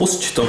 Pusť 0.00 0.32
to. 0.32 0.44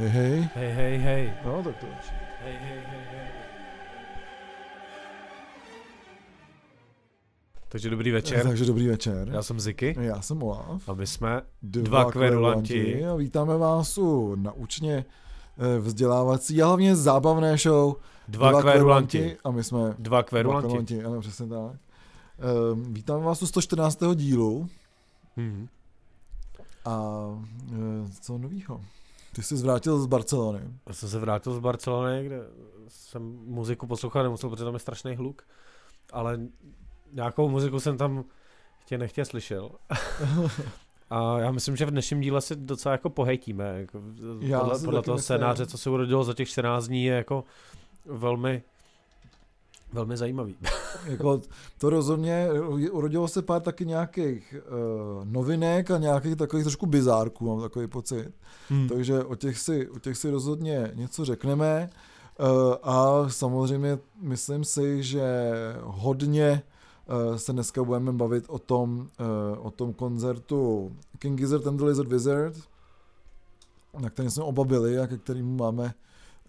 Hej, 0.00 0.08
hej. 0.08 0.36
Hej, 0.56 0.70
hej, 0.72 0.94
hej. 0.98 1.24
No, 1.44 1.60
tak 1.62 1.76
to 1.76 1.86
je. 1.86 1.96
Hej, 2.44 2.56
hej, 2.56 2.80
hej, 2.88 3.04
hej. 3.12 3.28
Takže 7.68 7.90
dobrý 7.90 8.10
večer. 8.10 8.42
Takže 8.42 8.64
dobrý 8.64 8.86
večer. 8.88 9.28
Já 9.32 9.42
jsem 9.42 9.60
Ziky 9.60 9.96
Já 10.00 10.20
jsem 10.20 10.42
Olaf. 10.42 10.88
a 10.88 10.92
my 10.94 11.06
jsme 11.06 11.42
Dva, 11.62 12.04
kverulanti. 12.12 13.04
A 13.06 13.14
vítáme 13.14 13.56
vás 13.56 13.98
u 13.98 14.34
naučně 14.34 15.04
eh, 15.58 15.78
vzdělávací 15.78 16.62
a 16.62 16.66
hlavně 16.66 16.96
zábavné 16.96 17.56
show 17.56 17.94
dva 18.28 18.62
kverulanti. 18.62 19.36
A 19.44 19.50
my 19.50 19.64
jsme 19.64 19.78
Dva 19.78 19.94
Dva 19.98 20.22
kverulanti. 20.22 20.66
kverulanti, 20.66 21.04
ano, 21.04 21.20
přesně 21.20 21.46
tak. 21.46 21.89
Eh, 22.40 22.74
Vítáme 22.88 23.24
vás 23.24 23.42
u 23.42 23.46
114. 23.46 24.14
dílu 24.14 24.68
Mhm. 25.36 25.68
a 26.84 27.14
eh, 27.72 28.08
co 28.20 28.38
novýho? 28.38 28.80
Ty 29.34 29.42
jsi 29.42 29.56
zvrátil 29.56 29.98
z 30.00 30.06
Barcelony. 30.06 30.60
Já 30.86 30.94
jsem 30.94 31.08
se 31.08 31.18
vrátil 31.18 31.54
z 31.54 31.58
Barcelony, 31.58 32.24
kde 32.24 32.40
jsem 32.88 33.22
muziku 33.46 33.86
poslouchal 33.86 34.22
nemusel, 34.22 34.50
protože 34.50 34.64
tam 34.64 34.74
je 34.74 34.80
strašný 34.80 35.16
hluk. 35.16 35.42
Ale 36.12 36.40
nějakou 37.12 37.48
muziku 37.48 37.80
jsem 37.80 37.98
tam 37.98 38.24
chtě 38.80 38.98
nechtě 38.98 39.24
slyšel. 39.24 39.70
A 41.10 41.38
já 41.38 41.50
myslím, 41.50 41.76
že 41.76 41.86
v 41.86 41.90
dnešním 41.90 42.20
díle 42.20 42.40
si 42.40 42.56
docela 42.56 42.92
jako 42.92 43.10
pohejtíme. 43.10 43.80
Jako 43.80 44.00
podle 44.60 44.78
podle 44.84 45.02
toho 45.02 45.18
scénáře, 45.18 45.66
co 45.66 45.78
se 45.78 45.90
urodilo 45.90 46.24
za 46.24 46.34
těch 46.34 46.48
14 46.48 46.86
dní, 46.86 47.04
je 47.04 47.14
jako 47.14 47.44
velmi, 48.06 48.62
velmi 49.92 50.16
zajímavý. 50.16 50.56
jako, 51.06 51.40
to 51.78 51.90
rozhodně, 51.90 52.48
urodilo 52.90 53.28
se 53.28 53.42
pár 53.42 53.62
taky 53.62 53.86
nějakých 53.86 54.54
uh, 54.54 55.24
novinek 55.24 55.90
a 55.90 55.98
nějakých 55.98 56.36
takových 56.36 56.64
trošku 56.64 56.86
bizárků, 56.86 57.46
mám 57.46 57.60
takový 57.60 57.86
pocit. 57.86 58.32
Hmm. 58.68 58.88
Takže 58.88 59.24
o 59.24 59.34
těch 59.34 59.58
si, 59.58 59.88
o 59.88 59.98
těch 59.98 60.16
si 60.16 60.30
rozhodně 60.30 60.90
něco 60.94 61.24
řekneme. 61.24 61.90
Uh, 62.40 62.74
a 62.82 63.28
samozřejmě 63.28 63.98
myslím 64.20 64.64
si, 64.64 65.02
že 65.02 65.22
hodně 65.82 66.62
uh, 67.30 67.36
se 67.36 67.52
dneska 67.52 67.84
budeme 67.84 68.12
bavit 68.12 68.44
o 68.48 68.58
tom, 68.58 68.98
uh, 68.98 69.66
o 69.66 69.70
tom 69.70 69.92
koncertu 69.92 70.92
King 71.18 71.38
Gizzard 71.38 71.66
and 71.66 71.76
the 71.76 71.84
Lizard 71.84 72.08
Wizard, 72.08 72.56
na 73.98 74.10
kterém 74.10 74.30
jsme 74.30 74.44
oba 74.44 74.64
byli 74.64 74.98
a 74.98 75.06
ke 75.06 75.18
kterým 75.18 75.56
máme, 75.56 75.94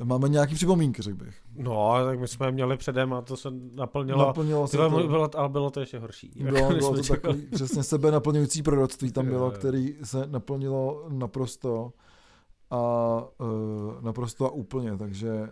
máme 0.04 0.30
nějaký 0.30 0.56
připomínky, 0.56 1.02
řekl 1.02 1.18
bych. 1.18 1.36
No, 1.56 1.94
tak 2.06 2.20
my 2.20 2.28
jsme 2.28 2.52
měli 2.52 2.78
předem 2.78 3.14
a 3.14 3.22
to 3.22 3.38
se 3.38 3.50
naplnilo. 3.74 4.26
Naplnilo 4.28 4.68
se 4.68 4.78
to. 4.78 4.90
bylo, 4.90 5.38
ale 5.38 5.50
bylo 5.50 5.70
to 5.72 5.80
ještě 5.80 6.00
horší. 6.00 6.32
Bylo, 6.36 6.70
než 6.70 6.78
bylo 6.78 6.96
jsme 6.96 7.16
to 7.16 7.22
takový 7.22 7.42
přesně 7.48 7.84
sebe 7.84 8.12
naplňující 8.12 8.64
proroctví 8.64 9.12
tam 9.12 9.26
bylo, 9.26 9.46
jo. 9.46 9.52
který 9.52 9.96
se 10.04 10.28
naplnilo 10.28 11.06
naprosto 11.10 11.94
a 12.70 12.80
uh, 13.40 14.02
naprosto 14.02 14.46
a 14.46 14.50
úplně, 14.50 14.98
takže, 14.98 15.50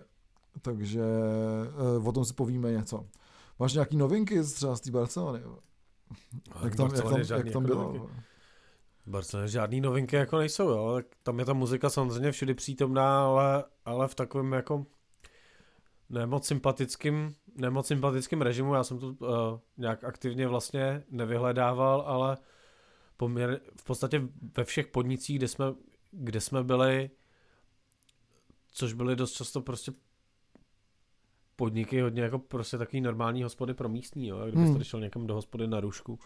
takže 0.61 1.03
uh, 1.99 2.07
o 2.07 2.11
tom 2.11 2.25
si 2.25 2.33
povíme 2.33 2.71
něco. 2.71 3.05
Máš 3.59 3.73
nějaký 3.73 3.97
novinky 3.97 4.43
z- 4.43 4.53
třeba 4.53 4.75
z 4.75 4.81
té 4.81 4.91
Barcelony? 4.91 5.39
Jak 6.63 6.75
tam, 6.75 6.89
jak 6.95 7.03
tam, 7.03 7.19
jak 7.19 7.29
tam 7.29 7.45
jako 7.45 7.61
bylo? 7.61 7.83
novinky. 7.83 8.07
V 9.09 9.11
Barceloně 9.11 9.47
žádný 9.47 9.81
novinky 9.81 10.15
jako 10.15 10.37
nejsou, 10.37 10.69
jo. 10.69 10.91
Tak 10.95 11.05
tam 11.23 11.39
je 11.39 11.45
ta 11.45 11.53
muzika 11.53 11.89
samozřejmě 11.89 12.31
všude 12.31 12.53
přítomná, 12.53 13.25
ale, 13.25 13.63
ale 13.85 14.07
v 14.07 14.15
takovém 14.15 14.53
jako 14.53 14.85
nemoc 16.09 16.47
sympatickým, 16.47 17.35
nemoc 17.55 17.87
sympatickým 17.87 18.41
režimu. 18.41 18.73
Já 18.73 18.83
jsem 18.83 18.99
to 18.99 19.07
uh, 19.07 19.17
nějak 19.77 20.03
aktivně 20.03 20.47
vlastně 20.47 21.03
nevyhledával, 21.09 22.01
ale 22.01 22.37
poměr, 23.17 23.61
v 23.79 23.83
podstatě 23.83 24.21
ve 24.57 24.63
všech 24.63 24.87
podnicích, 24.87 25.37
kde 25.37 25.47
jsme, 25.47 25.65
kde 26.11 26.41
jsme 26.41 26.63
byli, 26.63 27.09
což 28.71 28.93
byly 28.93 29.15
dost 29.15 29.31
často 29.31 29.61
prostě 29.61 29.91
podniky 31.55 32.01
hodně 32.01 32.21
jako 32.21 32.39
prostě 32.39 32.77
takový 32.77 33.01
normální 33.01 33.43
hospody 33.43 33.73
pro 33.73 33.89
místní, 33.89 34.27
jo. 34.27 34.39
Kdybyste 34.41 34.73
Hmm. 34.73 34.83
šel 34.83 34.99
někam 34.99 35.27
do 35.27 35.33
hospody 35.33 35.67
na 35.67 35.79
Růžku, 35.79 36.19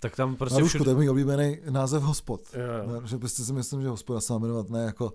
tak 0.00 0.16
tam 0.16 0.30
Na 0.30 0.36
prostě 0.36 0.60
Rušku, 0.60 0.84
to 0.84 0.90
je 0.90 0.96
můj 0.96 1.08
oblíbený 1.10 1.58
název 1.70 2.02
hospod. 2.02 2.40
Jo, 2.54 2.92
jo. 2.92 3.00
Ne, 3.00 3.06
Že 3.08 3.18
prostě 3.18 3.44
si 3.44 3.52
myslím, 3.52 3.82
že 3.82 3.88
hospoda 3.88 4.20
se 4.20 4.32
má 4.32 4.38
jmenovat 4.38 4.70
ne 4.70 4.84
jako 4.84 5.12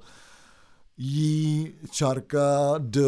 J, 0.97 1.71
čárka, 1.91 2.73
D, 2.77 3.01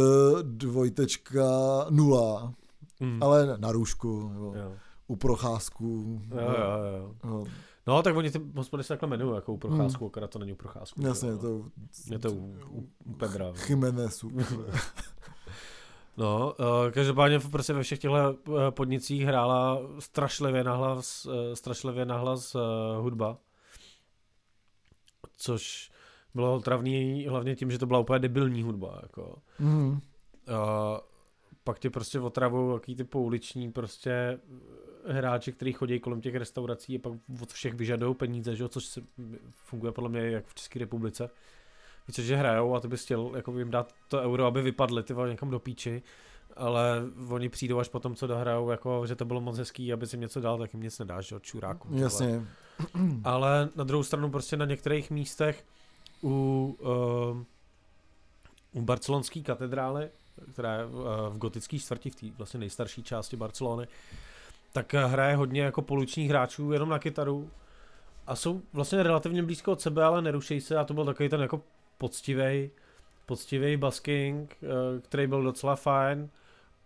dvojtečka, 0.43 1.45
nula, 1.89 2.53
Mm. 2.99 3.23
ale 3.23 3.57
na 3.57 3.71
růžku, 3.71 4.29
nebo 4.33 4.53
Jo. 4.55 4.71
u 5.07 5.15
procházku. 5.15 6.21
Jo, 6.31 6.37
jo, 6.41 6.47
jo. 6.97 7.15
jo. 7.29 7.45
No, 7.87 8.03
tak 8.03 8.15
oni 8.15 8.31
ty 8.31 8.41
hospody 8.55 8.83
se 8.83 8.87
takhle 8.87 9.07
jmenují, 9.07 9.35
jako 9.35 9.53
u 9.53 9.57
procházku, 9.57 10.03
mm. 10.03 10.07
akorát 10.07 10.29
to 10.29 10.39
není 10.39 10.53
u 10.53 10.55
procházku. 10.55 11.01
Jasně, 11.01 11.37
to 11.37 11.65
je 12.11 12.19
to 12.19 12.31
u, 12.31 12.55
u, 12.71 12.89
u 13.05 13.13
Pedra. 13.13 13.53
Chimenesu. 13.53 14.31
No, 16.17 16.55
uh, 16.59 16.91
každopádně 16.91 17.39
prostě 17.39 17.73
ve 17.73 17.83
všech 17.83 17.99
těchto 17.99 18.37
podnicích 18.69 19.23
hrála 19.23 19.79
strašlivě 19.99 20.63
nahlas, 20.63 21.25
uh, 21.25 21.33
strašlivě 21.53 22.05
nahlas 22.05 22.55
uh, 22.55 22.61
hudba. 22.99 23.37
Což 25.37 25.91
bylo 26.33 26.55
otravný 26.55 27.27
hlavně 27.29 27.55
tím, 27.55 27.71
že 27.71 27.79
to 27.79 27.85
byla 27.85 27.99
úplně 27.99 28.19
debilní 28.19 28.63
hudba. 28.63 28.99
Jako. 29.03 29.41
mm. 29.59 29.91
Uh, 29.91 29.99
pak 31.67 31.79
tě 31.79 31.89
prostě 31.89 32.19
otravou 32.19 32.73
jaký 32.73 32.95
ty 32.95 33.03
pouliční 33.03 33.71
prostě 33.71 34.11
eh, 35.05 35.13
hráči, 35.13 35.51
kteří 35.51 35.73
chodí 35.73 35.99
kolem 35.99 36.21
těch 36.21 36.35
restaurací 36.35 36.95
a 36.95 36.99
pak 36.99 37.13
od 37.41 37.53
všech 37.53 37.73
vyžadují 37.73 38.15
peníze, 38.15 38.55
že? 38.55 38.63
jo, 38.63 38.69
což 38.69 38.85
se, 38.85 39.01
funguje 39.51 39.91
podle 39.91 40.09
mě 40.09 40.19
jak 40.19 40.47
v 40.47 40.55
České 40.55 40.79
republice. 40.79 41.29
Víš, 42.07 42.15
že 42.15 42.35
hrajou 42.35 42.75
a 42.75 42.79
ty 42.79 42.87
bys 42.87 43.03
chtěl 43.03 43.31
jako 43.35 43.59
jim 43.59 43.71
dát 43.71 43.93
to 44.07 44.21
euro, 44.21 44.45
aby 44.45 44.61
vypadly 44.61 45.03
ty 45.03 45.13
někam 45.29 45.49
do 45.49 45.59
píči, 45.59 46.03
ale 46.55 47.03
oni 47.29 47.49
přijdou 47.49 47.79
až 47.79 47.87
potom, 47.87 48.15
co 48.15 48.27
dohrajou, 48.27 48.69
jako, 48.69 49.05
že 49.07 49.15
to 49.15 49.25
bylo 49.25 49.41
moc 49.41 49.57
hezký, 49.57 49.93
aby 49.93 50.07
si 50.07 50.15
jim 50.15 50.21
něco 50.21 50.41
dal, 50.41 50.57
tak 50.57 50.73
jim 50.73 50.83
nic 50.83 50.99
nedáš, 50.99 51.27
že 51.27 51.35
od 51.35 51.43
čuráku. 51.43 51.87
Jasně. 51.91 52.45
Ale 53.23 53.69
na 53.75 53.83
druhou 53.83 54.03
stranu 54.03 54.29
prostě 54.29 54.57
na 54.57 54.65
některých 54.65 55.11
místech 55.11 55.65
u, 56.23 56.77
uh, 56.79 57.43
u 58.71 58.81
barcelonské 58.81 59.41
katedrály, 59.41 60.09
která 60.53 60.73
je 60.73 60.85
uh, 60.85 61.01
v 61.29 61.37
gotické 61.37 61.79
čtvrti, 61.79 62.09
v 62.09 62.15
té 62.15 62.25
vlastně 62.37 62.59
nejstarší 62.59 63.03
části 63.03 63.37
Barcelony, 63.37 63.87
tak 64.73 64.93
eh, 64.93 65.05
hraje 65.05 65.35
hodně 65.35 65.61
jako 65.61 65.81
polučních 65.81 66.29
hráčů 66.29 66.71
jenom 66.71 66.89
na 66.89 66.99
kytaru 66.99 67.49
a 68.27 68.35
jsou 68.35 68.61
vlastně 68.73 69.03
relativně 69.03 69.43
blízko 69.43 69.71
od 69.71 69.81
sebe, 69.81 70.03
ale 70.03 70.21
nerušejí 70.21 70.61
se 70.61 70.77
a 70.77 70.83
to 70.83 70.93
byl 70.93 71.05
takový 71.05 71.29
ten 71.29 71.41
jako 71.41 71.61
poctivý, 71.97 72.69
poctivý 73.25 73.77
basking, 73.77 74.57
eh, 74.63 74.67
který 75.01 75.27
byl 75.27 75.43
docela 75.43 75.75
fajn. 75.75 76.29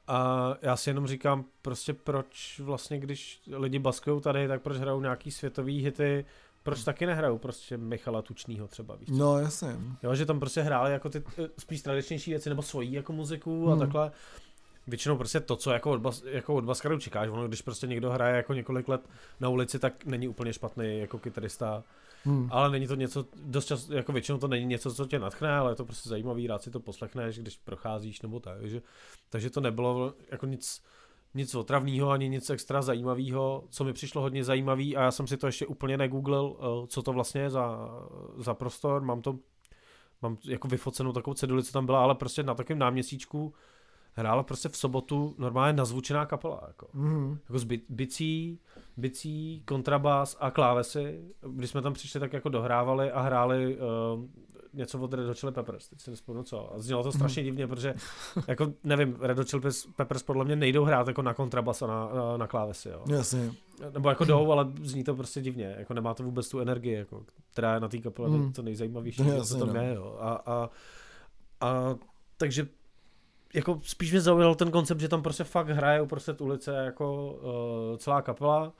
A 0.07 0.53
já 0.61 0.75
si 0.75 0.89
jenom 0.89 1.07
říkám, 1.07 1.45
prostě 1.61 1.93
proč 1.93 2.59
vlastně, 2.59 2.99
když 2.99 3.41
lidi 3.51 3.79
baskují 3.79 4.21
tady, 4.21 4.47
tak 4.47 4.61
proč 4.61 4.77
hrajou 4.77 5.01
nějaký 5.01 5.31
světový 5.31 5.83
hity, 5.83 6.25
proč 6.63 6.83
taky 6.83 7.05
nehrajou 7.05 7.37
prostě 7.37 7.77
Michala 7.77 8.21
Tučnýho 8.21 8.67
třeba, 8.67 8.95
víš 8.95 9.09
co? 9.09 9.15
No, 9.15 9.39
jasně. 9.39 9.75
Jo, 10.03 10.15
že 10.15 10.25
tam 10.25 10.39
prostě 10.39 10.61
hráli 10.61 10.91
jako 10.91 11.09
ty 11.09 11.23
eh, 11.37 11.47
spíš 11.59 11.81
tradičnější 11.81 12.31
věci 12.31 12.49
nebo 12.49 12.61
svojí 12.61 12.93
jako 12.93 13.13
muziku 13.13 13.67
a 13.67 13.71
Hmm. 13.71 13.79
takhle. 13.79 14.11
Většinou 14.87 15.17
prostě 15.17 15.39
to, 15.39 15.55
co 15.55 15.71
jako 15.71 15.91
od, 15.91 16.01
bas, 16.01 16.23
jako 16.25 16.55
od 16.55 16.63
baskarů 16.65 16.99
čekáš, 16.99 17.29
ono, 17.29 17.47
když 17.47 17.61
prostě 17.61 17.87
někdo 17.87 18.11
hraje 18.11 18.35
jako 18.35 18.53
několik 18.53 18.87
let 18.87 19.01
na 19.39 19.49
ulici, 19.49 19.79
tak 19.79 20.05
není 20.05 20.27
úplně 20.27 20.53
špatný 20.53 20.99
jako 20.99 21.19
kytarista, 21.19 21.83
Hmm. 22.23 22.47
ale 22.51 22.69
není 22.69 22.87
to 22.87 22.95
něco, 22.95 23.25
dost 23.35 23.65
čas, 23.65 23.89
jako 23.89 24.11
většinou 24.11 24.37
to 24.37 24.47
není 24.47 24.65
něco, 24.65 24.93
co 24.93 25.05
tě 25.05 25.19
natchne, 25.19 25.55
ale 25.55 25.71
je 25.71 25.75
to 25.75 25.85
prostě 25.85 26.09
zajímavý, 26.09 26.47
rád 26.47 26.63
si 26.63 26.71
to 26.71 26.79
poslechneš, 26.79 27.39
když 27.39 27.57
procházíš 27.57 28.21
nebo 28.21 28.39
tak, 28.39 28.59
takže, 28.59 28.81
takže 29.29 29.49
to 29.49 29.61
nebylo 29.61 30.13
jako 30.31 30.45
nic, 30.45 30.83
nic 31.33 31.55
otravného 31.55 32.09
ani 32.09 32.29
nic 32.29 32.49
extra 32.49 32.81
zajímavého, 32.81 33.63
co 33.69 33.83
mi 33.83 33.93
přišlo 33.93 34.21
hodně 34.21 34.43
zajímavý 34.43 34.97
a 34.97 35.01
já 35.01 35.11
jsem 35.11 35.27
si 35.27 35.37
to 35.37 35.45
ještě 35.45 35.65
úplně 35.65 35.97
negooglil, 35.97 36.57
eh, 36.59 36.87
co 36.87 37.01
to 37.01 37.13
vlastně 37.13 37.41
je 37.41 37.49
za, 37.49 37.89
za 38.37 38.53
prostor, 38.53 39.01
mám 39.01 39.21
to, 39.21 39.39
mám 40.21 40.37
jako 40.45 40.67
vyfocenou 40.67 41.13
takovou 41.13 41.33
ceduli, 41.33 41.63
co 41.63 41.71
tam 41.71 41.85
byla, 41.85 42.03
ale 42.03 42.15
prostě 42.15 42.43
na 42.43 42.53
takovém 42.55 42.79
náměstíčku 42.79 43.53
hrála 44.13 44.43
prostě 44.43 44.69
v 44.69 44.77
sobotu 44.77 45.35
normálně 45.37 45.77
nazvučená 45.77 46.25
kapela, 46.25 46.63
jako 46.67 46.87
Mm. 46.93 47.37
jako 47.43 47.59
s 47.59 47.63
bi- 47.63 47.81
bicí, 47.89 48.59
bicí, 48.97 49.61
kontrabas 49.65 50.37
a 50.39 50.51
klávesy. 50.51 51.21
Když 51.47 51.69
jsme 51.69 51.81
tam 51.81 51.93
přišli, 51.93 52.19
tak 52.19 52.33
jako 52.33 52.49
dohrávali 52.49 53.11
a 53.11 53.21
hráli 53.21 53.77
uh, 53.77 54.25
něco 54.73 54.99
od 54.99 55.13
Red 55.13 55.27
Hot 55.27 55.37
Chili 55.39 55.51
Peppers, 55.51 55.87
teď 55.89 56.01
si 56.01 56.09
nespomenu 56.09 56.43
co. 56.43 56.73
A 56.73 56.79
znělo 56.79 57.03
to 57.03 57.11
strašně 57.11 57.43
divně, 57.43 57.67
protože 57.67 57.93
jako 58.47 58.73
nevím, 58.83 59.17
Red 59.19 59.37
Hot 59.37 59.49
Chili 59.49 59.61
Peppers 59.95 60.23
podle 60.23 60.45
mě 60.45 60.55
nejdou 60.55 60.83
hrát 60.83 61.07
jako 61.07 61.21
na 61.21 61.33
kontrabas 61.33 61.81
a 61.81 61.87
na, 61.87 62.09
na, 62.13 62.37
na 62.37 62.47
klávesy, 62.47 62.89
jo. 62.89 63.03
Jasně. 63.09 63.51
Nebo 63.93 64.09
jako 64.09 64.25
jdou, 64.25 64.51
ale 64.51 64.67
zní 64.83 65.03
to 65.03 65.15
prostě 65.15 65.41
divně, 65.41 65.75
jako 65.79 65.93
nemá 65.93 66.13
to 66.13 66.23
vůbec 66.23 66.49
tu 66.49 66.59
energii, 66.59 66.93
jako, 66.93 67.23
která 67.51 67.73
je 67.73 67.79
na 67.79 67.87
té 67.87 67.97
kapele 67.97 68.29
Mm. 68.29 68.53
to 68.53 68.61
nejzajímavější, 68.61 69.17
To 69.17 69.23
co 69.23 69.29
jasně, 69.31 69.59
tam 69.59 69.73
no. 69.73 69.81
je, 69.81 69.93
jo. 69.95 70.17
A, 70.19 70.31
a, 70.45 70.69
a 71.61 71.95
takže 72.37 72.67
jako 73.53 73.79
spíš 73.83 74.11
mě 74.11 74.21
zaujal 74.21 74.55
ten 74.55 74.71
koncept, 74.71 74.99
že 74.99 75.07
tam 75.07 75.21
prostě 75.21 75.43
fakt 75.43 75.69
hraje 75.69 76.01
uprostřed 76.01 76.41
ulice 76.41 76.71
jako 76.71 77.33
uh, 77.91 77.97
celá 77.97 78.21
kapela 78.21 78.73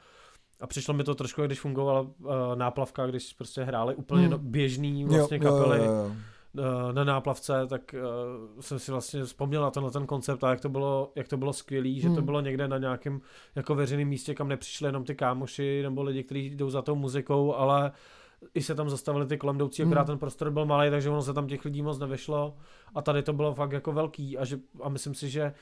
a 0.59 0.67
přišlo 0.67 0.93
mi 0.93 1.03
to 1.03 1.15
trošku, 1.15 1.41
když 1.41 1.59
fungovala 1.59 2.01
uh, 2.01 2.09
náplavka, 2.55 3.07
když 3.07 3.33
prostě 3.33 3.63
hráli 3.63 3.95
úplně 3.95 4.27
hmm. 4.27 4.39
běžný 4.41 5.05
vlastně 5.05 5.39
jo, 5.41 5.43
kapely. 5.43 5.77
Jo, 5.77 5.85
jo, 5.85 5.91
jo 6.03 6.91
na 6.91 7.03
náplavce, 7.03 7.67
tak 7.67 7.95
uh, 8.55 8.61
jsem 8.61 8.79
si 8.79 8.91
vlastně 8.91 9.23
vzpomněl 9.23 9.61
na 9.61 9.71
tenhle 9.71 9.91
ten 9.91 10.05
koncept 10.05 10.43
a 10.43 10.49
jak 10.49 10.61
to 10.61 10.69
bylo, 10.69 11.11
jak 11.15 11.27
to 11.27 11.37
bylo 11.37 11.53
skvělý, 11.53 11.91
hmm. 11.91 12.01
že 12.01 12.07
to 12.07 12.15
hmm. 12.15 12.25
bylo 12.25 12.41
někde 12.41 12.67
na 12.67 12.77
nějakém 12.77 13.21
jako 13.55 13.75
veřejném 13.75 14.07
místě, 14.07 14.35
kam 14.35 14.47
nepřišli 14.47 14.87
jenom 14.87 15.03
ty 15.03 15.15
kámoši 15.15 15.83
nebo 15.83 16.03
lidi, 16.03 16.23
kteří 16.23 16.49
jdou 16.49 16.69
za 16.69 16.81
tou 16.81 16.95
muzikou, 16.95 17.55
ale 17.55 17.91
i 18.53 18.61
se 18.61 18.75
tam 18.75 18.89
zastavili 18.89 19.25
ty 19.27 19.37
kolem 19.37 19.55
jdoucí, 19.55 19.83
akorát 19.83 20.01
hmm. 20.01 20.07
ten 20.07 20.17
prostor 20.17 20.51
byl 20.51 20.65
malý, 20.65 20.89
takže 20.89 21.09
ono 21.09 21.21
se 21.21 21.33
tam 21.33 21.47
těch 21.47 21.65
lidí 21.65 21.81
moc 21.81 21.99
nevyšlo 21.99 22.57
a 22.95 23.01
tady 23.01 23.23
to 23.23 23.33
bylo 23.33 23.53
fakt 23.53 23.71
jako 23.71 23.91
velký 23.91 24.37
a, 24.37 24.45
že, 24.45 24.59
a 24.83 24.89
myslím 24.89 25.13
si, 25.13 25.29
že 25.29 25.53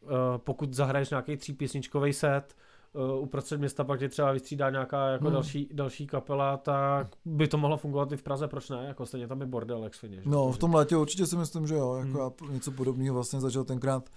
uh, 0.00 0.10
pokud 0.36 0.74
zahraješ 0.74 1.10
nějaký 1.10 1.36
třípísničkový 1.36 2.12
set, 2.12 2.56
uh, 2.92 3.22
uprostřed 3.22 3.58
města 3.58 3.84
pak 3.84 3.98
tě 3.98 4.08
třeba 4.08 4.32
vystřídá 4.32 4.70
nějaká 4.70 5.08
jako 5.08 5.24
hmm. 5.24 5.32
další, 5.32 5.68
další 5.72 6.06
kapela, 6.06 6.56
tak 6.56 7.06
by 7.24 7.48
to 7.48 7.58
mohlo 7.58 7.76
fungovat 7.76 8.12
i 8.12 8.16
v 8.16 8.22
Praze, 8.22 8.48
proč 8.48 8.70
ne? 8.70 8.84
Jako 8.88 9.06
stejně 9.06 9.28
tam 9.28 9.40
je 9.40 9.46
bordel, 9.46 9.84
jak 9.84 9.94
svině, 9.94 10.22
No, 10.24 10.52
v 10.52 10.58
tom 10.58 10.74
létě 10.74 10.96
určitě 10.96 11.26
si 11.26 11.36
myslím, 11.36 11.66
že 11.66 11.74
jo, 11.74 11.94
jako 11.94 12.34
hmm. 12.42 12.54
něco 12.54 12.70
podobného 12.70 13.14
vlastně 13.14 13.40
začal 13.40 13.64
tenkrát 13.64 14.08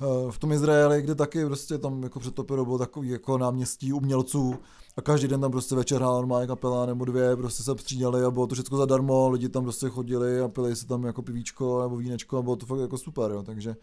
uh, 0.00 0.30
v 0.30 0.38
tom 0.38 0.52
Izraeli, 0.52 1.02
kde 1.02 1.14
taky 1.14 1.46
prostě 1.46 1.78
tam 1.78 2.02
jako 2.02 2.20
před 2.20 2.34
Topirou 2.34 2.64
bylo 2.64 2.78
takový 2.78 3.08
jako 3.08 3.38
náměstí 3.38 3.92
umělců 3.92 4.54
a 4.96 5.02
každý 5.02 5.28
den 5.28 5.40
tam 5.40 5.50
prostě 5.50 5.74
večer 5.74 5.98
hrál 5.98 6.14
normálně 6.14 6.46
kapela 6.46 6.86
nebo 6.86 7.04
dvě, 7.04 7.36
prostě 7.36 7.62
se 7.62 7.78
střídali 7.78 8.24
a 8.24 8.30
bylo 8.30 8.46
to 8.46 8.54
všechno 8.54 8.78
zadarmo, 8.78 9.30
lidi 9.30 9.48
tam 9.48 9.62
prostě 9.62 9.88
chodili 9.88 10.40
a 10.40 10.48
pili 10.48 10.76
si 10.76 10.86
tam 10.86 11.04
jako 11.04 11.22
pivíčko 11.22 11.82
nebo 11.82 11.96
vínečko 11.96 12.38
a 12.38 12.42
bylo 12.42 12.56
to 12.56 12.66
fakt 12.66 12.80
jako 12.80 12.98
super, 12.98 13.30
jo, 13.30 13.42
takže 13.42 13.76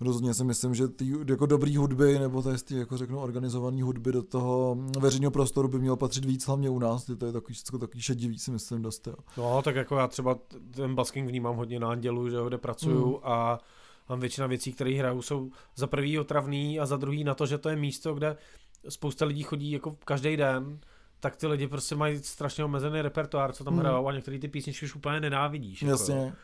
rozhodně 0.00 0.34
si 0.34 0.44
myslím, 0.44 0.74
že 0.74 0.88
ty 0.88 1.12
jako 1.28 1.46
dobrý 1.46 1.76
hudby, 1.76 2.18
nebo 2.18 2.42
to 2.42 2.50
je 2.50 2.56
jako 2.70 2.96
řeknu 2.96 3.18
organizovaný 3.18 3.82
hudby 3.82 4.12
do 4.12 4.22
toho 4.22 4.76
veřejného 5.00 5.30
prostoru 5.30 5.68
by 5.68 5.78
mělo 5.78 5.96
patřit 5.96 6.24
víc, 6.24 6.46
hlavně 6.46 6.70
u 6.70 6.78
nás, 6.78 7.04
to 7.04 7.26
je 7.26 7.32
takový, 7.32 7.54
všechno 7.54 7.78
takový 7.78 8.02
šedivý 8.02 8.38
si 8.38 8.50
myslím 8.50 8.82
dost. 8.82 9.06
Jo. 9.06 9.14
No, 9.36 9.62
tak 9.62 9.76
jako 9.76 9.96
já 9.96 10.08
třeba 10.08 10.38
ten 10.70 10.94
basking 10.94 11.28
vnímám 11.28 11.56
hodně 11.56 11.80
na 11.80 11.90
Andělu, 11.90 12.28
že 12.28 12.36
kde 12.46 12.58
pracuju 12.58 13.10
mm. 13.10 13.18
a 13.22 13.58
mám 14.08 14.20
většina 14.20 14.46
věcí, 14.46 14.72
které 14.72 14.94
hraju, 14.98 15.22
jsou 15.22 15.50
za 15.76 15.86
prvý 15.86 16.18
otravný 16.18 16.80
a 16.80 16.86
za 16.86 16.96
druhý 16.96 17.24
na 17.24 17.34
to, 17.34 17.46
že 17.46 17.58
to 17.58 17.68
je 17.68 17.76
místo, 17.76 18.14
kde 18.14 18.36
spousta 18.88 19.24
lidí 19.24 19.42
chodí 19.42 19.70
jako 19.70 19.96
každý 20.04 20.36
den, 20.36 20.80
tak 21.20 21.36
ty 21.36 21.46
lidi 21.46 21.66
prostě 21.66 21.94
mají 21.94 22.18
strašně 22.18 22.64
omezený 22.64 23.02
repertoár, 23.02 23.52
co 23.52 23.64
tam 23.64 23.74
mm. 23.74 23.80
hrajou 23.80 24.08
a 24.08 24.12
některé 24.12 24.38
ty 24.38 24.48
písničky 24.48 24.86
už 24.86 24.94
úplně 24.94 25.20
nenávidíš. 25.20 25.82
Jako 25.82 25.90
Jasně. 25.90 26.14
Jako. 26.14 26.36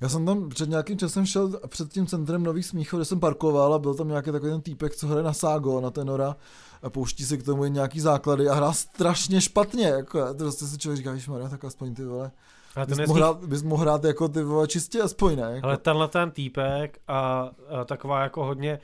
Já 0.00 0.08
jsem 0.08 0.26
tam 0.26 0.48
před 0.48 0.68
nějakým 0.68 0.98
časem 0.98 1.26
šel 1.26 1.60
před 1.68 1.92
tím 1.92 2.06
centrem 2.06 2.42
Nových 2.42 2.66
Smíchov, 2.66 2.98
kde 2.98 3.04
jsem 3.04 3.20
parkoval 3.20 3.74
a 3.74 3.78
byl 3.78 3.94
tam 3.94 4.08
nějaký 4.08 4.32
takový 4.32 4.52
ten 4.52 4.60
týpek, 4.60 4.96
co 4.96 5.06
hraje 5.06 5.22
na 5.22 5.32
Ságo, 5.32 5.80
na 5.80 5.90
tenora 5.90 6.36
a 6.82 6.90
pouští 6.90 7.24
si 7.24 7.38
k 7.38 7.42
tomu 7.42 7.64
nějaký 7.64 8.00
základy 8.00 8.48
a 8.48 8.54
hrá 8.54 8.72
strašně 8.72 9.40
špatně. 9.40 9.86
Jako, 9.86 10.34
to 10.34 10.34
prostě 10.34 10.66
si 10.66 10.78
člověk 10.78 10.98
říká, 10.98 11.16
že 11.16 11.30
Maria, 11.30 11.48
tak 11.48 11.64
aspoň 11.64 11.94
ty 11.94 12.04
vole. 12.04 12.30
Ale 12.76 12.86
bys, 12.86 12.98
mohl 12.98 13.14
hrát, 13.14 13.44
bys 13.44 13.62
mohl 13.62 13.82
hrát 13.82 14.04
jako 14.04 14.28
ty 14.28 14.42
vole 14.42 14.68
čistě 14.68 15.02
aspoň, 15.02 15.36
ne? 15.36 15.52
Jako. 15.54 15.66
Ale 15.66 15.76
tenhle 15.76 16.08
ten 16.08 16.30
týpek 16.30 16.98
a, 17.08 17.50
a 17.68 17.84
taková 17.84 18.22
jako 18.22 18.44
hodně 18.44 18.78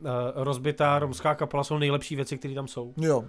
uh, 0.00 0.08
rozbitá 0.34 0.98
romská 0.98 1.34
kapela 1.34 1.64
jsou 1.64 1.78
nejlepší 1.78 2.16
věci, 2.16 2.38
které 2.38 2.54
tam 2.54 2.68
jsou. 2.68 2.94
Jo, 2.96 3.24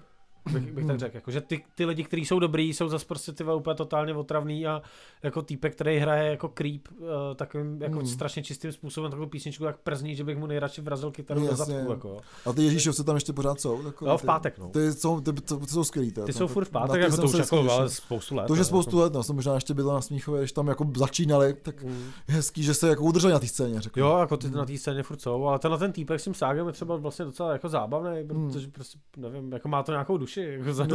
bych, 0.54 0.72
bych 0.72 0.86
tak 0.86 0.92
hmm. 0.92 1.00
řekl. 1.00 1.18
Jako, 1.18 1.32
že 1.32 1.42
ty, 1.42 1.64
ty 1.76 1.86
lidi, 1.86 2.04
kteří 2.04 2.26
jsou 2.26 2.40
dobrý, 2.40 2.74
jsou 2.74 2.90
zase 2.90 3.06
prostě 3.06 3.32
ty 3.32 3.44
úplně 3.44 3.76
totálně 3.76 4.14
otravný 4.14 4.68
a 4.68 4.82
jako 5.24 5.42
týpek, 5.42 5.76
který 5.76 5.98
hraje 5.98 6.32
jako 6.32 6.50
creep 6.50 6.82
uh, 7.00 7.08
takovým 7.36 7.82
jako 7.82 7.98
hmm. 7.98 8.08
strašně 8.08 8.44
čistým 8.44 8.72
způsobem 8.72 9.12
takovou 9.12 9.30
písničku 9.30 9.64
jak 9.64 9.78
przní, 9.78 10.16
že 10.16 10.24
bych 10.24 10.38
mu 10.38 10.48
nejradši 10.48 10.82
vrazil 10.82 11.12
kytaru 11.12 11.48
do 11.48 11.56
zadku. 11.56 11.90
Jako. 11.90 12.18
A 12.46 12.54
ty 12.54 12.64
Ježíšovce 12.64 13.04
tam 13.04 13.16
ještě 13.16 13.34
pořád 13.34 13.62
jsou? 13.62 13.84
Takové, 13.84 14.12
no, 14.12 14.18
v 14.18 14.24
pátek, 14.24 14.60
no. 14.60 14.70
Ty 14.70 14.94
jsou, 14.94 15.22
ty, 15.22 15.34
ty, 15.34 15.42
ty 15.58 15.68
jsou 15.68 15.84
skvělý. 15.84 16.12
Ty, 16.12 16.22
ty 16.22 16.34
jsou 16.34 16.48
furt 16.48 16.66
v 16.66 16.70
pátek, 16.70 17.02
jako 17.02 17.18
to 17.18 17.24
už 17.24 17.34
jako, 17.34 17.72
ale 17.72 17.90
spoustu 17.90 18.36
let. 18.36 18.48
To 18.48 18.54
už 18.54 18.60
je 18.60 18.66
spoustu 18.66 19.00
let, 19.00 19.14
no, 19.14 19.24
jsem 19.24 19.36
možná 19.36 19.56
ještě 19.56 19.74
byl 19.74 19.94
na 19.94 20.02
Smíchově, 20.02 20.42
když 20.42 20.52
tam 20.52 20.68
jako 20.68 20.92
začínali, 20.98 21.54
tak 21.54 21.84
mm. 21.84 22.12
hezký, 22.28 22.64
že 22.64 22.74
se 22.74 22.90
jako 22.90 23.04
udrželi 23.04 23.34
na 23.34 23.40
té 23.40 23.48
scéně, 23.48 23.82
řekl. 23.82 24.00
Jo, 24.00 24.18
jako 24.20 24.38
ty 24.38 24.48
mm. 24.48 24.54
na 24.54 24.66
té 24.66 24.78
scéně 24.78 25.04
furt 25.04 25.22
jsou, 25.22 25.46
ale 25.46 25.60
tenhle 25.60 25.80
ten 25.80 25.92
týpek 25.92 26.20
s 26.20 26.24
tím 26.24 26.34
ságem 26.34 26.68
je 26.68 26.74
třeba 26.74 26.96
vlastně 26.96 27.26
docela 27.26 27.52
jako 27.52 27.70
zábavný, 27.70 28.22
hmm. 28.30 28.52
protože 28.52 28.68
prostě, 28.68 29.00
nevím, 29.18 29.52
jako 29.52 29.68
má 29.68 29.84
to 29.84 29.92
nějakou 29.92 30.18
duši, 30.18 30.35
jako 30.42 30.74
za, 30.74 30.88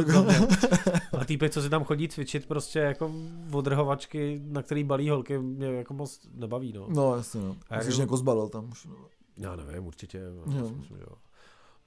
a 1.19 1.25
týpek, 1.25 1.51
co 1.51 1.61
si 1.61 1.69
tam 1.69 1.83
chodí 1.83 2.07
cvičit 2.07 2.45
prostě 2.45 2.79
jako 2.79 3.11
odrhovačky, 3.51 4.41
na 4.43 4.61
který 4.61 4.83
balí 4.83 5.09
holky, 5.09 5.37
mě 5.37 5.67
jako 5.67 5.93
moc 5.93 6.19
nebaví, 6.33 6.73
no. 6.73 6.87
No, 6.89 7.15
jasně, 7.15 7.41
no. 7.41 7.55
A 7.69 7.81
Jsi 7.81 8.01
jako 8.01 8.17
zbalil 8.17 8.49
tam 8.49 8.69
už. 8.71 8.85
No. 8.85 8.95
Já 9.37 9.55
nevím, 9.55 9.85
určitě. 9.85 10.17
Jo. 10.17 10.69
Myslím, 10.77 10.97
jo. 10.99 11.15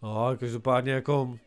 No, 0.03 0.37
každopádně 0.37 0.93
jako, 0.93 1.39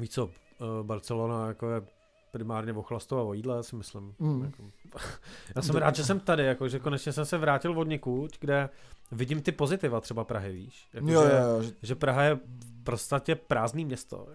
víš 0.00 0.10
co, 0.10 0.30
eh, 0.30 0.82
Barcelona 0.82 1.46
jako 1.46 1.70
je 1.70 1.82
primárně 2.30 2.72
o 2.72 2.82
chlastu 2.82 3.16
a 3.16 3.22
o 3.22 3.32
jídle, 3.32 3.62
si 3.62 3.76
myslím. 3.76 4.14
Mm. 4.18 4.44
Jako, 4.44 4.62
já 5.56 5.62
jsem 5.62 5.76
rád, 5.76 5.96
že 5.96 6.04
jsem 6.04 6.20
tady, 6.20 6.44
jako, 6.44 6.68
že 6.68 6.78
konečně 6.78 7.12
jsem 7.12 7.24
se 7.24 7.38
vrátil 7.38 7.78
od 7.78 7.88
někud, 7.88 8.38
kde 8.40 8.68
vidím 9.12 9.42
ty 9.42 9.52
pozitiva 9.52 10.00
třeba 10.00 10.24
Prahy, 10.24 10.52
víš? 10.52 10.88
Jako, 10.94 11.10
jo, 11.10 11.22
že, 11.22 11.32
jo, 11.32 11.62
jo. 11.62 11.70
že 11.82 11.94
Praha 11.94 12.22
je 12.22 12.38
prostě 12.88 13.34
prázdný 13.34 13.84
město. 13.84 14.26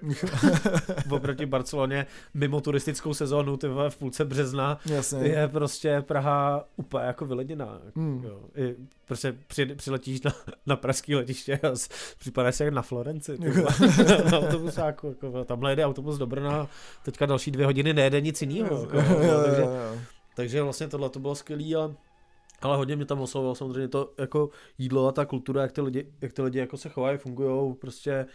Oproti 1.11 1.45
Barceloně 1.45 2.05
mimo 2.33 2.61
turistickou 2.61 3.13
sezónu 3.13 3.57
ty 3.57 3.67
v 3.67 3.97
půlce 3.99 4.25
března 4.25 4.79
Jasně. 4.85 5.27
je 5.27 5.47
prostě 5.47 6.01
Praha 6.01 6.63
úplně 6.75 7.05
jako 7.05 7.25
vyleděná. 7.25 7.81
Hmm. 7.95 8.23
Jo. 8.23 8.39
I 8.55 8.75
prostě 9.05 9.35
při, 9.47 9.65
přiletíš 9.65 10.21
na, 10.21 10.31
na 10.65 10.75
pražský 10.75 11.15
letiště 11.15 11.59
a 11.63 11.73
připadáš 12.17 12.55
si 12.55 12.63
jak 12.63 12.73
na 12.73 12.81
Florenci. 12.81 13.37
na 14.31 14.39
autobusáku. 14.39 15.07
Jako, 15.07 15.45
tamhle 15.45 15.71
jede 15.71 15.85
autobus 15.85 16.17
do 16.17 16.25
Brna, 16.25 16.67
teďka 17.03 17.25
další 17.25 17.51
dvě 17.51 17.65
hodiny 17.65 17.93
nejede 17.93 18.21
nic 18.21 18.41
jiného. 18.41 18.81
Jako, 18.81 18.97
takže, 19.45 19.63
takže 20.35 20.61
vlastně 20.61 20.87
tohle 20.87 21.09
to 21.09 21.19
bylo 21.19 21.35
skvělé 21.35 21.83
a 21.83 21.91
ale 22.65 22.77
hodně 22.77 22.95
mě 22.95 23.05
tam 23.05 23.21
oslovilo 23.21 23.55
samozřejmě 23.55 23.87
to 23.87 24.13
jako 24.19 24.49
jídlo 24.77 25.07
a 25.07 25.11
ta 25.11 25.25
kultura, 25.25 25.61
jak 25.61 25.71
ty 25.71 25.81
lidi, 25.81 26.07
jak 26.21 26.33
ty 26.33 26.41
lidi 26.41 26.59
jako 26.59 26.77
se 26.77 26.89
chovají, 26.89 27.17
fungují, 27.17 27.73
prostě 27.75 28.25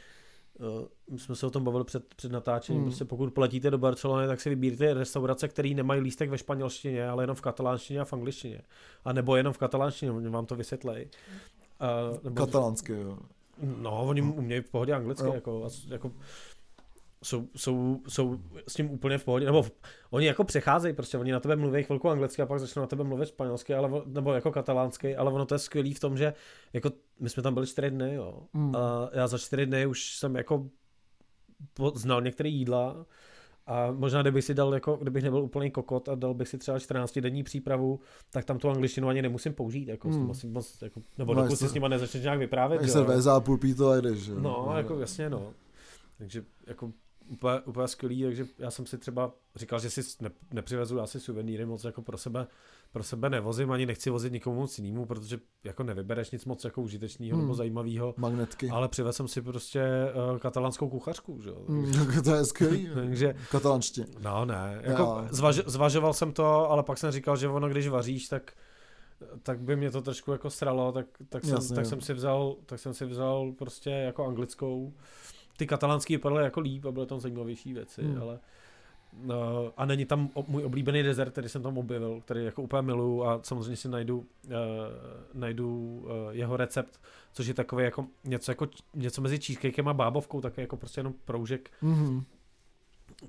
uh, 0.60 0.86
my 1.10 1.18
jsme 1.18 1.36
se 1.36 1.46
o 1.46 1.50
tom 1.50 1.64
bavili 1.64 1.84
před, 1.84 2.14
před 2.14 2.32
natáčením, 2.32 2.82
hmm. 2.82 2.90
prostě 2.90 3.04
pokud 3.04 3.34
poletíte 3.34 3.70
do 3.70 3.78
Barcelony, 3.78 4.26
tak 4.26 4.40
si 4.40 4.48
vybírte 4.48 4.94
restaurace, 4.94 5.48
které 5.48 5.68
nemají 5.68 6.00
lístek 6.00 6.30
ve 6.30 6.38
španělštině, 6.38 7.08
ale 7.08 7.22
jenom 7.22 7.36
v 7.36 7.40
katalánštině 7.40 8.00
a 8.00 8.04
v 8.04 8.12
angličtině. 8.12 8.62
A 9.04 9.12
nebo 9.12 9.36
jenom 9.36 9.52
v 9.52 9.58
katalánštině, 9.58 10.12
oni 10.12 10.28
vám 10.28 10.46
to 10.46 10.56
vysvětlejí. 10.56 11.06
Uh, 11.06 12.24
nebo... 12.24 12.46
Katalánsky, 12.46 12.92
jo. 12.92 13.18
No, 13.62 14.06
oni 14.06 14.22
umějí 14.22 14.62
v 14.62 14.70
pohodě 14.70 14.92
anglicky, 14.92 15.26
jo. 15.26 15.34
jako, 15.34 15.68
jako 15.88 16.12
jsou, 17.24 17.48
jsou, 17.56 18.00
jsou 18.08 18.38
s 18.68 18.74
tím 18.74 18.90
úplně 18.90 19.18
v 19.18 19.24
pohodě, 19.24 19.46
nebo 19.46 19.62
v, 19.62 19.70
oni 20.10 20.26
jako 20.26 20.44
přecházejí, 20.44 20.94
prostě 20.94 21.18
oni 21.18 21.32
na 21.32 21.40
tebe 21.40 21.56
mluví 21.56 21.82
chvilku 21.82 22.08
anglicky 22.08 22.42
a 22.42 22.46
pak 22.46 22.60
začnou 22.60 22.80
na 22.80 22.86
tebe 22.86 23.04
mluvit 23.04 23.28
španělsky, 23.28 23.74
ale, 23.74 24.02
nebo 24.06 24.32
jako 24.32 24.52
katalánsky, 24.52 25.16
ale 25.16 25.32
ono 25.32 25.46
to 25.46 25.54
je 25.54 25.58
skvělý 25.58 25.94
v 25.94 26.00
tom, 26.00 26.16
že 26.16 26.34
jako 26.72 26.90
my 27.20 27.30
jsme 27.30 27.42
tam 27.42 27.54
byli 27.54 27.66
čtyři 27.66 27.90
dny, 27.90 28.14
jo, 28.14 28.42
mm. 28.52 28.76
a 28.76 29.10
já 29.12 29.26
za 29.26 29.38
čtyři 29.38 29.66
dny 29.66 29.86
už 29.86 30.16
jsem 30.16 30.36
jako 30.36 30.68
znal 31.94 32.22
některé 32.22 32.48
jídla 32.48 33.06
a 33.66 33.92
možná 33.92 34.22
kdybych 34.22 34.44
si 34.44 34.54
dal, 34.54 34.74
jako, 34.74 34.96
kdybych 34.96 35.22
nebyl 35.22 35.42
úplný 35.42 35.70
kokot 35.70 36.08
a 36.08 36.14
dal 36.14 36.34
bych 36.34 36.48
si 36.48 36.58
třeba 36.58 36.78
14 36.78 37.18
denní 37.18 37.42
přípravu, 37.42 38.00
tak 38.30 38.44
tam 38.44 38.58
tu 38.58 38.68
angličtinu 38.68 39.08
ani 39.08 39.22
nemusím 39.22 39.54
použít, 39.54 39.88
jako, 39.88 40.08
mm. 40.08 40.26
moc, 40.26 40.44
moc, 40.44 40.82
jako, 40.82 41.00
nebo 41.18 41.34
no, 41.34 41.42
dokud 41.42 41.56
si 41.56 41.68
s 41.68 41.74
nima 41.74 41.88
nezačneš 41.88 42.22
nějak 42.22 42.38
vyprávět. 42.38 42.80
Jak 42.80 42.90
se 42.90 43.02
vezá 43.02 43.40
půl 43.40 43.58
pít 43.58 43.80
a 43.80 44.00
jdeš. 44.00 44.28
No, 44.28 44.40
no, 44.40 44.76
jako 44.76 45.00
jasně, 45.00 45.30
no. 45.30 45.52
Takže 46.18 46.44
jako 46.66 46.92
úplně, 47.28 47.60
úplně 47.60 47.88
skvělý, 47.88 48.22
takže 48.22 48.46
já 48.58 48.70
jsem 48.70 48.86
si 48.86 48.98
třeba 48.98 49.32
říkal, 49.56 49.80
že 49.80 49.90
si 49.90 50.00
ne, 50.20 50.30
nepřivezu 50.52 51.00
asi 51.00 51.20
suvenýry 51.20 51.66
moc 51.66 51.84
jako 51.84 52.02
pro 52.02 52.18
sebe, 52.18 52.46
pro 52.92 53.02
sebe 53.02 53.30
nevozím, 53.30 53.70
ani 53.70 53.86
nechci 53.86 54.10
vozit 54.10 54.32
nikomu 54.32 54.60
moc 54.60 54.78
jinému, 54.78 55.06
protože 55.06 55.38
jako 55.64 55.82
nevybereš 55.82 56.30
nic 56.30 56.44
moc 56.44 56.64
jako 56.64 56.82
užitečného 56.82 57.36
hmm. 57.36 57.44
nebo 57.44 57.54
zajímavého. 57.54 58.14
Magnetky. 58.16 58.68
Ale 58.70 58.88
přivezl 58.88 59.16
jsem 59.16 59.28
si 59.28 59.42
prostě 59.42 59.82
uh, 60.32 60.38
katalánskou 60.38 60.88
kuchařku, 60.88 61.40
že 61.42 61.48
jo. 61.50 61.64
Hmm, 61.68 62.22
to 62.24 62.34
je 62.34 62.44
skvělý. 62.44 62.88
takže, 62.94 63.34
Katalánště. 63.50 64.06
No 64.18 64.44
ne, 64.44 64.80
jako 64.82 65.26
zvaž, 65.30 65.56
zvažoval 65.66 66.12
jsem 66.12 66.32
to, 66.32 66.70
ale 66.70 66.82
pak 66.82 66.98
jsem 66.98 67.10
říkal, 67.10 67.36
že 67.36 67.48
ono, 67.48 67.68
když 67.68 67.88
vaříš, 67.88 68.28
tak 68.28 68.52
tak 69.42 69.60
by 69.60 69.76
mě 69.76 69.90
to 69.90 70.02
trošku 70.02 70.32
jako 70.32 70.50
sralo, 70.50 70.92
tak, 70.92 71.06
tak, 71.28 71.44
jsem, 71.44 71.54
Jasně, 71.54 71.76
tak 71.76 71.86
jsem 71.86 72.00
si 72.00 72.14
vzal, 72.14 72.56
tak 72.66 72.80
jsem 72.80 72.94
si 72.94 73.06
vzal 73.06 73.52
prostě 73.58 73.90
jako 73.90 74.26
anglickou 74.26 74.92
ty 75.58 75.66
katalánský 75.66 76.16
vypadaly 76.16 76.44
jako 76.44 76.60
líp 76.60 76.84
a 76.84 76.92
byly 76.92 77.06
tam 77.06 77.20
zajímavější 77.20 77.72
věci, 77.72 78.02
hmm. 78.02 78.22
ale 78.22 78.38
uh, 79.24 79.32
a 79.76 79.84
není 79.84 80.04
tam 80.04 80.30
můj 80.46 80.64
oblíbený 80.64 81.02
dezert, 81.02 81.30
který 81.30 81.48
jsem 81.48 81.62
tam 81.62 81.78
objevil, 81.78 82.20
který 82.20 82.44
jako 82.44 82.62
úplně 82.62 82.82
miluju 82.82 83.24
a 83.24 83.40
samozřejmě 83.42 83.76
si 83.76 83.88
najdu, 83.88 84.18
uh, 84.18 84.52
najdu 85.34 86.00
uh, 86.04 86.10
jeho 86.30 86.56
recept, 86.56 87.00
což 87.32 87.46
je 87.46 87.54
takový 87.54 87.84
jako 87.84 88.06
něco, 88.24 88.50
jako 88.50 88.68
něco 88.94 89.22
mezi 89.22 89.38
cheesecakem 89.38 89.88
a 89.88 89.94
bábovkou, 89.94 90.40
tak 90.40 90.58
jako 90.58 90.76
prostě 90.76 90.98
jenom 90.98 91.14
proužek 91.24 91.70
hmm. 91.80 92.24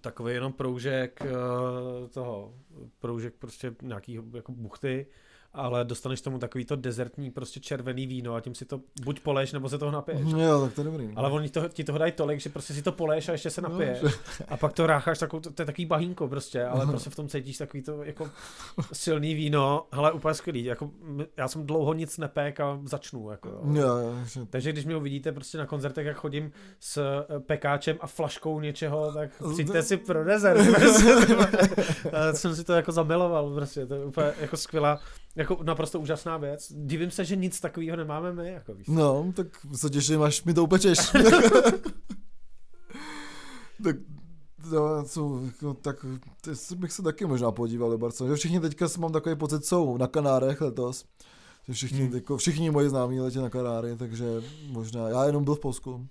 takový 0.02 0.34
jenom 0.34 0.54
proužek 0.54 1.22
uh, 1.22 2.08
toho, 2.08 2.54
proužek 3.00 3.34
prostě 3.34 3.76
nějaký 3.82 4.20
jako 4.34 4.52
buchty 4.52 5.06
ale 5.53 5.86
dostaneš 5.86 6.22
tomu 6.22 6.39
takový 6.39 6.65
to 6.65 6.75
dezertní 6.75 7.32
prostě 7.32 7.60
červený 7.60 8.08
víno 8.08 8.36
a 8.36 8.41
tím 8.41 8.56
si 8.56 8.65
to 8.65 8.82
buď 9.03 9.20
poleješ, 9.20 9.51
nebo 9.51 9.70
se 9.70 9.77
toho 9.77 9.91
napiješ. 9.91 10.22
Jo, 10.38 10.62
tak 10.62 10.74
to 10.74 10.82
je 10.82 10.86
dobrý. 10.86 11.10
Ale 11.15 11.32
oni 11.32 11.50
to, 11.50 11.70
ti 11.70 11.84
toho 11.84 11.98
dají 11.98 12.12
tolik, 12.12 12.39
že 12.39 12.50
prostě 12.50 12.74
si 12.74 12.82
to 12.82 12.91
poleješ 12.91 13.29
a 13.29 13.32
ještě 13.32 13.50
se 13.50 13.62
napiješ. 13.62 14.01
No, 14.01 14.10
a 14.48 14.58
pak 14.58 14.74
to 14.74 14.88
rácháš 14.88 15.20
takovou, 15.20 15.39
to, 15.39 15.51
to 15.51 15.62
je 15.62 15.65
takový 15.65 15.86
bahínko 15.86 16.27
prostě, 16.27 16.65
ale 16.65 16.86
no. 16.86 16.91
prostě 16.91 17.10
v 17.10 17.15
tom 17.15 17.27
cítíš 17.27 17.58
takový 17.58 17.84
to 17.84 18.03
jako 18.03 18.29
silný 18.94 19.34
víno, 19.34 19.88
hele 19.91 20.12
úplně 20.12 20.34
skvělý, 20.34 20.63
jako 20.63 20.91
já 21.38 21.48
jsem 21.48 21.65
dlouho 21.65 21.94
nic 21.94 22.18
nepek 22.18 22.60
a 22.60 22.79
začnu, 22.84 23.32
jako 23.32 23.50
jo. 23.50 23.62
Jo, 23.74 23.98
jo, 23.98 24.46
Takže 24.50 24.72
když 24.72 24.86
mě 24.86 24.96
uvidíte 24.96 25.32
prostě 25.32 25.58
na 25.58 25.65
koncertech, 25.65 26.06
jak 26.06 26.18
chodím 26.18 26.51
s 26.79 26.98
eh, 26.98 27.39
pekáčem 27.39 27.98
a 28.01 28.08
flaškou 28.08 28.60
něčeho, 28.60 29.13
tak 29.13 29.29
přijďte 29.53 29.84
si 29.84 29.98
pro 29.98 30.24
dezert. 30.24 30.60
jsem 32.34 32.56
si 32.56 32.63
to 32.63 32.74
jako 32.74 32.91
zamiloval, 32.91 33.56
prostě, 33.56 33.86
to 33.86 33.94
je 33.94 34.06
úplně 34.06 34.34
jako 34.39 34.58
skvělá, 34.58 35.00
jako 35.36 35.64
naprosto 35.64 36.00
úžasná 36.00 36.38
věc. 36.38 36.74
Divím 36.76 37.12
se, 37.12 37.26
že 37.26 37.36
nic 37.36 37.60
takového 37.60 37.98
nemáme 37.98 38.34
my, 38.34 38.52
jako 38.52 38.74
víš. 38.74 38.88
No, 38.88 39.34
tak 39.36 39.48
se 39.76 39.90
těším, 39.90 40.22
až 40.22 40.44
mi 40.44 40.54
to 40.54 40.64
upečeš. 40.64 41.00
tak 43.84 43.96
No, 44.72 45.04
co, 45.04 45.42
jako, 45.46 45.74
tak 45.74 46.06
bych 46.76 46.92
se 46.92 47.04
taky 47.04 47.26
možná 47.26 47.52
podíval 47.52 47.90
do 47.90 47.98
Barcelony. 47.98 48.36
Všichni 48.36 48.60
teďka 48.60 48.88
mám 49.00 49.12
takový 49.12 49.36
pocit, 49.36 49.66
jsou 49.66 49.98
na 49.98 50.08
Kanárech 50.08 50.62
letos. 50.62 51.06
Že 51.68 51.74
všichni, 51.74 52.00
hmm. 52.00 52.16
jako, 52.16 52.38
všichni 52.38 52.70
moji 52.70 52.90
známí 52.90 53.20
letí 53.20 53.38
na 53.38 53.50
Kanáry, 53.50 53.96
takže 53.96 54.26
možná, 54.68 55.10
já 55.10 55.26
jenom 55.26 55.44
byl 55.44 55.56
v 55.56 55.60
Polsku. 55.60 56.08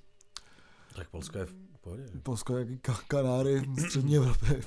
Tak 0.94 1.08
Polsko 1.10 1.38
je 1.38 1.46
v 1.46 1.54
pohodě. 1.80 2.04
Polsko 2.22 2.56
je 2.56 2.60
jaký 2.60 2.80
Kanáry 3.08 3.62
střední 3.86 4.16
Evropy. 4.16 4.60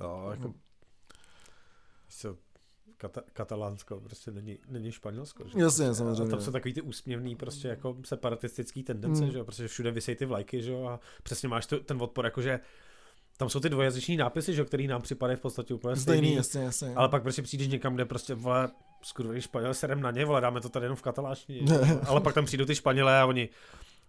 Jo, 0.00 0.28
jako... 0.30 0.54
Kata, 3.04 3.22
katalánsko 3.32 4.00
prostě 4.00 4.30
není, 4.30 4.58
není 4.68 4.92
Španělsko. 4.92 5.44
Že? 5.48 5.60
Jasně, 5.60 5.94
samozřejmě. 5.94 6.22
A 6.22 6.30
tam 6.30 6.40
jsou 6.40 6.52
takový 6.52 6.74
ty 6.74 6.80
úsměvný 6.80 7.36
prostě 7.36 7.68
jako 7.68 7.96
separatistický 8.04 8.82
tendence, 8.82 9.24
mm. 9.24 9.30
že 9.30 9.38
jo, 9.38 9.44
protože 9.44 9.68
všude 9.68 9.90
vysej 9.90 10.16
ty 10.16 10.26
vlajky, 10.26 10.62
že 10.62 10.72
jo, 10.72 10.86
a 10.86 11.00
přesně 11.22 11.48
máš 11.48 11.66
tu, 11.66 11.80
ten 11.80 12.02
odpor, 12.02 12.24
jakože 12.24 12.60
tam 13.36 13.48
jsou 13.48 13.60
ty 13.60 13.68
dvojazyční 13.68 14.16
nápisy, 14.16 14.54
že 14.54 14.64
který 14.64 14.86
nám 14.86 15.02
připadají 15.02 15.36
v 15.36 15.40
podstatě 15.40 15.74
úplně 15.74 15.96
stejný. 15.96 16.18
stejný 16.18 16.36
jasně, 16.36 16.62
jasně. 16.62 16.94
Ale 16.94 17.08
pak 17.08 17.22
prostě 17.22 17.42
přijdeš 17.42 17.68
někam, 17.68 17.94
kde 17.94 18.04
prostě 18.04 18.34
vole, 18.34 18.68
skurvený 19.02 19.40
Španěl, 19.40 19.74
serem 19.74 20.00
na 20.00 20.10
ně, 20.10 20.24
vole, 20.24 20.40
dáme 20.40 20.60
to 20.60 20.68
tady 20.68 20.84
jenom 20.84 20.96
v 20.96 21.02
kataláštině. 21.02 21.78
ale 22.06 22.20
pak 22.20 22.34
tam 22.34 22.44
přijdou 22.44 22.64
ty 22.64 22.74
Španělé 22.74 23.20
a 23.20 23.26
oni, 23.26 23.48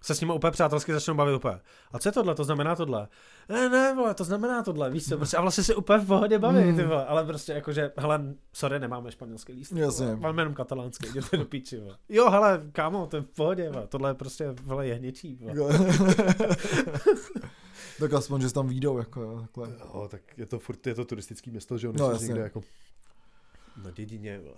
se 0.06 0.16
s 0.16 0.22
ním 0.22 0.30
úplně 0.30 0.52
přátelsky 0.52 0.94
začnou 0.94 1.14
bavit 1.14 1.36
úplně. 1.36 1.60
A 1.92 2.00
co 2.00 2.10
je 2.10 2.14
tohle? 2.14 2.36
To 2.36 2.44
znamená 2.44 2.76
tohle? 2.76 3.08
Ne, 3.50 3.70
ne, 3.70 3.96
vole, 3.96 4.14
to 4.14 4.24
znamená 4.24 4.64
tohle, 4.64 4.90
víš 4.90 5.10
co, 5.10 5.18
prostě, 5.18 5.38
a 5.38 5.42
vlastně 5.42 5.64
se 5.64 5.76
úplně 5.76 6.00
v 6.00 6.08
pohodě 6.08 6.40
baví, 6.40 6.64
mm. 6.64 6.76
ty 6.76 6.84
vole, 6.84 7.06
ale 7.06 7.26
prostě 7.26 7.54
jakože, 7.54 7.92
hele, 7.98 8.36
sorry, 8.54 8.80
nemáme 8.80 9.12
španělský 9.12 9.54
líst. 9.54 9.72
Jasně. 9.72 10.16
Máme 10.16 10.42
jenom 10.42 10.54
katalánský, 10.54 11.08
jděte 11.08 11.38
do 11.38 11.46
píči, 11.46 11.80
vole. 11.80 11.98
Jo, 12.10 12.30
hele, 12.30 12.62
kámo, 12.72 13.08
to 13.08 13.18
je 13.18 13.22
v 13.22 13.26
pohodě, 13.26 13.70
vole, 13.70 13.88
tohle 13.88 14.10
je 14.10 14.14
prostě, 14.14 14.56
vole, 14.64 14.88
jehněčí, 14.88 15.40
vole. 15.58 15.80
tak 18.00 18.14
aspoň, 18.14 18.42
že 18.42 18.54
tam 18.54 18.68
výjdou, 18.68 18.98
jako 18.98 19.22
jo, 19.22 19.40
takhle. 19.42 19.70
Jo, 19.80 20.08
tak 20.12 20.38
je 20.38 20.46
to 20.46 20.60
furt, 20.60 20.88
je 20.88 20.96
to 20.96 21.06
turistický 21.06 21.52
město, 21.52 21.78
že 21.78 21.88
jo, 21.88 21.94
no, 21.98 22.18
někde 22.18 22.42
jako 22.42 22.62
na 23.84 23.92
dědině, 23.92 24.40
vole. 24.40 24.58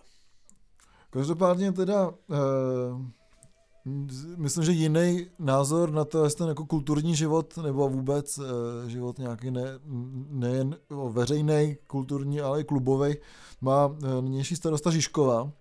Každopádně 1.10 1.72
teda, 1.72 2.08
uh 2.08 3.02
myslím, 4.38 4.64
že 4.64 4.72
jiný 4.72 5.28
názor 5.40 5.92
na 5.92 6.06
to, 6.06 6.24
jestli 6.24 6.38
ten 6.38 6.48
jako 6.48 6.66
kulturní 6.66 7.16
život 7.16 7.58
nebo 7.58 7.90
vůbec 7.90 8.38
e, 8.38 8.44
život 8.90 9.20
nějaký 9.20 9.52
ne, 9.52 9.64
nejen 10.30 10.76
veřejný, 11.10 11.78
kulturní, 11.88 12.42
ale 12.42 12.62
i 12.62 12.64
klubový, 12.64 13.16
má 13.62 13.96
e, 14.04 14.22
nynější 14.22 14.56
starosta 14.56 14.92
Žižkova. 14.92 15.52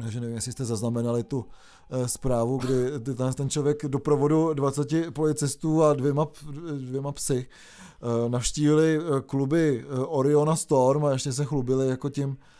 Takže 0.00 0.20
nevím, 0.20 0.36
jestli 0.36 0.52
jste 0.52 0.64
zaznamenali 0.64 1.24
tu 1.24 1.44
e, 1.90 2.08
zprávu, 2.08 2.58
kdy 2.58 3.14
ten, 3.14 3.32
ten 3.32 3.50
člověk 3.50 3.86
do 3.86 3.98
provodu 3.98 4.54
20 4.54 4.88
policistů 5.14 5.82
a 5.82 5.94
dvěma, 5.94 6.26
dvěma 6.78 7.12
psy 7.12 7.46
navštívili 8.28 9.00
kluby 9.26 9.84
Oriona 10.06 10.56
Storm 10.56 11.04
a 11.04 11.12
ještě 11.12 11.32
se 11.32 11.44
chlubili 11.44 11.88
jako 11.88 12.08
tím, 12.08 12.36
Eh, 12.36 12.53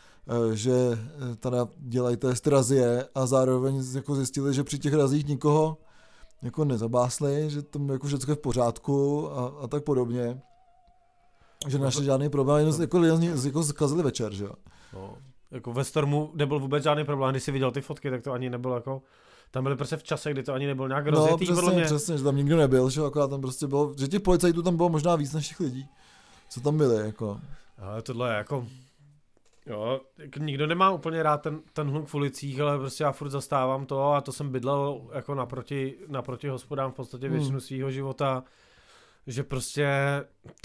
že 0.53 0.71
eh, 0.71 1.35
teda 1.35 1.67
dělají 1.77 2.17
test 2.17 2.47
razie 2.47 3.07
a 3.15 3.25
zároveň 3.25 3.83
jako 3.95 4.15
zjistili, 4.15 4.53
že 4.53 4.63
při 4.63 4.79
těch 4.79 4.93
razích 4.93 5.27
nikoho 5.27 5.77
jako 6.41 6.65
nezabásli, 6.65 7.49
že 7.49 7.61
tam 7.61 7.89
jako 7.89 8.07
všechno 8.07 8.31
je 8.31 8.35
v 8.35 8.39
pořádku 8.39 9.29
a, 9.31 9.53
a 9.63 9.67
tak 9.67 9.83
podobně. 9.83 10.41
Že 11.67 11.79
našli 11.79 12.05
žádný 12.05 12.29
problém, 12.29 12.59
jenom 12.59 12.81
jako, 12.81 13.03
jako 13.45 13.63
zkazili 13.63 14.03
večer, 14.03 14.33
že 14.33 14.43
jo. 14.43 14.53
No, 14.93 15.17
jako 15.51 15.73
ve 15.73 15.83
Stormu 15.83 16.31
nebyl 16.33 16.59
vůbec 16.59 16.83
žádný 16.83 17.05
problém, 17.05 17.31
když 17.31 17.43
si 17.43 17.51
viděl 17.51 17.71
ty 17.71 17.81
fotky, 17.81 18.09
tak 18.09 18.23
to 18.23 18.31
ani 18.31 18.49
nebylo 18.49 18.75
jako 18.75 19.01
tam 19.55 19.63
byli 19.63 19.75
prostě 19.75 19.97
v 19.97 20.03
čase, 20.03 20.31
kdy 20.31 20.43
to 20.43 20.53
ani 20.53 20.67
nebyl 20.67 20.87
nějak 20.87 21.07
rozjetý, 21.07 21.45
no, 21.45 21.55
přesně, 21.55 21.75
mě. 21.75 21.83
přesně, 21.83 22.17
že 22.17 22.23
tam 22.23 22.35
nikdo 22.35 22.57
nebyl, 22.57 22.89
že 22.89 23.01
akorát 23.01 23.27
tam 23.27 23.41
prostě 23.41 23.67
bylo, 23.67 23.93
že 23.97 24.07
těch 24.07 24.21
policajtů 24.21 24.63
tam 24.63 24.77
bylo 24.77 24.89
možná 24.89 25.15
víc 25.15 25.33
než 25.33 25.47
těch 25.47 25.59
lidí, 25.59 25.87
co 26.49 26.61
tam 26.61 26.77
byli, 26.77 27.05
jako. 27.05 27.39
Ale 27.77 28.01
tohle 28.01 28.29
je 28.29 28.35
jako, 28.35 28.67
Jo, 29.65 30.01
nikdo 30.39 30.67
nemá 30.67 30.91
úplně 30.91 31.23
rád 31.23 31.37
ten, 31.37 31.61
ten 31.73 31.89
hluk 31.89 32.07
v 32.07 32.15
ulicích, 32.15 32.59
ale 32.59 32.77
prostě 32.77 33.03
já 33.03 33.11
furt 33.11 33.29
zastávám 33.29 33.85
to 33.85 34.13
a 34.13 34.21
to 34.21 34.31
jsem 34.31 34.49
bydlel 34.49 35.01
jako 35.13 35.35
naproti, 35.35 35.95
naproti 36.07 36.47
hospodám 36.47 36.91
v 36.91 36.95
podstatě 36.95 37.29
většinu 37.29 37.51
hmm. 37.51 37.59
svého 37.59 37.91
života, 37.91 38.43
že 39.27 39.43
prostě 39.43 39.87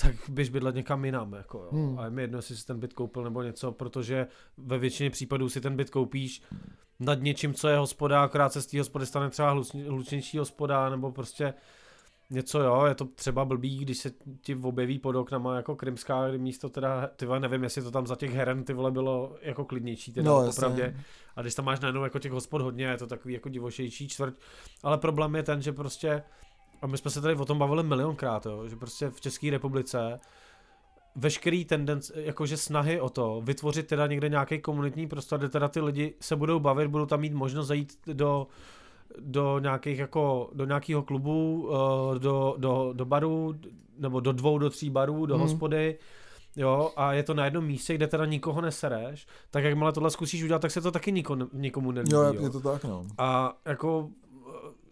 tak 0.03 0.15
běž 0.29 0.49
bydlet 0.49 0.75
někam 0.75 1.05
jinam, 1.05 1.33
jako 1.33 1.59
jo. 1.59 1.69
Hmm. 1.73 1.99
A 1.99 2.05
je 2.05 2.11
mi 2.11 2.23
jedno, 2.23 2.39
jestli 2.39 2.57
si 2.57 2.67
ten 2.67 2.81
byt 2.81 2.93
koupil 2.93 3.25
nebo 3.25 3.43
něco, 3.43 3.73
protože 3.73 4.27
ve 4.57 4.79
většině 4.79 5.11
případů 5.11 5.49
si 5.49 5.61
ten 5.61 5.77
byt 5.77 5.91
koupíš 5.91 6.43
nad 7.01 7.23
něčím, 7.23 7.55
co 7.55 7.69
je 7.69 7.77
hospoda, 7.77 8.23
akorát 8.23 8.53
se 8.53 8.63
z 8.63 8.67
té 8.67 8.79
hospody 8.79 9.07
stane 9.07 9.31
třeba 9.31 9.57
hlučnější 9.87 10.39
hospoda, 10.39 10.89
nebo 10.89 11.13
prostě 11.13 11.55
něco 12.31 12.61
jo, 12.61 12.85
je 12.85 12.95
to 12.95 13.05
třeba 13.05 13.45
blbý, 13.45 13.79
když 13.79 13.99
se 13.99 14.11
ti 14.41 14.55
objeví 14.55 14.99
pod 14.99 15.17
oknama 15.17 15.57
jako 15.57 15.77
krymská 15.77 16.29
místo 16.37 16.69
teda, 16.69 17.07
ty 17.17 17.27
vole, 17.27 17.41
nevím, 17.41 17.63
jestli 17.63 17.83
to 17.83 17.91
tam 17.91 18.07
za 18.07 18.17
těch 18.17 18.35
heren 18.35 18.65
ty 18.65 18.73
vole 18.73 18.91
bylo 18.91 19.37
jako 19.43 19.65
klidnější 19.65 20.13
teda 20.13 20.31
no, 20.31 20.49
opravdě. 20.49 20.97
A 21.37 21.43
když 21.43 21.55
tam 21.55 21.65
máš 21.65 21.81
najednou 21.81 22.05
jako 22.05 22.19
těch 22.19 22.33
hospod 22.33 22.63
hodně, 22.63 22.87
je 22.87 22.97
to 22.97 23.07
takový 23.07 23.35
jako 23.35 23.49
divošejší 23.49 24.09
čtvrť, 24.09 24.35
ale 24.83 24.99
problém 24.99 25.35
je 25.35 25.43
ten, 25.43 25.63
že 25.63 25.73
prostě, 25.73 26.23
a 26.83 26.87
my 26.87 26.99
jsme 26.99 27.11
se 27.11 27.21
tady 27.21 27.35
o 27.35 27.45
tom 27.45 27.59
bavili 27.59 27.83
milionkrát, 27.83 28.47
jo, 28.47 28.69
že 28.69 28.77
prostě 28.77 29.11
v 29.11 29.21
České 29.21 29.51
republice 29.51 30.19
veškerý 31.17 31.65
tendence, 31.65 32.23
jakože 32.23 32.57
snahy 32.57 33.01
o 33.01 33.09
to, 33.09 33.41
vytvořit 33.45 33.87
teda 33.87 34.07
někde 34.07 34.29
nějaký 34.29 34.59
komunitní 34.59 35.07
prostor, 35.07 35.39
kde 35.39 35.49
teda 35.49 35.69
ty 35.69 35.81
lidi 35.81 36.15
se 36.21 36.37
budou 36.37 36.61
bavit, 36.61 36.89
budou 36.89 37.07
tam 37.07 37.21
mít 37.21 37.33
možnost 37.33 37.67
zajít 37.67 37.99
do 38.13 38.47
do 39.19 39.59
nějakých 39.59 39.99
jako, 39.99 40.51
do 40.53 40.65
nějakého 40.65 41.03
klubu, 41.03 41.69
uh, 41.69 42.19
do, 42.19 42.55
do, 42.59 42.93
do 42.93 43.05
baru, 43.05 43.55
nebo 43.99 44.21
do 44.21 44.33
dvou, 44.33 44.59
do 44.59 44.71
tří 44.71 44.91
barů, 44.91 45.27
do 45.27 45.35
hmm. 45.35 45.43
hospody, 45.43 45.99
jo, 46.57 46.93
a 46.97 47.13
je 47.13 47.23
to 47.23 47.35
na 47.35 47.45
jednom 47.45 47.65
místě, 47.65 47.95
kde 47.95 48.07
teda 48.07 48.27
nikoho 48.27 48.61
nesereš, 48.61 49.27
tak 49.51 49.65
jakmile 49.65 49.93
tohle 49.93 50.11
zkusíš 50.11 50.43
udělat, 50.43 50.63
tak 50.63 50.71
se 50.71 50.81
to 50.81 50.91
taky 50.91 51.13
niko, 51.13 51.37
nikomu 51.53 51.93
nelíbí. 51.93 52.13
Jo, 52.13 52.23
jo, 52.23 52.43
je 52.43 52.51
to 52.51 52.61
tak, 52.61 52.85
no. 52.85 53.07
A 53.19 53.57
jako 53.65 54.11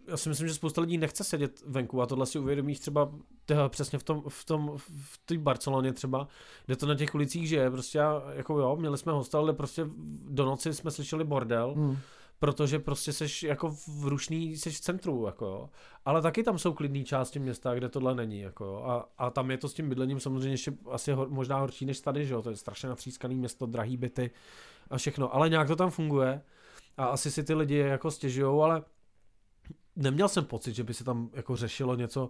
já 0.07 0.17
si 0.17 0.29
myslím, 0.29 0.47
že 0.47 0.53
spousta 0.53 0.81
lidí 0.81 0.97
nechce 0.97 1.23
sedět 1.23 1.63
venku 1.67 2.01
a 2.01 2.05
tohle 2.05 2.25
si 2.25 2.39
uvědomíš 2.39 2.79
třeba 2.79 3.11
tyhle, 3.45 3.69
přesně 3.69 3.99
v 3.99 4.03
tom, 4.03 4.23
v 4.27 4.45
tom, 4.45 4.73
v 4.77 5.19
té 5.25 5.37
Barceloně 5.37 5.93
třeba, 5.93 6.27
kde 6.65 6.75
to 6.75 6.85
na 6.85 6.95
těch 6.95 7.15
ulicích 7.15 7.47
žije, 7.47 7.71
prostě 7.71 7.99
jako 8.33 8.59
jo, 8.59 8.75
měli 8.75 8.97
jsme 8.97 9.11
hostel, 9.11 9.43
kde 9.43 9.53
prostě 9.53 9.85
do 10.29 10.45
noci 10.45 10.73
jsme 10.73 10.91
slyšeli 10.91 11.23
bordel, 11.23 11.73
hmm 11.77 11.97
protože 12.39 12.79
prostě 12.79 13.13
seš 13.13 13.43
jako 13.43 13.69
v 13.87 14.05
rušný, 14.05 14.57
seš 14.57 14.77
v 14.77 14.81
centru, 14.81 15.25
jako 15.25 15.45
jo. 15.45 15.69
Ale 16.05 16.21
taky 16.21 16.43
tam 16.43 16.59
jsou 16.59 16.73
klidné 16.73 17.03
části 17.03 17.39
města, 17.39 17.75
kde 17.75 17.89
tohle 17.89 18.15
není, 18.15 18.39
jako 18.39 18.65
jo. 18.65 18.83
A, 18.85 19.09
a 19.17 19.29
tam 19.29 19.51
je 19.51 19.57
to 19.57 19.69
s 19.69 19.73
tím 19.73 19.89
bydlením 19.89 20.19
samozřejmě 20.19 20.53
ještě 20.53 20.73
asi 20.91 21.11
hor, 21.11 21.29
možná 21.29 21.59
horší 21.59 21.85
než 21.85 21.99
tady, 21.99 22.25
že 22.25 22.33
jo. 22.33 22.41
To 22.41 22.49
je 22.49 22.55
strašně 22.55 22.89
natřískaný 22.89 23.35
město, 23.35 23.65
drahý 23.65 23.97
byty 23.97 24.31
a 24.89 24.97
všechno. 24.97 25.35
Ale 25.35 25.49
nějak 25.49 25.67
to 25.67 25.75
tam 25.75 25.89
funguje 25.89 26.41
a 26.97 27.05
asi 27.05 27.31
si 27.31 27.43
ty 27.43 27.53
lidi 27.53 27.77
jako 27.77 28.11
stěžujou, 28.11 28.61
ale 28.61 28.83
neměl 29.95 30.27
jsem 30.27 30.45
pocit, 30.45 30.75
že 30.75 30.83
by 30.83 30.93
se 30.93 31.03
tam 31.03 31.29
jako 31.33 31.55
řešilo 31.55 31.95
něco, 31.95 32.29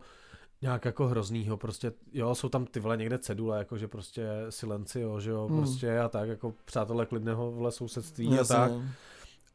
nějak 0.62 0.86
jako 0.86 1.08
hroznýho, 1.08 1.58
prostě, 1.58 1.94
jo, 2.14 2.36
jsou 2.36 2.50
tam 2.50 2.66
ty 2.66 2.80
vole 2.80 2.98
někde 2.98 3.18
cedule, 3.18 3.58
jako 3.58 3.78
že 3.78 3.88
prostě 3.88 4.28
silenci, 4.50 5.00
jo, 5.00 5.20
že 5.20 5.30
jo, 5.30 5.48
hmm. 5.48 5.58
prostě 5.58 6.00
a 6.00 6.10
tak, 6.10 6.30
jako 6.30 6.54
přátelé 6.66 7.06
klidného 7.06 7.52
vole 7.52 7.72
sousedství 7.72 8.32
Jasně. 8.32 8.56
a 8.56 8.60
tak 8.60 8.72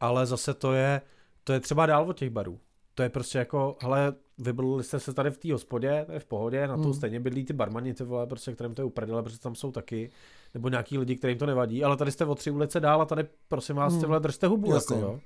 ale 0.05 0.27
zase 0.27 0.55
to 0.55 0.73
je, 0.73 1.01
to 1.45 1.53
je 1.53 1.61
třeba 1.61 1.87
dál 1.87 2.09
od 2.09 2.19
těch 2.19 2.31
barů. 2.31 2.61
To 2.95 3.03
je 3.03 3.09
prostě 3.09 3.39
jako, 3.39 3.77
hele, 3.81 4.15
vybydlili 4.39 4.85
jste 4.85 5.01
se 5.01 5.15
tady 5.15 5.31
v 5.31 5.39
té 5.39 5.53
hospodě, 5.53 6.03
to 6.07 6.13
je 6.13 6.21
v 6.21 6.25
pohodě, 6.25 6.67
na 6.67 6.77
to 6.77 6.83
mm. 6.83 6.95
stejně 6.95 7.21
bydlí 7.21 7.45
ty 7.45 7.53
barmani, 7.53 7.95
ty 7.95 8.05
vole, 8.05 8.27
prostě, 8.27 8.53
kterým 8.53 8.75
to 8.75 8.83
je 8.83 8.87
uprdele, 8.87 9.23
protože 9.23 9.39
tam 9.39 9.55
jsou 9.55 9.73
taky, 9.73 10.11
nebo 10.55 10.69
nějaký 10.69 10.99
lidi, 10.99 11.17
kterým 11.17 11.39
to 11.39 11.47
nevadí, 11.47 11.85
ale 11.85 11.97
tady 11.97 12.13
jste 12.13 12.25
o 12.25 12.35
tři 12.35 12.51
ulice 12.51 12.81
dál 12.81 13.03
a 13.03 13.05
tady, 13.05 13.25
prosím 13.49 13.77
vás, 13.77 13.95
mm. 13.95 14.01
ty 14.01 14.07
vole, 14.07 14.21
držte 14.21 14.47
hubu, 14.47 14.75
Jasně. 14.75 14.97
jako, 14.97 15.09
jo. 15.09 15.21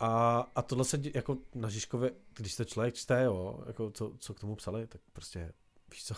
A, 0.00 0.46
a 0.54 0.62
tohle 0.62 0.84
se 0.84 1.00
jako 1.14 1.36
na 1.54 1.68
Žižkově, 1.68 2.10
když 2.36 2.52
se 2.52 2.64
člověk 2.64 2.94
čte, 2.94 3.22
jo, 3.22 3.60
jako 3.66 3.90
co, 3.90 4.12
co 4.18 4.34
k 4.34 4.40
tomu 4.40 4.54
psali, 4.54 4.86
tak 4.86 5.00
prostě, 5.12 5.52
víš 5.90 6.04
co, 6.04 6.14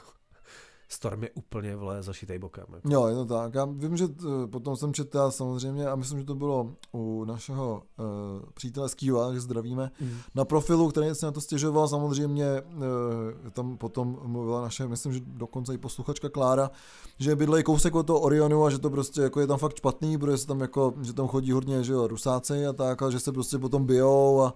Storm 0.91 1.23
je 1.23 1.31
úplně 1.31 1.77
vle 1.77 2.03
zašitej 2.03 2.39
bokem. 2.39 2.65
Jako. 2.75 2.93
Jo, 2.93 3.07
je 3.07 3.15
to 3.15 3.25
tak. 3.25 3.55
Já 3.55 3.65
vím, 3.65 3.97
že 3.97 4.09
t, 4.09 4.25
potom 4.51 4.77
jsem 4.77 4.95
četl 4.95 5.31
samozřejmě, 5.31 5.87
a 5.87 5.97
myslím, 5.97 6.19
že 6.19 6.25
to 6.25 6.35
bylo 6.35 6.73
u 6.93 7.25
našeho 7.25 7.83
uh, 7.99 8.07
přítele 8.55 8.89
Skýva, 8.89 9.35
že 9.35 9.41
zdravíme, 9.41 9.91
mm. 10.01 10.19
na 10.35 10.45
profilu, 10.45 10.89
který 10.89 11.15
se 11.15 11.27
na 11.27 11.33
to 11.33 11.41
stěžoval, 11.41 11.89
samozřejmě 11.89 12.63
uh, 12.63 13.51
tam 13.51 13.77
potom 13.77 14.19
mluvila 14.23 14.63
naše, 14.63 14.89
myslím, 14.89 15.13
že 15.13 15.21
dokonce 15.27 15.75
i 15.75 15.79
posluchačka 15.79 16.29
Klára, 16.29 16.71
že 17.19 17.37
bydlejí 17.37 17.65
kousek 17.65 17.95
od 17.95 18.07
toho 18.07 18.21
Orionu 18.21 18.65
a 18.65 18.71
že 18.71 18.79
to 18.79 18.91
prostě 18.91 19.21
jako 19.21 19.41
je 19.41 19.47
tam 19.47 19.59
fakt 19.59 19.77
špatný, 19.77 20.19
protože 20.19 20.39
se 20.39 20.47
tam 20.47 20.61
jako, 20.61 20.95
že 21.03 21.13
tam 21.13 21.29
chodí 21.29 21.53
hodně, 21.53 21.85
že 21.85 21.93
jo, 21.93 22.07
rusáci 22.07 22.67
a 22.67 22.73
tak, 22.73 23.03
a 23.03 23.11
že 23.11 23.21
se 23.21 23.33
prostě 23.33 23.59
potom 23.59 23.87
bijou 23.87 24.43
a 24.43 24.55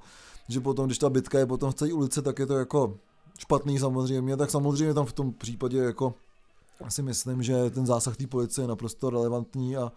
že 0.48 0.60
potom, 0.60 0.86
když 0.86 0.98
ta 0.98 1.10
bitka 1.10 1.38
je 1.38 1.46
potom 1.46 1.70
v 1.70 1.74
celé 1.74 1.92
ulici, 1.92 2.22
tak 2.22 2.38
je 2.38 2.46
to 2.46 2.58
jako 2.58 2.98
špatný 3.42 3.78
samozřejmě, 3.78 4.36
tak 4.36 4.50
samozřejmě 4.50 4.94
tam 4.94 5.06
v 5.06 5.12
tom 5.12 5.32
případě 5.32 5.78
jako 5.78 6.14
si 6.88 7.02
myslím, 7.02 7.42
že 7.42 7.70
ten 7.70 7.86
zásah 7.86 8.16
té 8.16 8.26
policie 8.26 8.62
je 8.62 8.68
naprosto 8.68 9.10
relevantní 9.10 9.76
a, 9.76 9.92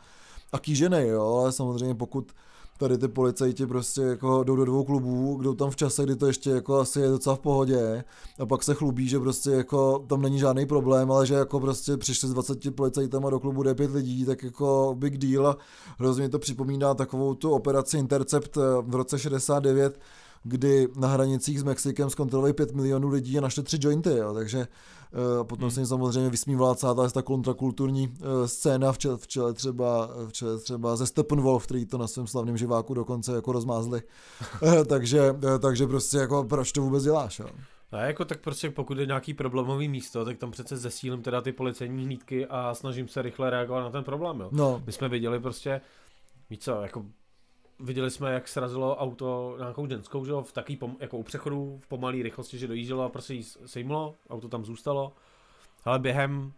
a 0.52 0.60
kýžený, 0.60 1.08
jo, 1.08 1.38
ale 1.42 1.52
samozřejmě 1.52 1.96
pokud 1.96 2.32
tady 2.78 2.98
ty 2.98 3.08
policajti 3.08 3.68
prostě 3.68 4.02
jako 4.02 4.44
jdou 4.44 4.56
do 4.56 4.66
dvou 4.66 4.84
klubů, 4.84 5.40
jdou 5.42 5.54
tam 5.54 5.70
v 5.70 5.76
čase, 5.76 6.04
kdy 6.04 6.16
to 6.16 6.28
ještě 6.28 6.50
jako 6.50 6.80
asi 6.80 7.00
je 7.00 7.10
docela 7.10 7.36
v 7.36 7.40
pohodě 7.40 8.04
a 8.40 8.46
pak 8.46 8.64
se 8.64 8.74
chlubí, 8.74 9.08
že 9.08 9.20
prostě 9.20 9.50
jako 9.50 10.00
tam 10.00 10.22
není 10.22 10.40
žádný 10.40 10.66
problém, 10.66 11.12
ale 11.12 11.28
že 11.28 11.34
jako 11.34 11.60
prostě 11.60 11.98
přišli 11.98 12.28
s 12.28 12.34
20 12.34 12.76
policajtama 12.76 13.30
do 13.30 13.40
klubu 13.40 13.64
d 13.64 13.76
5 13.76 13.92
lidí, 13.92 14.26
tak 14.26 14.44
jako 14.44 14.96
big 15.00 15.18
deal 15.18 15.48
a 15.48 15.58
hrozně 16.00 16.30
to 16.30 16.40
připomíná 16.40 16.94
takovou 16.94 17.34
tu 17.34 17.52
operaci 17.52 17.98
Intercept 17.98 18.56
v 18.82 18.96
roce 18.96 19.20
69, 19.20 20.00
kdy 20.48 20.88
na 20.96 21.08
hranicích 21.08 21.60
s 21.60 21.64
Mexikem 21.64 22.10
zkontrolovali 22.10 22.54
5 22.54 22.72
milionů 22.72 23.10
lidí 23.10 23.38
a 23.38 23.42
našli 23.42 23.64
tři 23.64 23.78
jointy, 23.82 24.10
jo, 24.10 24.34
takže 24.34 24.58
uh, 24.58 25.44
potom 25.44 25.64
hmm. 25.64 25.72
se 25.72 25.80
jim 25.80 25.88
samozřejmě 25.88 26.30
vysmívala 26.30 26.76
celá 26.76 27.10
ta 27.10 27.22
kontrakulturní 27.22 28.08
uh, 28.08 28.46
scéna 28.46 28.92
v 28.92 28.98
čele, 28.98 29.18
v 29.18 29.28
čele, 29.28 29.54
třeba, 29.54 30.10
v 30.28 30.34
čele 30.34 30.60
třeba 30.60 30.96
ze 30.96 31.08
Steppenwolf, 31.08 31.66
který 31.66 31.86
to 31.86 31.98
na 31.98 32.08
svém 32.08 32.28
slavném 32.28 32.58
živáku 32.58 32.94
dokonce 32.94 33.36
jako 33.36 33.52
rozmázli. 33.52 34.02
uh, 34.62 34.84
takže, 34.90 35.32
uh, 35.32 35.58
takže 35.60 35.88
prostě 35.88 36.18
jako 36.18 36.44
proč 36.44 36.72
to 36.72 36.82
vůbec 36.82 37.04
děláš, 37.04 37.40
jo? 37.40 37.48
A 37.92 37.98
jako 37.98 38.26
tak 38.26 38.42
prostě 38.42 38.70
pokud 38.70 38.98
je 38.98 39.06
nějaký 39.06 39.34
problémový 39.34 39.88
místo, 39.88 40.26
tak 40.26 40.38
tam 40.38 40.52
přece 40.52 40.78
zesílím 40.78 41.22
teda 41.22 41.42
ty 41.42 41.52
policejní 41.52 42.06
hlídky 42.06 42.46
a 42.46 42.74
snažím 42.74 43.08
se 43.08 43.22
rychle 43.22 43.50
reagovat 43.50 43.82
na 43.82 43.90
ten 43.90 44.04
problém, 44.04 44.40
jo. 44.40 44.50
No. 44.52 44.82
My 44.86 44.92
jsme 44.92 45.10
viděli 45.10 45.40
prostě, 45.40 45.82
víš 46.50 46.60
co, 46.60 46.82
jako 46.82 47.06
viděli 47.80 48.12
jsme, 48.12 48.34
jak 48.34 48.48
srazilo 48.48 48.96
auto 48.96 49.56
nějakou 49.60 49.88
ženskou, 49.88 50.26
že 50.26 50.34
v 50.42 50.52
taký 50.52 50.78
pom, 50.78 50.98
jako 51.00 51.18
u 51.18 51.24
přechodu 51.24 51.80
v 51.84 51.88
pomalé 51.88 52.24
rychlosti, 52.24 52.58
že 52.58 52.68
dojíždělo 52.68 53.04
a 53.04 53.10
prostě 53.10 53.34
jí 53.34 53.44
sejmlo, 53.44 54.16
auto 54.30 54.50
tam 54.50 54.66
zůstalo. 54.66 55.14
Ale 55.86 56.00
během 56.00 56.54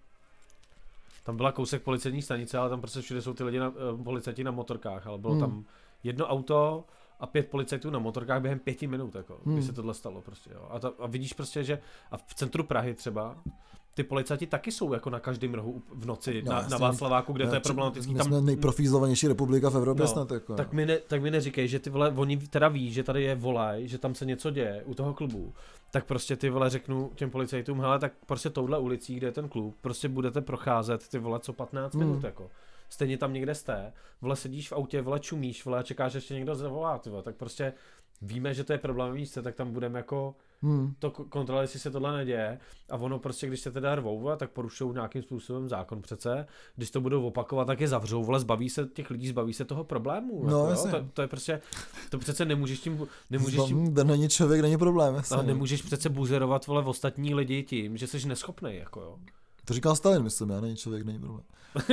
tam 1.23 1.37
byla 1.37 1.51
kousek 1.51 1.83
policejní 1.83 2.21
stanice, 2.21 2.57
ale 2.57 2.69
tam 2.69 2.81
prostě 2.81 3.01
všude 3.01 3.21
jsou 3.21 3.33
ty 3.33 3.43
lidi 3.43 3.59
na, 3.59 3.69
uh, 3.69 4.03
policajti 4.03 4.43
na 4.43 4.51
motorkách, 4.51 5.07
ale 5.07 5.17
bylo 5.17 5.33
hmm. 5.33 5.41
tam 5.41 5.65
jedno 6.03 6.27
auto 6.27 6.85
a 7.19 7.27
pět 7.27 7.49
policajtů 7.49 7.89
na 7.89 7.99
motorkách 7.99 8.41
během 8.41 8.59
pěti 8.59 8.87
minut, 8.87 9.15
jako, 9.15 9.39
hmm. 9.45 9.55
když 9.55 9.65
se 9.65 9.73
tohle 9.73 9.93
stalo 9.93 10.21
prostě, 10.21 10.49
jo. 10.53 10.67
A, 10.69 10.79
ta, 10.79 10.91
a 10.99 11.07
vidíš 11.07 11.33
prostě, 11.33 11.63
že 11.63 11.79
a 12.11 12.17
v 12.17 12.35
centru 12.35 12.63
Prahy 12.63 12.93
třeba, 12.93 13.37
ty 13.97 14.03
policajti 14.03 14.47
taky 14.47 14.71
jsou 14.71 14.93
jako 14.93 15.09
na 15.09 15.19
každém 15.19 15.53
rohu 15.53 15.83
v 15.93 16.05
noci 16.05 16.41
no, 16.45 16.51
na, 16.51 16.67
na 16.67 16.77
Václaváku, 16.77 17.33
kde 17.33 17.45
no, 17.45 17.49
to 17.49 17.55
je 17.55 17.59
problematický. 17.59 18.13
My 18.13 18.23
jsme 18.23 18.41
nejprofízovanější 18.41 19.27
republika 19.27 19.69
v 19.69 19.77
Evropě 19.77 20.01
no, 20.01 20.07
snad. 20.07 20.31
Jako. 20.31 20.55
Tak, 20.55 20.73
mi 20.73 20.85
ne, 20.85 20.97
tak 20.97 21.21
mi 21.21 21.31
neříkej, 21.31 21.67
že 21.67 21.79
ty 21.79 21.89
vole, 21.89 22.13
oni 22.15 22.37
teda 22.37 22.67
ví, 22.67 22.91
že 22.91 23.03
tady 23.03 23.23
je 23.23 23.35
volaj, 23.35 23.87
že 23.87 23.97
tam 23.97 24.15
se 24.15 24.25
něco 24.25 24.51
děje 24.51 24.83
u 24.85 24.93
toho 24.93 25.13
klubu, 25.13 25.53
tak 25.91 26.05
prostě 26.05 26.35
ty 26.35 26.49
vole 26.49 26.69
řeknu 26.69 27.11
těm 27.15 27.29
policajtům, 27.29 27.79
hele, 27.79 27.99
tak 27.99 28.13
prostě 28.25 28.49
touhle 28.49 28.79
ulicí, 28.79 29.15
kde 29.15 29.27
je 29.27 29.31
ten 29.31 29.49
klub, 29.49 29.77
prostě 29.81 30.09
budete 30.09 30.41
procházet 30.41 31.07
ty 31.07 31.19
vole 31.19 31.39
co 31.39 31.53
15 31.53 31.93
hmm. 31.93 32.07
minut 32.07 32.23
jako. 32.23 32.49
Stejně 32.89 33.17
tam 33.17 33.33
někde 33.33 33.55
jste, 33.55 33.93
vole 34.21 34.35
sedíš 34.35 34.69
v 34.69 34.73
autě, 34.73 35.01
vole 35.01 35.19
čumíš, 35.19 35.65
vole 35.65 35.83
čekáš, 35.83 36.11
že 36.11 36.17
ještě 36.17 36.33
někdo 36.33 36.55
zavolá, 36.55 36.97
ty 36.97 37.09
vole, 37.09 37.23
tak 37.23 37.35
prostě 37.35 37.73
víme, 38.21 38.53
že 38.53 38.63
to 38.63 38.73
je 38.73 38.79
problém 38.79 39.13
místě, 39.13 39.41
tak 39.41 39.55
tam 39.55 39.71
budeme 39.71 39.99
jako 39.99 40.35
hmm. 40.61 40.93
to 40.99 41.11
kontrolovat, 41.11 41.61
jestli 41.61 41.79
se 41.79 41.91
tohle 41.91 42.17
neděje. 42.17 42.59
A 42.89 42.95
ono 42.95 43.19
prostě, 43.19 43.47
když 43.47 43.59
se 43.59 43.71
teda 43.71 43.95
rvou, 43.95 44.29
tak 44.37 44.51
porušují 44.51 44.93
nějakým 44.93 45.21
způsobem 45.21 45.69
zákon 45.69 46.01
přece. 46.01 46.47
Když 46.75 46.91
to 46.91 47.01
budou 47.01 47.27
opakovat, 47.27 47.65
tak 47.65 47.81
je 47.81 47.87
zavřou, 47.87 48.23
vole, 48.23 48.39
zbaví 48.39 48.69
se 48.69 48.85
těch 48.85 49.09
lidí, 49.09 49.27
zbaví 49.27 49.53
se 49.53 49.65
toho 49.65 49.83
problému. 49.83 50.43
No, 50.45 50.69
jako, 50.69 50.87
to, 50.87 51.05
to, 51.13 51.21
je 51.21 51.27
prostě, 51.27 51.61
to 52.09 52.17
přece 52.17 52.45
nemůžeš 52.45 52.79
tím, 52.79 53.07
nemůžeš 53.29 53.61
tím, 53.67 53.93
není 54.03 54.29
člověk, 54.29 54.61
není 54.61 54.77
problém. 54.77 55.15
Jasně. 55.15 55.43
nemůžeš 55.43 55.81
přece 55.81 56.09
buzerovat, 56.09 56.67
vole, 56.67 56.83
v 56.83 56.87
ostatní 56.87 57.35
lidi 57.35 57.63
tím, 57.63 57.97
že 57.97 58.07
jsi 58.07 58.27
neschopný, 58.27 58.75
jako 58.75 59.01
jo. 59.01 59.17
To 59.65 59.73
říkal 59.73 59.95
Stalin, 59.95 60.23
myslím, 60.23 60.49
já 60.49 60.61
není 60.61 60.75
člověk, 60.75 61.05
není 61.05 61.19
problém. 61.19 61.43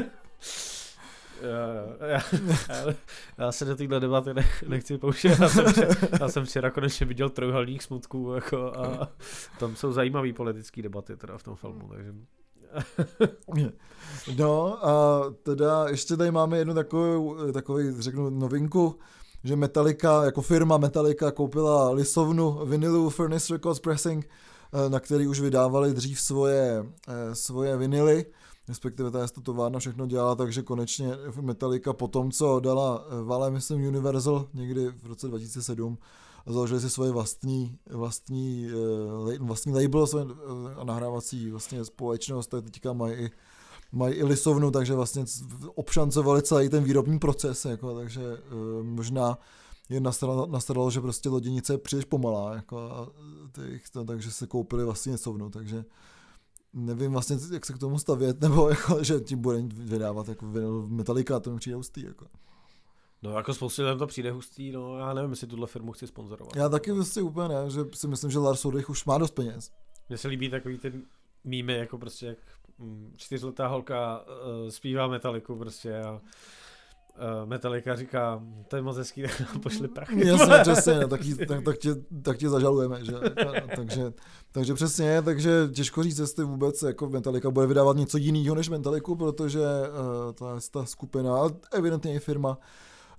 Já, 1.42 2.06
já, 2.06 2.20
já 3.38 3.52
se 3.52 3.64
do 3.64 3.76
téhle 3.76 4.00
debaty 4.00 4.34
ne, 4.34 4.46
nechci 4.68 4.98
pouštět. 4.98 5.38
Já 5.40 5.48
jsem, 5.48 5.72
včera, 5.72 5.94
já 6.20 6.28
jsem 6.28 6.44
včera 6.44 6.70
konečně 6.70 7.06
viděl 7.06 7.30
trojuhelník 7.30 7.82
smutků 7.82 8.32
jako, 8.34 8.72
a 8.76 9.08
tam 9.58 9.76
jsou 9.76 9.92
zajímavé 9.92 10.32
politické 10.32 10.82
debaty 10.82 11.16
teda 11.16 11.38
v 11.38 11.42
tom 11.42 11.56
filmu, 11.56 11.88
takže... 11.88 12.14
No 14.36 14.86
a 14.86 15.24
teda 15.42 15.88
ještě 15.88 16.16
tady 16.16 16.30
máme 16.30 16.58
jednu 16.58 16.74
takovou, 16.74 17.52
takový, 17.52 18.02
řeknu, 18.02 18.30
novinku, 18.30 18.98
že 19.44 19.56
Metallica, 19.56 20.24
jako 20.24 20.42
firma 20.42 20.78
Metallica 20.78 21.30
koupila 21.30 21.90
lisovnu 21.90 22.66
vinilu 22.66 23.10
Furnace 23.10 23.52
Records 23.52 23.80
Pressing, 23.80 24.28
eh, 24.86 24.90
na 24.90 25.00
který 25.00 25.26
už 25.26 25.40
vydávali 25.40 25.94
dřív 25.94 26.20
svoje, 26.20 26.86
eh, 27.08 27.34
svoje 27.34 27.76
vinily 27.76 28.26
respektive 28.70 29.10
ta 29.10 29.28
to 29.28 29.40
továrna 29.40 29.78
všechno 29.78 30.06
dělala, 30.06 30.34
takže 30.34 30.62
konečně 30.62 31.08
Metallica 31.40 31.92
po 31.92 32.08
tom, 32.08 32.30
co 32.30 32.60
dala 32.60 33.04
eh, 33.06 33.22
Vale, 33.22 33.50
myslím, 33.50 33.88
Universal 33.88 34.48
někdy 34.54 34.88
v 34.88 35.06
roce 35.06 35.28
2007, 35.28 35.98
založili 36.46 36.80
si 36.80 36.90
svoje 36.90 37.10
vlastní, 37.10 37.78
vlastní, 37.90 38.70
eh, 39.32 39.38
vlastní 39.38 39.72
label 39.72 40.06
eh, 40.18 40.24
a 40.76 40.84
nahrávací 40.84 41.50
vlastně 41.50 41.84
společnost, 41.84 42.46
tak 42.46 42.64
teďka 42.64 42.92
mají 42.92 43.14
i 43.14 43.30
mají 43.92 44.14
i 44.14 44.24
lisovnu, 44.24 44.70
takže 44.70 44.94
vlastně 44.94 45.24
obšancovali 45.74 46.42
celý 46.42 46.68
ten 46.68 46.84
výrobní 46.84 47.18
proces, 47.18 47.64
jako, 47.64 47.94
takže 47.94 48.22
možná 48.82 49.38
je 49.88 50.00
nastaralo, 50.46 50.90
že 50.90 51.00
prostě 51.00 51.28
loděnice 51.28 51.74
je 51.74 51.78
příliš 51.78 52.04
pomalá, 52.04 52.54
jako, 52.54 52.78
a 52.78 53.08
těch, 53.52 53.82
takže 54.06 54.30
se 54.30 54.46
koupili 54.46 54.84
vlastně 54.84 55.12
lisovnu, 55.12 55.50
takže 55.50 55.84
nevím 56.72 57.12
vlastně, 57.12 57.36
jak 57.52 57.66
se 57.66 57.72
k 57.72 57.78
tomu 57.78 57.98
stavět, 57.98 58.40
nebo 58.40 58.68
jako, 58.68 59.04
že 59.04 59.20
ti 59.20 59.36
bude 59.36 59.58
vydávat 59.62 60.28
jako 60.28 60.46
Metallica, 60.88 61.40
to 61.40 61.50
mi 61.50 61.58
přijde 61.58 61.76
hustý. 61.76 62.02
Jako. 62.02 62.26
No 63.22 63.36
jako 63.36 63.54
spoustu 63.54 63.82
lidem 63.82 63.98
to 63.98 64.06
přijde 64.06 64.30
hustý, 64.30 64.72
no 64.72 64.98
já 64.98 65.14
nevím, 65.14 65.30
jestli 65.30 65.46
tuhle 65.46 65.66
firmu 65.66 65.92
chci 65.92 66.06
sponzorovat. 66.06 66.56
Já 66.56 66.68
taky 66.68 66.92
vlastně 66.92 67.22
úplně 67.22 67.48
ne, 67.48 67.70
že 67.70 67.80
si 67.94 68.08
myslím, 68.08 68.30
že 68.30 68.38
Lars 68.38 68.64
Ulrich 68.64 68.90
už 68.90 69.04
má 69.04 69.18
dost 69.18 69.30
peněz. 69.30 69.72
Mně 70.08 70.18
se 70.18 70.28
líbí 70.28 70.50
takový 70.50 70.78
ten 70.78 71.02
mýmy, 71.44 71.74
jako 71.74 71.98
prostě 71.98 72.26
jak 72.26 72.38
mm, 72.78 73.12
čtyřletá 73.16 73.66
holka 73.66 74.20
uh, 74.20 74.68
zpívá 74.68 75.06
Metaliku 75.06 75.56
prostě 75.56 75.98
a 75.98 76.20
Metallica 77.44 77.96
říká, 77.96 78.42
to 78.68 78.76
je 78.76 78.82
moc 78.82 78.96
hezký, 78.96 79.22
pošli 79.62 79.88
prachy. 79.88 80.28
Jasně, 80.28 80.54
přesně, 80.62 81.00
no, 81.00 81.08
tak, 81.08 81.20
tak, 81.48 81.64
tak, 81.64 81.78
tě, 81.78 81.94
tak 82.22 82.36
tě 82.36 82.48
zažalujeme, 82.48 83.04
že? 83.04 83.12
takže, 83.76 84.12
takže 84.52 84.74
přesně, 84.74 85.22
takže 85.22 85.68
těžko 85.72 86.02
říct, 86.02 86.18
jestli 86.18 86.44
vůbec 86.44 86.82
jako 86.82 87.08
Metallica 87.08 87.50
bude 87.50 87.66
vydávat 87.66 87.96
něco 87.96 88.18
jiného 88.18 88.54
než 88.54 88.68
Metalliku, 88.68 89.16
protože 89.16 89.60
uh, 89.60 90.32
ta, 90.32 90.58
ta 90.70 90.86
skupina, 90.86 91.42
evidentně 91.72 92.14
i 92.14 92.18
firma, 92.18 92.58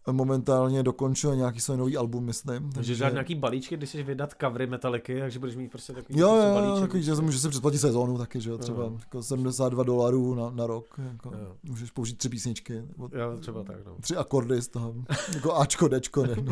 momentálně 0.07 0.83
dokončil 0.83 1.35
nějaký 1.35 1.59
svůj 1.59 1.77
nový 1.77 1.97
album, 1.97 2.23
myslím. 2.23 2.71
Takže 2.71 2.95
žádný 2.95 3.13
nějaký 3.13 3.35
balíčky, 3.35 3.77
když 3.77 3.89
chceš 3.89 4.05
vydat 4.05 4.33
covery 4.41 4.67
metaliky, 4.67 5.19
takže 5.19 5.39
budeš 5.39 5.55
mít 5.55 5.71
prostě 5.71 5.93
takový 5.93 6.19
jo, 6.19 6.35
jo, 6.35 6.53
balíček. 6.53 6.81
Takový, 6.81 7.03
že 7.03 7.13
můžeš 7.13 7.41
si 7.41 7.49
předplatit 7.49 7.77
sezónu 7.77 8.17
taky, 8.17 8.41
že 8.41 8.49
jo, 8.49 8.57
třeba 8.57 8.83
jo. 8.83 8.97
jako 8.99 9.23
72 9.23 9.83
dolarů 9.83 10.35
na, 10.35 10.49
na 10.49 10.67
rok, 10.67 10.99
jako, 11.11 11.29
jo. 11.29 11.55
můžeš 11.63 11.91
použít 11.91 12.17
tři 12.17 12.29
písničky. 12.29 12.73
Nebo 12.73 13.09
jo, 13.13 13.37
třeba 13.39 13.63
tak, 13.63 13.85
no. 13.85 13.95
Tři 14.01 14.15
akordy 14.15 14.61
z 14.61 14.67
toho, 14.67 14.95
jako 15.33 15.55
Ačko, 15.55 15.89
Dčko, 15.89 16.25
ne. 16.25 16.35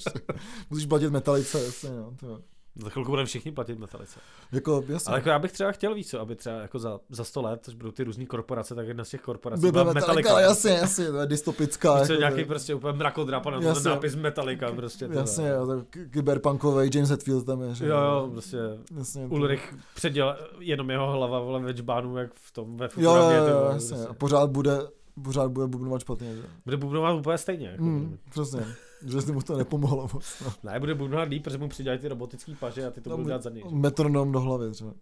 Musíš 0.70 0.86
platit 0.86 1.10
metalice, 1.10 1.64
jasně, 1.64 1.90
no, 1.90 2.12
to 2.20 2.40
za 2.76 2.90
chvilku 2.90 3.10
budeme 3.10 3.26
všichni 3.26 3.52
platit 3.52 3.78
metalice. 3.78 4.20
Jako, 4.52 4.84
jasně. 4.88 5.10
Ale 5.10 5.18
jako 5.18 5.28
já 5.28 5.38
bych 5.38 5.52
třeba 5.52 5.72
chtěl 5.72 5.94
víc, 5.94 6.14
aby 6.14 6.36
třeba 6.36 6.56
jako 6.56 6.78
za, 6.78 7.00
za 7.08 7.24
100 7.24 7.42
let, 7.42 7.68
až 7.68 7.74
budou 7.74 7.90
ty 7.90 8.04
různé 8.04 8.26
korporace, 8.26 8.74
tak 8.74 8.88
jedna 8.88 9.04
z 9.04 9.08
těch 9.08 9.20
korporací 9.20 9.70
byla 9.70 9.84
Metallica. 9.84 10.14
Metallica. 10.14 10.40
Jasně, 10.40 10.70
jasně, 10.70 11.10
to 11.10 11.16
je 11.20 11.26
dystopická. 11.26 12.00
Víš, 12.00 12.08
jako, 12.08 12.20
nějaký 12.20 12.44
prostě 12.44 12.74
úplně 12.74 12.98
mrakodrap 12.98 13.46
a 13.46 13.50
ten 13.50 13.82
nápis 13.84 14.14
Metallica 14.14 14.72
prostě. 14.72 15.08
Jasně, 15.12 15.48
jo, 15.48 15.66
tak 15.66 16.10
kyberpunkový 16.10 16.90
James 16.94 17.10
Hetfield 17.10 17.46
tam 17.46 17.62
je. 17.62 17.74
Že 17.74 17.86
jo, 17.86 17.96
jo, 17.96 18.28
prostě 18.32 18.58
jasně, 18.98 19.26
Ulrich 19.26 19.74
předěl 19.94 20.36
jenom 20.60 20.90
jeho 20.90 21.12
hlava 21.12 21.40
vole 21.40 21.60
ve 21.60 21.74
čbánu, 21.74 22.16
jak 22.16 22.30
v 22.34 22.50
tom 22.52 22.76
ve 22.76 22.88
Jo, 22.96 23.14
jo, 23.14 23.30
jo, 23.30 23.70
jasně. 23.72 23.96
Prostě. 23.96 24.10
A 24.10 24.14
pořád 24.14 24.50
bude, 24.50 24.78
pořád 25.22 25.50
bude 25.50 25.66
bubnovat 25.66 26.00
špatně. 26.00 26.36
Že? 26.36 26.42
Bude 26.64 26.76
bubnovat 26.76 27.16
úplně 27.18 27.38
stejně. 27.38 27.68
Jako 27.68 27.84
mm, 27.84 28.18
přesně. 28.30 28.66
Že 29.02 29.32
mu 29.32 29.42
to 29.42 29.56
nepomohlo 29.56 30.08
moc. 30.12 30.42
No. 30.44 30.52
Ne, 30.70 30.80
bude 30.80 30.94
bubnovat 30.94 31.28
líp, 31.28 31.44
protože 31.44 31.58
mu 31.58 31.68
přidělají 31.68 32.00
ty 32.00 32.08
robotický 32.08 32.54
paže 32.54 32.86
a 32.86 32.90
ty 32.90 33.00
to 33.00 33.10
No, 33.10 33.16
budou 33.16 33.28
dělat 33.28 33.42
za 33.42 33.50
něj. 33.50 33.64
Metronom 33.70 34.32
do 34.32 34.40
hlavy 34.40 34.70
třeba. 34.70 34.92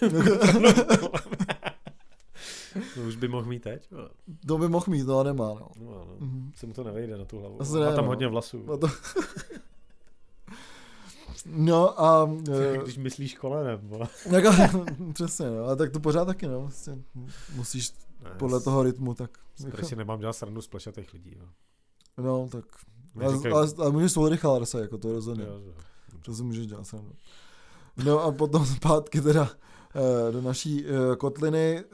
No, 2.96 3.02
už 3.08 3.16
by 3.16 3.28
mohl 3.28 3.46
mít 3.46 3.62
teď. 3.62 3.88
No, 3.90 4.08
To 4.46 4.58
by 4.58 4.68
mohl 4.68 4.84
mít, 4.88 5.06
no 5.06 5.18
a 5.18 5.22
nemá. 5.22 5.48
No. 5.48 5.68
no, 5.80 5.90
no. 5.90 6.06
Mhm. 6.18 6.52
Se 6.56 6.66
mu 6.66 6.72
to 6.72 6.84
nevejde 6.84 7.18
na 7.18 7.24
tu 7.24 7.38
hlavu. 7.40 7.62
Asi 7.62 7.72
Má 7.72 7.80
ne, 7.80 7.86
tam 7.94 8.04
no. 8.04 8.10
hodně 8.10 8.28
vlasů. 8.28 8.62
No, 8.66 8.78
to... 8.78 8.86
no 11.46 12.00
a... 12.02 12.30
eh, 12.74 12.78
Když 12.82 12.98
myslíš 12.98 13.34
kolenem, 13.34 13.78
vole. 13.82 14.08
Jako, 14.30 14.50
přesně, 15.12 15.46
no, 15.50 15.64
ale 15.64 15.76
tak 15.76 15.90
to 15.92 16.00
pořád 16.00 16.24
taky, 16.24 16.46
no. 16.46 16.60
Vlastně 16.60 16.98
musíš 17.54 17.90
Ne, 18.24 18.30
podle 18.38 18.60
toho 18.60 18.82
rytmu, 18.82 19.14
tak... 19.14 19.38
Prostě 19.70 19.86
si 19.86 19.96
nemám 19.96 20.20
dělat 20.20 20.32
srandu 20.32 20.62
z 20.62 20.68
plešatých 20.68 21.12
lidí. 21.12 21.34
Jo. 21.38 21.44
No, 22.18 22.48
tak... 22.48 22.64
Neříkej- 23.16 23.52
Ale, 23.52 23.62
ale, 23.62 23.72
ale 23.78 23.90
můžeš 23.92 24.12
svou 24.12 24.28
Richarlise, 24.28 24.80
jako 24.80 24.98
to 24.98 25.12
rozhodně. 25.12 25.44
Jo, 25.44 25.60
jo. 25.66 25.72
To 26.24 26.34
si 26.34 26.42
můžeš 26.42 26.66
dělat 26.66 26.86
srandu. 26.86 27.12
No 28.04 28.20
a 28.20 28.32
potom 28.32 28.66
zpátky 28.66 29.20
teda 29.20 29.50
eh, 30.28 30.32
do 30.32 30.42
naší 30.42 30.84
eh, 30.86 31.16
kotliny 31.16 31.78
eh, 31.78 31.84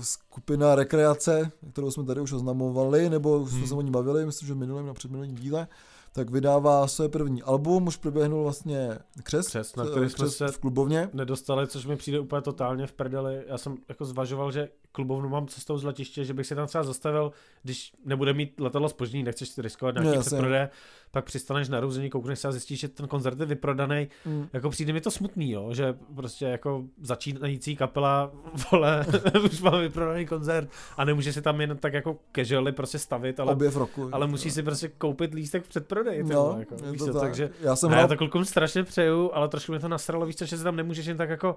skupina 0.00 0.74
rekreace, 0.74 1.50
kterou 1.72 1.90
jsme 1.90 2.04
tady 2.04 2.20
už 2.20 2.32
oznamovali, 2.32 3.10
nebo 3.10 3.38
už 3.38 3.50
jsme 3.50 3.58
Hmm. 3.58 3.68
se 3.68 3.74
o 3.74 3.80
ní 3.80 3.90
bavili, 3.90 4.26
myslím, 4.26 4.46
že 4.48 4.54
v 4.54 4.56
minulém 4.56 4.86
na 4.86 4.94
předminulém 4.94 5.34
díle, 5.34 5.68
tak 6.12 6.30
vydává 6.30 6.86
své 6.88 7.08
první 7.08 7.42
album, 7.42 7.86
už 7.86 7.96
proběhnul 7.96 8.42
vlastně 8.42 8.98
křest, 9.22 9.48
Křest, 9.48 9.76
na 9.76 9.84
eh, 9.84 9.90
který 9.90 10.10
jsme 10.10 10.14
křest 10.14 10.36
se 10.36 10.48
v 10.48 10.58
klubovně. 10.58 11.10
nedostali, 11.12 11.66
což 11.66 11.86
mi 11.86 11.96
přijde 11.96 12.20
úplně 12.20 12.42
totálně 12.42 12.86
v 12.86 12.92
prdeli. 12.92 13.44
Já 13.48 13.58
jsem 13.58 13.76
jako 13.88 14.04
zvažoval, 14.04 14.52
že 14.52 14.68
klubovnu 14.94 15.28
mám 15.28 15.46
cestou 15.46 15.78
z 15.78 15.84
letiště, 15.84 16.24
že 16.24 16.34
bych 16.34 16.46
si 16.46 16.54
tam 16.54 16.66
třeba 16.66 16.84
zastavil, 16.84 17.32
když 17.62 17.92
nebude 18.04 18.32
mít 18.32 18.60
letadlo 18.60 18.88
spoždění, 18.88 19.22
nechceš 19.22 19.58
riskovat 19.58 19.94
nějaký 19.94 20.16
No, 20.16 20.20
předprodeje, 20.20 20.68
pak 21.10 21.24
přistaneš 21.24 21.68
na 21.68 21.80
růzení, 21.80 22.10
koukneš 22.10 22.38
se 22.38 22.48
a 22.48 22.52
zjistíš, 22.52 22.80
že 22.80 22.88
ten 22.88 23.08
koncert 23.08 23.40
je 23.40 23.46
vyprodaný. 23.46 24.08
Mm. 24.24 24.48
Jako 24.52 24.70
přijde 24.70 24.92
mi 24.92 25.00
to 25.00 25.10
smutný, 25.10 25.50
jo, 25.50 25.74
že 25.74 25.94
prostě 26.14 26.44
jako 26.44 26.84
začínající 27.02 27.76
kapela, 27.76 28.32
vole, 28.72 29.06
už 29.44 29.60
má 29.60 29.78
vyprodaný 29.78 30.26
koncert 30.26 30.68
a 30.96 31.04
nemůže 31.04 31.32
si 31.32 31.42
tam 31.42 31.60
jen 31.60 31.76
tak 31.76 31.92
jako 31.92 32.16
casually 32.36 32.72
prostě 32.72 32.98
stavit, 32.98 33.40
ale, 33.40 33.52
Objev 33.52 33.76
roku. 33.76 34.08
ale 34.12 34.26
musí 34.26 34.50
si 34.50 34.62
prostě 34.62 34.88
koupit 34.88 35.34
lístek 35.34 35.64
v 35.64 35.68
předprodeji. 35.68 36.22
No, 36.22 36.56
jako, 36.58 36.74
víš 36.90 36.98
to 36.98 37.12
tak. 37.12 37.22
takže 37.22 37.50
Já 37.60 37.76
jsem 37.76 37.90
ne, 37.90 37.96
hrál 37.96 38.04
já 38.04 38.08
to 38.08 38.16
klukům 38.16 38.44
strašně 38.44 38.84
přeju, 38.84 39.30
ale 39.32 39.48
trošku 39.48 39.72
mě 39.72 39.78
to 39.78 39.88
nasralo, 39.88 40.26
víš 40.26 40.36
co, 40.36 40.44
že 40.44 40.58
se 40.58 40.64
tam 40.64 40.76
nemůžeš 40.76 41.06
jen 41.06 41.16
tak 41.16 41.30
jako, 41.30 41.56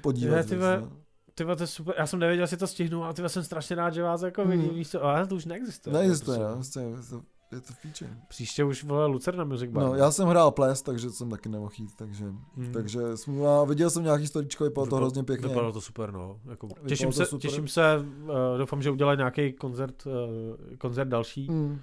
podívat. 0.00 0.50
Ne, 0.50 0.56
no. 0.80 0.88
Ty 1.38 1.44
to 1.56 1.62
je 1.62 1.66
super, 1.66 1.94
já 1.98 2.06
jsem 2.06 2.18
nevěděl, 2.18 2.42
jestli 2.42 2.56
to 2.56 2.66
stihnu, 2.66 3.04
ale 3.04 3.14
ty 3.14 3.22
jsem 3.28 3.44
strašně 3.44 3.76
rád, 3.76 3.94
že 3.94 4.02
vás 4.02 4.22
jako 4.22 4.44
Mm. 4.44 4.50
vidím, 4.50 4.74
víš 4.74 4.90
co, 4.90 5.04
ale 5.04 5.26
to 5.26 5.34
už 5.34 5.44
neexistuje. 5.44 5.94
Neexistuje, 5.94 6.38
no, 6.38 6.54
prostě 6.54 6.80
je 6.80 6.96
to, 7.10 7.22
je 7.52 7.60
to 7.60 7.72
v 7.72 7.82
píči. 7.82 8.06
Příště 8.28 8.64
už 8.64 8.84
vole 8.84 9.06
Lucerna 9.06 9.44
Music 9.44 9.70
Bar. 9.70 9.84
No, 9.84 9.94
já 9.94 10.10
jsem 10.10 10.28
hrál 10.28 10.50
ples, 10.50 10.82
takže 10.82 11.10
jsem 11.10 11.30
taky 11.30 11.48
nemohl 11.48 11.72
jít, 11.78 11.90
takže, 11.96 12.24
Hmm. 12.24 12.72
takže 12.72 13.00
smůla, 13.16 13.64
viděl 13.64 13.90
jsem 13.90 14.04
nějaký 14.04 14.26
storičko, 14.26 14.64
vypadalo 14.64 14.86
to 14.90 14.96
hrozně 14.96 15.24
pěkně. 15.24 15.48
Vypadalo 15.48 15.72
to 15.72 15.80
super, 15.80 16.12
no. 16.12 16.36
Jako, 16.50 16.68
těším, 16.88 17.06
to 17.06 17.12
se, 17.12 17.26
super. 17.26 17.50
těším 17.50 17.68
se, 17.68 17.82
uh, 17.98 18.58
doufám, 18.58 18.82
že 18.82 18.90
udělají 18.90 19.16
nějaký 19.18 19.52
koncert, 19.52 20.06
uh, 20.06 20.12
koncert 20.78 21.08
další. 21.08 21.50
Mm. 21.50 21.80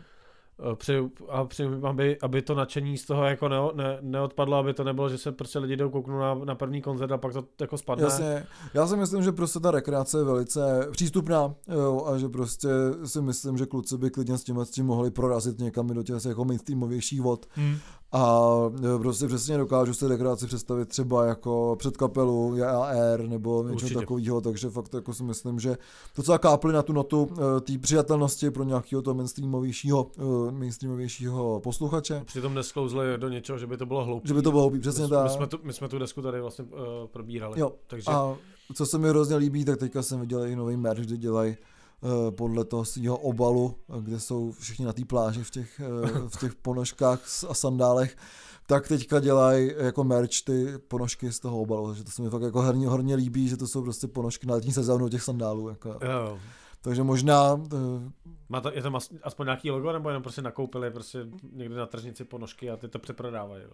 Uh, 0.57 0.75
přeju, 0.75 1.11
a 1.29 1.45
přeju, 1.45 1.85
aby, 1.87 2.17
aby 2.21 2.41
to 2.41 2.55
nadšení 2.55 2.97
z 2.97 3.05
toho 3.05 3.23
jako 3.23 3.49
ne, 3.49 3.57
ne, 3.73 3.97
neodpadlo, 4.01 4.57
aby 4.57 4.73
to 4.73 4.83
nebylo, 4.83 5.09
že 5.09 5.17
se 5.17 5.31
prostě 5.31 5.59
lidi 5.59 5.75
jdou 5.75 5.89
kouknout 5.89 6.19
na, 6.19 6.45
na 6.45 6.55
první 6.55 6.81
koncert 6.81 7.11
a 7.11 7.17
pak 7.17 7.33
to 7.33 7.45
jako 7.61 7.77
spadne. 7.77 8.03
Jasně, 8.03 8.45
já 8.73 8.87
si 8.87 8.95
myslím, 8.95 9.23
že 9.23 9.31
prostě 9.31 9.59
ta 9.59 9.71
rekreace 9.71 10.17
je 10.17 10.23
velice 10.23 10.87
přístupná 10.91 11.55
jo, 11.67 12.05
a 12.07 12.17
že 12.17 12.29
prostě 12.29 12.69
si 13.05 13.21
myslím, 13.21 13.57
že 13.57 13.65
kluci 13.65 13.97
by 13.97 14.09
klidně 14.09 14.37
s 14.37 14.43
tím, 14.43 14.59
s 14.59 14.69
tím 14.69 14.85
mohli 14.85 15.11
prorazit 15.11 15.59
někam 15.59 15.87
do 15.87 16.03
těch 16.03 16.25
jako 16.25 16.45
mainstreamovějších 16.45 17.21
vod 17.21 17.45
Hmm. 17.55 17.77
A 18.15 18.49
e, 18.95 18.99
prostě 18.99 19.27
přesně 19.27 19.57
dokážu 19.57 19.93
si 19.93 20.07
rekreaci 20.07 20.47
představit 20.47 20.89
třeba 20.89 21.25
jako 21.25 21.75
před 21.79 21.97
kapelu 21.97 22.55
JAR 22.55 23.21
nebo 23.27 23.63
něco 23.63 23.99
takového, 23.99 24.41
takže 24.41 24.69
fakt 24.69 24.93
jako 24.93 25.13
si 25.13 25.23
myslím, 25.23 25.59
že 25.59 25.77
docela 26.17 26.37
kápli 26.37 26.73
na 26.73 26.81
tu 26.81 26.93
notu 26.93 27.29
e, 27.57 27.61
té 27.61 27.77
přijatelnosti 27.77 28.51
pro 28.51 28.63
nějakého 28.63 29.01
toho 29.01 29.13
mainstreamovějšího, 29.13 30.11
e, 30.49 30.51
mainstreamovějšího 30.51 31.59
posluchače. 31.63 32.23
Přitom 32.25 32.53
nesklouzli 32.53 33.05
do 33.17 33.29
něčeho, 33.29 33.57
že 33.57 33.67
by 33.67 33.77
to 33.77 33.85
bylo 33.85 34.05
hloupé. 34.05 34.27
Že 34.27 34.33
by 34.33 34.41
to 34.41 34.51
bylo 34.51 34.61
hloupý, 34.61 34.79
přesně 34.79 35.07
tak. 35.07 35.23
My 35.23 35.29
jsme, 35.29 35.47
tu, 35.47 35.59
my 35.63 35.73
jsme 35.73 35.87
tu 35.87 35.99
desku 35.99 36.21
tady 36.21 36.41
vlastně 36.41 36.65
uh, 36.65 36.79
probírali. 37.07 37.59
Jo, 37.59 37.71
Takže 37.87 38.11
A 38.11 38.35
co 38.73 38.85
se 38.85 38.97
mi 38.97 39.09
hrozně 39.09 39.35
líbí, 39.35 39.65
tak 39.65 39.79
teďka 39.79 40.01
jsem 40.01 40.19
viděl 40.19 40.45
i 40.45 40.55
nový 40.55 40.77
merch, 40.77 40.99
kde 40.99 41.17
dělají 41.17 41.55
podle 42.37 42.65
toho 42.65 42.85
svého 42.85 43.17
obalu, 43.17 43.75
eh, 43.89 44.01
kde 44.01 44.19
jsou 44.19 44.51
všichni 44.51 44.85
na 44.85 44.93
té 44.93 45.05
pláži 45.05 45.43
v 45.43 45.51
těch, 45.51 45.79
eh, 45.79 46.09
v 46.27 46.39
těch 46.39 46.55
ponožkách 46.55 47.19
a 47.49 47.53
sandálech, 47.53 48.17
tak 48.67 48.87
teďka 48.87 49.19
dělají 49.19 49.71
jako 49.77 50.03
merch 50.03 50.41
ty 50.45 50.77
ponožky 50.87 51.31
z 51.31 51.39
toho 51.39 51.61
obalu, 51.61 51.87
takže 51.87 52.03
to 52.03 52.11
se 52.11 52.21
mi 52.21 52.29
fakt 52.29 52.41
jako 52.41 52.61
hodně, 52.61 52.87
hodně 52.87 53.15
líbí, 53.15 53.47
že 53.47 53.57
to 53.57 53.67
jsou 53.67 53.81
prostě 53.81 54.07
ponožky 54.07 54.47
na 54.47 54.53
letní 54.53 54.71
sezónu 54.73 55.09
těch 55.09 55.23
sandálů. 55.23 55.69
Jako. 55.69 55.89
jo. 55.89 56.39
Takže 56.81 57.03
možná, 57.03 57.61
eh, 57.73 58.11
Má 58.49 58.61
to, 58.61 58.71
je 58.73 58.81
tam 58.81 58.95
as- 58.95 59.09
aspoň 59.23 59.45
nějaký 59.45 59.71
logo, 59.71 59.91
nebo 59.91 60.09
jenom 60.09 60.23
prostě 60.23 60.41
nakoupili 60.41 60.91
prostě 60.91 61.19
někde 61.53 61.75
na 61.75 61.85
tržnici 61.85 62.23
ponožky 62.23 62.69
a 62.71 62.77
ty 62.77 62.87
to 62.87 62.99
přeprodávají. 62.99 63.63
Jo. 63.63 63.69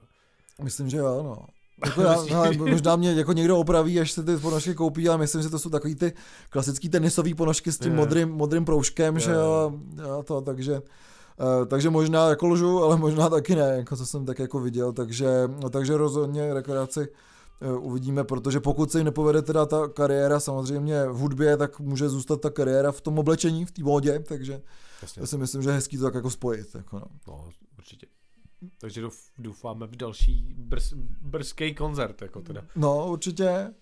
myslím, 0.64 0.90
že 0.90 0.98
jo, 0.98 1.24
no. 1.24 1.46
Jako 1.86 2.02
já, 2.02 2.22
hele, 2.22 2.58
možná 2.58 2.96
mě 2.96 3.14
jako 3.14 3.34
někdo 3.34 3.58
opraví, 3.58 4.00
až 4.00 4.12
se 4.12 4.24
ty 4.24 4.38
ponožky 4.38 4.76
koupí, 4.76 5.10
ale 5.10 5.18
myslím, 5.18 5.42
že 5.42 5.50
to 5.50 5.60
jsou 5.60 5.70
takový 5.70 5.96
ty 5.96 6.14
klasický 6.50 6.90
tenisové 6.90 7.36
ponožky 7.36 7.72
s 7.72 7.78
tím 7.78 7.92
Je. 7.92 7.98
modrým, 7.98 8.30
modrým 8.30 8.66
proužkem, 8.66 9.20
že 9.20 9.32
Je. 9.32 9.38
jo, 9.38 9.80
a 10.20 10.24
to, 10.24 10.42
takže, 10.42 10.82
eh, 11.40 11.66
takže 11.66 11.90
možná 11.90 12.30
jako 12.30 12.48
lžu, 12.48 12.84
ale 12.84 12.98
možná 12.98 13.30
taky 13.30 13.56
ne, 13.56 13.74
jako 13.78 13.98
co 13.98 14.06
jsem 14.06 14.26
tak 14.26 14.40
jako 14.40 14.60
viděl, 14.60 14.94
takže, 14.94 15.28
no, 15.62 15.70
takže 15.70 15.98
rozhodně 15.98 16.54
rekreaci 16.54 17.08
eh, 17.62 17.72
uvidíme, 17.72 18.24
protože 18.24 18.60
pokud 18.60 18.92
se 18.92 19.00
jim 19.00 19.06
nepovede 19.06 19.42
teda 19.42 19.66
ta 19.66 19.88
kariéra 19.88 20.40
samozřejmě 20.40 21.06
v 21.06 21.16
hudbě, 21.16 21.58
tak 21.58 21.80
může 21.80 22.10
zůstat 22.10 22.42
ta 22.42 22.50
kariéra 22.50 22.92
v 22.92 23.02
tom 23.02 23.20
oblečení, 23.20 23.66
v 23.66 23.72
té 23.72 23.84
módě, 23.84 24.20
takže 24.20 24.62
Jasně. 25.02 25.22
já 25.22 25.28
si 25.28 25.38
myslím, 25.38 25.62
že 25.62 25.70
je 25.70 25.74
hezký 25.74 25.98
to 25.98 26.04
tak 26.04 26.14
jako 26.14 26.30
spojit. 26.30 26.76
Jako 26.76 27.00
no. 27.00 27.06
No, 27.28 27.50
určitě. 27.78 28.08
Takže 28.82 29.02
douf, 29.02 29.20
doufáme 29.38 29.88
v 29.88 29.96
další 29.96 30.54
brz, 30.58 30.94
brzký 31.22 31.74
koncert, 31.76 32.22
jako 32.22 32.42
teda. 32.42 32.62
no 32.76 33.08
určitě, 33.08 33.74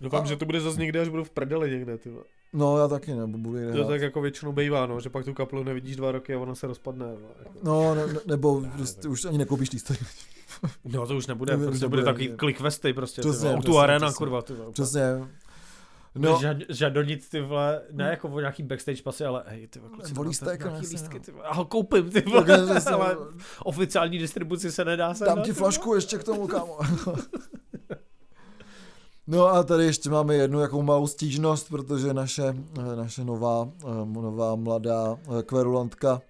Doufám, 0.00 0.22
A- 0.22 0.26
že 0.26 0.36
to 0.36 0.44
bude 0.46 0.60
zase 0.60 0.80
někde, 0.80 1.00
až 1.00 1.08
budu 1.08 1.24
v 1.24 1.30
prdeli 1.30 1.70
někde, 1.70 1.98
ty 1.98 2.10
no 2.52 2.78
já 2.78 2.88
taky 2.88 3.14
nebo 3.14 3.38
budu 3.38 3.58
někde 3.58 3.72
To 3.72 3.84
tak 3.88 4.00
jako 4.00 4.20
většinou 4.20 4.52
bývá, 4.52 4.86
no, 4.86 5.00
že 5.00 5.10
pak 5.10 5.24
tu 5.24 5.34
kapelu 5.34 5.64
nevidíš 5.64 5.96
dva 5.96 6.12
roky 6.12 6.34
a 6.34 6.38
ona 6.38 6.54
se 6.54 6.66
rozpadne. 6.66 7.06
No, 7.06 7.28
jako. 7.38 7.58
No, 7.62 7.94
ne, 7.94 8.06
ne- 8.06 8.20
nebo 8.26 8.60
Ne, 8.60 8.72
prostě 8.76 9.00
tak- 9.02 9.10
už 9.10 9.24
ani 9.24 9.38
nekoupíš 9.38 9.72
lístek. 9.72 10.04
no 10.84 11.06
to 11.06 11.16
už 11.16 11.26
nebude, 11.26 11.52
To 11.56 11.64
prostě 11.64 11.84
nebude, 11.84 11.88
bude 11.88 12.04
takový 12.04 12.28
ne. 12.28 12.36
klik 12.36 12.60
vesty 12.60 12.92
prostě, 12.92 13.20
Přesně, 13.20 13.38
přesně, 13.38 13.54
Auto 13.56 13.78
arena, 13.78 14.06
přesně. 14.06 14.18
kurva, 14.18 14.42
ty. 14.42 14.52
Přesně. 14.72 15.00
No. 16.16 16.30
No, 16.30 16.40
Žad, 16.40 16.56
žadonit 16.68 17.28
ty 17.28 17.40
vole, 17.40 17.82
ne 17.92 18.10
jako 18.10 18.28
o 18.28 18.40
nějaký 18.40 18.62
backstage 18.62 19.02
pasy, 19.02 19.24
ale 19.24 19.42
hej, 19.46 19.66
ty 19.66 19.78
vole, 19.78 19.92
kluci, 19.92 20.14
máte 20.14 20.28
lístek, 20.28 20.60
nějaký 20.60 20.76
jasně, 20.76 20.88
lístky, 20.88 21.18
no. 21.18 21.24
ty 21.24 21.32
vole, 21.32 21.44
a 21.44 21.54
ho 21.54 21.64
koupím, 21.64 22.10
ty 22.10 22.20
vole, 22.20 22.44
přesně, 22.44 22.90
ale 22.90 23.16
oficiální 23.64 24.18
distribuci 24.18 24.72
se 24.72 24.84
nedá 24.84 25.14
se 25.14 25.24
dám 25.24 25.42
ti 25.42 25.52
flašku 25.52 25.94
ještě 25.94 26.18
k 26.18 26.24
tomu, 26.24 26.46
kámo. 26.46 26.78
No 29.28 29.46
a 29.46 29.62
tady 29.62 29.84
ještě 29.84 30.10
máme 30.10 30.34
jednu 30.34 30.60
jakou 30.60 30.82
malou 30.82 31.06
stížnost, 31.06 31.68
protože 31.68 32.14
naše, 32.14 32.42
naše 32.96 33.24
nová, 33.24 33.68
eh, 33.84 34.06
nová 34.06 34.54
mladá 34.54 35.18
eh, 35.38 35.42
kverulantka 35.42 36.22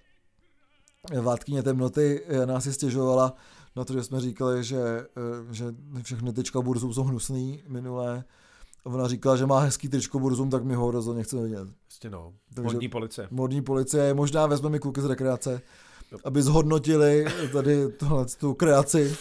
Vátkyně 1.22 1.62
temnoty 1.62 2.24
nás 2.44 2.64
si 2.64 2.72
stěžovala 2.72 3.34
na 3.76 3.84
to, 3.84 3.92
že 3.92 4.02
jsme 4.02 4.20
říkali, 4.20 4.64
že, 4.64 4.78
eh, 4.78 5.54
že 5.54 5.64
všechny 6.02 6.32
tyčka 6.32 6.60
burzů 6.60 6.92
jsou 6.92 7.02
hnusný 7.02 7.62
minulé. 7.68 8.24
Ona 8.86 9.08
říkala, 9.08 9.36
že 9.36 9.46
má 9.46 9.60
hezký 9.60 9.88
tričko 9.88 10.18
burzum, 10.18 10.50
tak 10.50 10.64
my 10.64 10.74
ho 10.74 10.90
rozhodně 10.90 11.22
chceme 11.22 11.42
vidět. 11.42 11.68
Prostě 11.84 12.10
no, 12.10 12.32
Takže- 12.54 12.62
modní 12.62 12.88
policie. 12.88 13.28
Modní 13.30 13.62
policie, 13.62 14.14
možná 14.14 14.46
vezmeme 14.46 14.78
kluky 14.78 15.00
z 15.00 15.04
rekreace, 15.04 15.60
Jo. 16.12 16.18
aby 16.24 16.42
zhodnotili 16.42 17.24
tady 17.52 17.92
tohle 17.92 18.26
tu 18.26 18.54
kreaci 18.54 19.16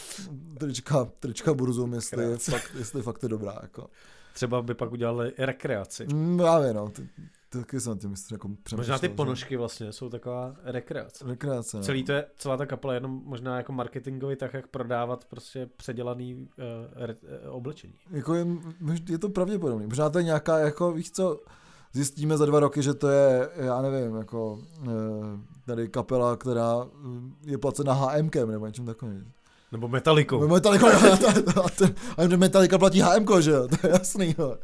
trička, 0.59 1.07
trička 1.19 1.53
Burzum, 1.53 1.93
jestli, 1.93 2.17
Kreace. 2.17 2.51
fakt, 2.51 2.71
jestli 2.77 3.01
fakt 3.01 3.23
je 3.23 3.29
dobrá. 3.29 3.59
Jako. 3.61 3.87
Třeba 4.33 4.61
by 4.61 4.73
pak 4.73 4.91
udělali 4.91 5.31
rekreaci. 5.37 6.05
Mm, 6.13 6.37
Právě 6.37 6.73
no, 6.73 6.89
ty, 6.89 7.07
taky 7.59 7.79
jsem 7.79 7.97
tím 7.97 8.09
myslím, 8.09 8.35
jako 8.35 8.49
Možná 8.75 8.99
ty 8.99 9.09
ponožky 9.09 9.57
vlastně 9.57 9.91
jsou 9.91 10.09
taková 10.09 10.55
rekreace. 10.63 11.25
Rekreace, 11.27 11.77
no. 11.77 11.83
Celý 11.83 12.03
to 12.03 12.11
je, 12.11 12.25
celá 12.37 12.57
ta 12.57 12.65
kapela 12.65 12.93
je 12.93 12.97
jenom 12.97 13.21
možná 13.25 13.57
jako 13.57 13.71
marketingový 13.71 14.35
tak, 14.35 14.53
jak 14.53 14.67
prodávat 14.67 15.25
prostě 15.25 15.69
předělaný 15.77 16.35
uh, 16.35 16.45
re, 16.95 17.13
uh, 17.13 17.55
oblečení. 17.55 17.93
Jako 18.11 18.35
je, 18.35 18.47
je, 19.09 19.17
to 19.17 19.29
pravděpodobný. 19.29 19.87
Možná 19.87 20.09
to 20.09 20.17
je 20.17 20.23
nějaká, 20.23 20.57
jako 20.59 20.91
víš 20.91 21.11
co, 21.11 21.39
zjistíme 21.93 22.37
za 22.37 22.45
dva 22.45 22.59
roky, 22.59 22.83
že 22.83 22.93
to 22.93 23.07
je, 23.07 23.49
já 23.55 23.81
nevím, 23.81 24.15
jako 24.15 24.59
eh, 24.83 24.89
tady 25.65 25.87
kapela, 25.87 26.37
která 26.37 26.75
eh, 26.85 27.51
je 27.51 27.57
placena 27.57 27.93
HMkem 27.93 28.51
nebo 28.51 28.65
něčím 28.65 28.85
takovým. 28.85 29.31
Nebo 29.71 29.87
metalikou. 29.87 30.39
No, 30.41 30.47
Metallica, 30.47 30.87
a 32.17 32.37
Metallica 32.37 32.77
platí 32.77 33.01
HM, 33.01 33.41
že 33.41 33.51
jo, 33.51 33.67
to 33.81 33.87
je 33.87 33.93
jasný, 33.93 34.35
jo. 34.37 34.57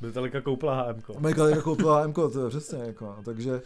Metallica 0.00 0.40
koupila 0.40 0.82
HM. 0.82 1.02
Metallica 1.18 1.62
koupila 1.62 2.02
HM, 2.02 2.12
to 2.12 2.44
je 2.44 2.48
přesně, 2.48 2.78
jako, 2.78 3.16
takže, 3.24 3.62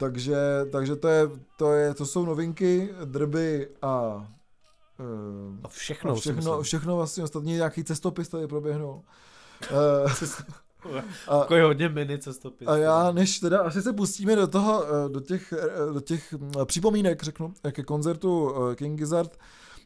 Takže, 0.00 0.36
takže 0.72 0.96
to, 0.96 1.08
je, 1.08 1.28
to, 1.56 1.72
je, 1.72 1.94
to 1.94 2.06
jsou 2.06 2.24
novinky, 2.24 2.94
drby 3.04 3.68
a 3.82 4.26
Uh, 5.00 5.56
a 5.62 5.68
všechno, 5.68 6.12
a 6.12 6.14
všechno, 6.14 6.62
všechno 6.62 6.96
vlastně 6.96 7.24
ostatní 7.24 7.52
nějaký 7.52 7.84
cestopis 7.84 8.28
tady 8.28 8.46
proběhnul. 8.46 9.02
Uh, 9.72 10.98
a, 11.28 11.54
je 11.54 11.62
hodně 11.62 11.88
mini 11.88 12.18
cestopis. 12.18 12.68
A 12.68 12.76
já, 12.76 13.12
než 13.12 13.40
teda 13.40 13.60
asi 13.60 13.82
se 13.82 13.92
pustíme 13.92 14.36
do 14.36 14.46
toho, 14.46 14.84
do 15.08 15.20
těch, 15.20 15.54
do 15.92 16.00
těch 16.00 16.34
připomínek, 16.64 17.22
řeknu, 17.22 17.54
ke 17.72 17.82
koncertu 17.82 18.54
King 18.74 18.98
Gizzard, 18.98 19.38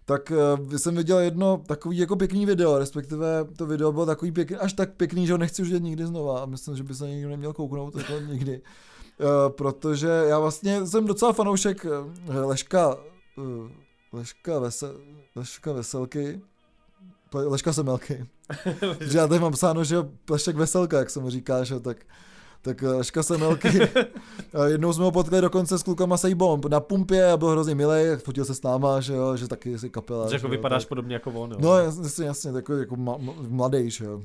tak 0.05 0.33
jsem 0.77 0.97
viděl 0.97 1.19
jedno 1.19 1.63
takový 1.67 1.99
jako 1.99 2.17
pěkný 2.17 2.47
video, 2.47 2.79
respektive 2.79 3.47
to 3.57 3.67
video 3.67 3.93
bylo 3.93 4.07
takový 4.07 4.33
pěkný, 4.33 4.57
až 4.57 4.73
tak 4.73 4.93
pěkný, 4.93 5.27
že 5.27 5.33
ho 5.33 5.39
nechci 5.39 5.63
už 5.63 5.69
vidět 5.69 5.83
nikdy 5.83 6.07
znova 6.07 6.43
a 6.43 6.47
myslím, 6.47 6.77
že 6.77 6.83
by 6.83 6.95
se 6.95 7.09
nikdo 7.09 7.29
neměl 7.29 7.53
kouknout 7.53 7.97
jako 7.97 8.13
nikdy. 8.29 8.61
Uh, 9.21 9.53
protože 9.53 10.09
já 10.09 10.39
vlastně 10.39 10.87
jsem 10.87 11.07
docela 11.07 11.33
fanoušek 11.33 11.87
Leška, 12.27 12.97
uh, 13.37 13.71
Leška, 14.13 14.59
vesel, 14.59 14.95
Leška 15.37 15.73
Veselky, 15.73 16.41
Leška 17.35 17.73
Semelky. 17.73 18.27
že 19.01 19.19
já 19.19 19.27
tady 19.27 19.41
mám 19.41 19.53
psáno, 19.53 19.85
že 19.85 19.97
Lešek 20.31 20.57
Veselka, 20.57 20.99
jak 20.99 21.11
se 21.11 21.21
mu 21.21 21.31
říká, 21.31 21.65
že 21.65 21.81
tak 21.81 21.97
tak 22.65 22.83
Leška 22.83 23.23
Semelky. 23.23 23.69
Jednou 24.67 24.93
jsme 24.93 25.05
ho 25.05 25.11
potkali 25.11 25.43
dokonce 25.43 25.79
s 25.79 25.83
klukama 25.83 26.17
Say 26.17 26.35
Bomb 26.35 26.65
na 26.65 26.81
pumpě 26.81 27.31
a 27.31 27.37
byl 27.37 27.49
hrozně 27.49 27.75
milý, 27.75 28.17
fotil 28.17 28.45
se 28.45 28.55
s 28.55 28.63
náma, 28.63 29.01
že 29.01 29.15
jo, 29.15 29.37
že 29.37 29.49
taky 29.49 29.79
si 29.79 29.91
kapela. 29.91 30.29
Že 30.29 30.35
jako 30.35 30.49
vypadáš 30.49 30.83
tak. 30.85 30.89
podobně 30.89 31.15
jako 31.15 31.31
on, 31.31 31.51
jo. 31.51 31.57
No 31.61 31.79
jasně, 31.79 32.27
jasně, 32.27 32.53
takový 32.53 32.81
jako 32.81 32.97
mladý, 33.49 33.91
že 33.91 34.05
jo. 34.05 34.23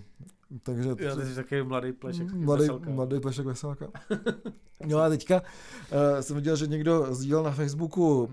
Takže 0.63 0.89
Já, 0.99 1.15
ty 1.15 1.25
jsi 1.25 1.35
takový 1.35 1.63
mladý 1.63 1.91
plešek 1.91 2.33
mladý, 2.33 2.61
veselka. 2.61 2.89
Mladý 2.89 3.19
plešek 3.19 3.45
veselka. 3.45 3.87
no 4.85 4.99
a 4.99 5.09
teďka 5.09 5.41
uh, 5.41 6.21
jsem 6.21 6.35
viděl, 6.35 6.55
že 6.55 6.67
někdo 6.67 7.07
sdílel 7.09 7.43
na 7.43 7.51
Facebooku 7.51 8.21
uh, 8.23 8.29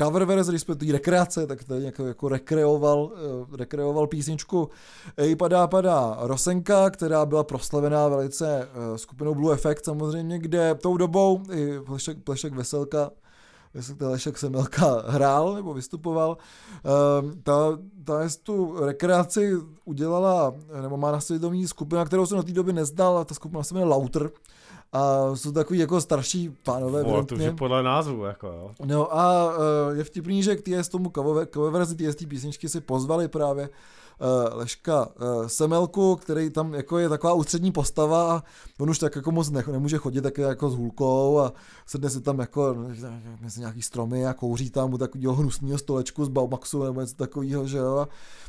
cover 0.00 0.24
verze, 0.24 0.52
když 0.52 0.62
jsme 0.62 0.74
tu 0.74 0.92
rekreace, 0.92 1.46
tak 1.46 1.64
tady 1.64 1.84
jako, 1.84 2.06
jako 2.06 2.28
rekreoval, 2.28 3.02
uh, 3.02 3.56
rekreoval 3.56 4.06
písničku 4.06 4.68
Ej 5.16 5.36
padá 5.36 5.66
padá 5.66 6.16
Rosenka, 6.20 6.90
která 6.90 7.26
byla 7.26 7.44
proslavená 7.44 8.08
velice 8.08 8.68
uh, 8.90 8.96
skupinou 8.96 9.34
Blue 9.34 9.54
Effect 9.54 9.84
samozřejmě, 9.84 10.38
kde 10.38 10.74
tou 10.74 10.96
dobou 10.96 11.42
i 11.52 11.80
plešek, 11.86 12.18
plešek 12.18 12.54
veselka 12.54 13.10
jestli 13.74 13.94
Lešek 14.00 14.38
Semelka 14.38 15.02
hrál 15.06 15.54
nebo 15.54 15.74
vystupoval. 15.74 16.36
Ehm, 16.84 17.32
ta, 17.42 17.78
ta 18.04 18.14
tu 18.42 18.76
rekreaci 18.86 19.52
udělala, 19.84 20.54
nebo 20.82 20.96
má 20.96 21.12
na 21.12 21.20
svědomí 21.20 21.66
skupina, 21.66 22.04
kterou 22.04 22.26
jsem 22.26 22.36
na 22.36 22.42
té 22.42 22.52
doby 22.52 22.72
neznal, 22.72 23.18
a 23.18 23.24
ta 23.24 23.34
skupina 23.34 23.62
se 23.62 23.74
jmenuje 23.74 23.90
Lauter. 23.90 24.30
A 24.92 25.36
jsou 25.36 25.52
takový 25.52 25.78
jako 25.78 26.00
starší 26.00 26.50
pánové. 26.64 27.02
O, 27.02 27.24
to 27.24 27.34
už 27.34 27.40
je 27.40 27.52
podle 27.52 27.82
názvu, 27.82 28.24
jako 28.24 28.46
jo. 28.46 28.70
No 28.84 29.16
a 29.18 29.46
uh, 29.46 29.96
je 29.96 30.04
vtipný, 30.04 30.42
že 30.42 30.56
k 30.56 30.62
TS 30.62 30.88
tomu 30.88 31.12
cover 31.14 31.48
verzi 31.70 31.96
TS 31.96 32.26
písničky 32.26 32.68
si 32.68 32.80
pozvali 32.80 33.28
právě 33.28 33.68
Leška 34.52 35.06
uh, 35.06 35.46
Semelku, 35.46 36.16
který 36.16 36.50
tam 36.50 36.74
jako 36.74 36.98
je 36.98 37.08
taková 37.08 37.32
ústřední 37.32 37.72
postava 37.72 38.32
a 38.32 38.42
on 38.78 38.90
už 38.90 38.98
tak 38.98 39.16
jako 39.16 39.32
moc 39.32 39.50
ne, 39.50 39.64
nemůže 39.72 39.98
chodit 39.98 40.20
také 40.20 40.42
jako 40.42 40.70
s 40.70 40.74
hůlkou 40.74 41.38
a 41.38 41.52
sedne 41.86 42.10
si 42.10 42.20
tam 42.20 42.38
jako 42.38 42.76
mezi 43.40 43.60
nějaký 43.60 43.82
stromy 43.82 44.26
a 44.26 44.34
kouří 44.34 44.70
tam 44.70 44.94
u 44.94 44.98
takového 44.98 45.34
hnusného 45.34 45.78
stolečku 45.78 46.24
z 46.24 46.28
Baumaxu 46.28 46.84
nebo 46.84 47.00
něco 47.00 47.14
takového, 47.14 47.66
že 47.66 47.78
jo. 47.78 47.96
A 47.96 48.08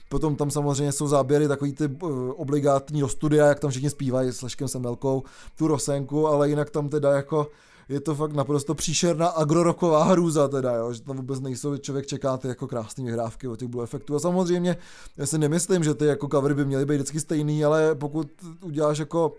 potom 0.10 0.36
tam 0.36 0.52
samozřejmě 0.52 0.92
jsou 0.92 1.08
záběry 1.08 1.48
takový 1.48 1.74
ty 1.74 1.88
uh, 1.88 2.10
obligátní 2.36 3.02
do 3.02 3.08
studia, 3.08 3.48
jak 3.48 3.60
tam 3.60 3.72
všichni 3.72 3.90
zpívají 3.90 4.32
s 4.32 4.42
Leškem 4.42 4.68
Semelkou 4.68 5.24
tu 5.58 5.68
rosenku, 5.68 6.28
ale 6.28 6.50
jinak 6.50 6.70
tam 6.70 6.90
teda 6.90 7.12
jako 7.12 7.48
je 7.92 8.02
to 8.02 8.16
fakt 8.16 8.34
naprosto 8.34 8.76
příšerná 8.76 9.28
agroroková 9.28 10.04
hrůza 10.04 10.48
teda, 10.48 10.76
jo, 10.76 10.94
že 10.94 11.02
tam 11.02 11.18
vůbec 11.18 11.40
nejsou, 11.40 11.78
člověk 11.78 12.06
čeká 12.08 12.38
ty 12.38 12.48
jako 12.48 12.68
krásné 12.68 13.04
vyhrávky 13.04 13.48
od 13.48 13.60
těch 13.60 13.68
Blue 13.68 13.84
Effectů 13.84 14.16
a 14.16 14.20
samozřejmě 14.20 14.78
já 15.18 15.26
si 15.26 15.38
nemyslím, 15.38 15.84
že 15.84 15.94
ty 15.94 16.06
jako 16.06 16.28
covery 16.28 16.54
by 16.54 16.66
měly 16.66 16.86
být 16.86 16.96
vždycky 16.96 17.20
stejný, 17.20 17.66
ale 17.66 17.96
pokud 17.96 18.28
uděláš 18.62 18.98
jako 18.98 19.34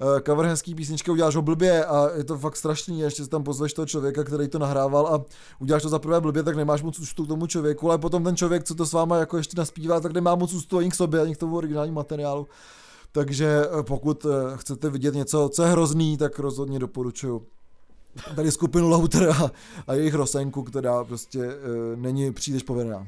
eh, 0.00 0.20
cover 0.20 0.46
hezký 0.46 0.74
písničky, 0.74 1.10
uděláš 1.10 1.36
ho 1.36 1.42
blbě 1.42 1.84
a 1.84 2.10
je 2.16 2.24
to 2.24 2.38
fakt 2.38 2.56
strašný, 2.56 3.00
ještě 3.00 3.24
si 3.24 3.30
tam 3.30 3.44
pozveš 3.44 3.72
toho 3.72 3.86
člověka, 3.86 4.24
který 4.24 4.48
to 4.48 4.58
nahrával 4.58 5.06
a 5.06 5.24
uděláš 5.60 5.82
to 5.82 5.88
za 5.88 5.98
prvé 5.98 6.20
blbě, 6.20 6.42
tak 6.42 6.56
nemáš 6.56 6.82
moc 6.82 6.98
úctu 6.98 7.24
k 7.24 7.28
tomu 7.28 7.46
člověku, 7.46 7.88
ale 7.88 7.98
potom 7.98 8.24
ten 8.24 8.36
člověk, 8.36 8.64
co 8.64 8.74
to 8.74 8.86
s 8.86 8.92
váma 8.92 9.16
jako 9.16 9.36
ještě 9.36 9.58
naspívá, 9.58 10.00
tak 10.00 10.12
nemá 10.12 10.34
moc 10.34 10.54
úctu 10.54 10.78
ani 10.78 10.90
k 10.90 10.94
sobě, 10.94 11.20
ani 11.20 11.34
k 11.34 11.38
tomu 11.38 11.56
originálnímu 11.56 11.94
materiálu. 11.94 12.46
Takže 13.12 13.66
eh, 13.66 13.82
pokud 13.82 14.26
eh, 14.26 14.28
chcete 14.56 14.90
vidět 14.90 15.14
něco, 15.14 15.48
co 15.52 15.62
je 15.62 15.68
hrozný, 15.68 16.16
tak 16.16 16.38
rozhodně 16.38 16.78
doporučuju 16.78 17.46
tady 18.34 18.52
skupinu 18.52 18.88
Lauter 18.88 19.28
a, 19.28 19.50
a 19.86 19.94
jejich 19.94 20.14
Rosenku, 20.14 20.62
která 20.62 21.04
prostě 21.04 21.44
e, 21.44 21.96
není 21.96 22.32
příliš 22.32 22.62
povedená. 22.62 23.06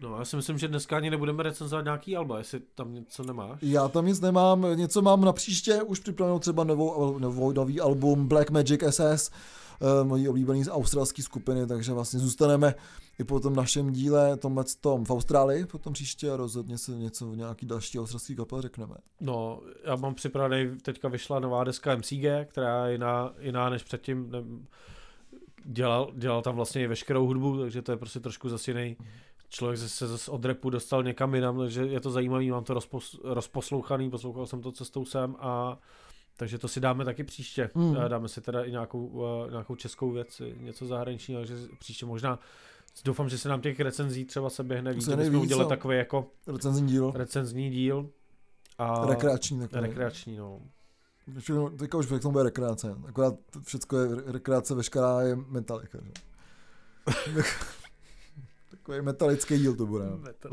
No, 0.00 0.18
já 0.18 0.24
si 0.24 0.36
myslím, 0.36 0.58
že 0.58 0.68
dneska 0.68 0.96
ani 0.96 1.10
nebudeme 1.10 1.42
recenzovat 1.42 1.84
nějaký 1.84 2.16
alba, 2.16 2.38
jestli 2.38 2.60
tam 2.74 2.94
něco 2.94 3.22
nemáš. 3.22 3.58
Já 3.62 3.88
tam 3.88 4.06
nic 4.06 4.20
nemám, 4.20 4.66
něco 4.74 5.02
mám 5.02 5.20
na 5.20 5.32
příště, 5.32 5.82
už 5.82 6.00
připravenou 6.00 6.38
třeba 6.38 6.64
novou, 6.64 7.18
novou, 7.18 7.52
nový 7.52 7.80
album 7.80 8.28
Black 8.28 8.50
Magic 8.50 8.80
SS, 8.90 9.30
mojí 10.02 10.28
oblíbený 10.28 10.64
z 10.64 10.70
australské 10.70 11.22
skupiny, 11.22 11.66
takže 11.66 11.92
vlastně 11.92 12.20
zůstaneme 12.20 12.74
i 13.18 13.24
po 13.24 13.40
tom 13.40 13.56
našem 13.56 13.92
díle, 13.92 14.36
tomhle 14.36 14.64
tom 14.80 15.04
v 15.04 15.10
Austrálii, 15.10 15.66
potom 15.66 15.92
příště 15.92 16.30
a 16.30 16.36
rozhodně 16.36 16.78
se 16.78 16.92
něco 16.92 17.26
v 17.26 17.36
nějaký 17.36 17.66
další 17.66 18.00
australský 18.00 18.36
kapel 18.36 18.62
řekneme. 18.62 18.94
No, 19.20 19.60
já 19.84 19.96
mám 19.96 20.14
připravený, 20.14 20.78
teďka 20.78 21.08
vyšla 21.08 21.40
nová 21.40 21.64
deska 21.64 21.96
MCG, 21.96 22.24
která 22.44 22.86
je 22.86 22.92
jiná, 22.92 23.32
jiná 23.40 23.70
než 23.70 23.82
předtím, 23.82 24.30
ne, 24.30 24.38
dělal, 25.64 26.10
dělal 26.14 26.42
tam 26.42 26.56
vlastně 26.56 26.82
i 26.82 26.86
veškerou 26.86 27.26
hudbu, 27.26 27.58
takže 27.58 27.82
to 27.82 27.92
je 27.92 27.96
prostě 27.96 28.20
trošku 28.20 28.48
zase 28.48 28.70
jiný 28.70 28.96
člověk 29.48 29.78
se 29.78 30.06
zase 30.06 30.30
od 30.30 30.44
repu 30.44 30.70
dostal 30.70 31.02
někam 31.02 31.34
jinam, 31.34 31.58
takže 31.58 31.86
je 31.86 32.00
to 32.00 32.10
zajímavý, 32.10 32.50
mám 32.50 32.64
to 32.64 32.74
rozpos, 32.74 33.20
rozposlouchaný, 33.24 34.10
poslouchal 34.10 34.46
jsem 34.46 34.62
to 34.62 34.72
cestou 34.72 35.04
sem 35.04 35.36
a 35.38 35.78
takže 36.36 36.58
to 36.58 36.68
si 36.68 36.80
dáme 36.80 37.04
taky 37.04 37.24
příště. 37.24 37.70
Mm. 37.74 37.94
Dáme 38.08 38.28
si 38.28 38.40
teda 38.40 38.64
i 38.64 38.70
nějakou, 38.70 39.06
uh, 39.06 39.50
nějakou 39.50 39.74
českou 39.74 40.10
věc, 40.10 40.42
něco 40.60 40.86
zahraničního, 40.86 41.40
takže 41.40 41.56
příště 41.78 42.06
možná 42.06 42.38
doufám, 43.04 43.28
že 43.28 43.38
se 43.38 43.48
nám 43.48 43.60
těch 43.60 43.80
recenzí 43.80 44.24
třeba 44.24 44.50
se 44.50 44.64
běhne 44.64 44.92
víc, 44.92 45.08
že 45.08 45.16
bychom 45.16 45.36
udělali 45.36 45.68
takový 45.68 45.96
jako 45.96 46.30
recenzní 46.46 46.88
díl. 46.88 47.12
Recenzní 47.14 47.70
díl. 47.70 48.10
A 48.78 49.06
rekreační 49.06 49.60
takový. 49.60 49.80
Rekreační, 49.80 50.36
no. 50.36 50.60
Všechno, 51.38 51.70
teďka 51.70 51.98
už 51.98 52.06
tomu 52.06 52.32
bude 52.32 52.44
rekreace. 52.44 52.96
Akorát 53.08 53.34
všechno 53.62 53.98
je 53.98 54.08
rekreace, 54.26 54.74
veškerá 54.74 55.20
je 55.20 55.36
metalika. 55.36 55.98
Že? 56.02 57.42
Takový 58.70 59.00
metalický 59.00 59.58
díl 59.58 59.76
to 59.76 59.86
bude. 59.86 60.04
No. 60.04 60.50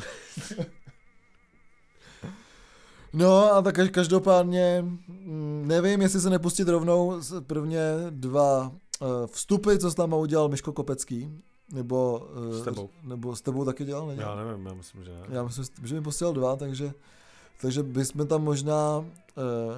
No 3.13 3.53
a 3.53 3.61
tak 3.61 3.91
každopádně 3.91 4.81
mm, 4.81 5.42
nevím, 5.67 6.01
jestli 6.01 6.21
se 6.21 6.29
nepustit 6.29 6.67
rovnou 6.67 7.21
prvně 7.47 7.79
dva 8.09 8.67
uh, 8.67 9.07
vstupy, 9.27 9.77
co 9.77 9.91
s 9.91 9.97
náma 9.97 10.17
udělal 10.17 10.49
Miško 10.49 10.73
Kopecký. 10.73 11.29
Nebo, 11.71 12.27
uh, 12.51 12.59
s 12.59 12.61
tebou. 12.61 12.89
Nebo 13.03 13.35
s 13.35 13.41
tebou 13.41 13.65
taky 13.65 13.85
dělal? 13.85 14.07
Nedělal? 14.07 14.37
Já 14.37 14.45
nevím, 14.45 14.65
já 14.65 14.73
myslím, 14.73 15.03
že 15.03 15.11
ne. 15.11 15.17
Já 15.29 15.43
myslím, 15.43 15.65
že 15.83 15.95
mi 15.95 16.01
posílal 16.01 16.33
dva, 16.33 16.55
takže, 16.55 16.91
takže 17.61 17.83
bychom 17.83 18.27
tam 18.27 18.43
možná 18.43 18.97
uh, 18.97 19.05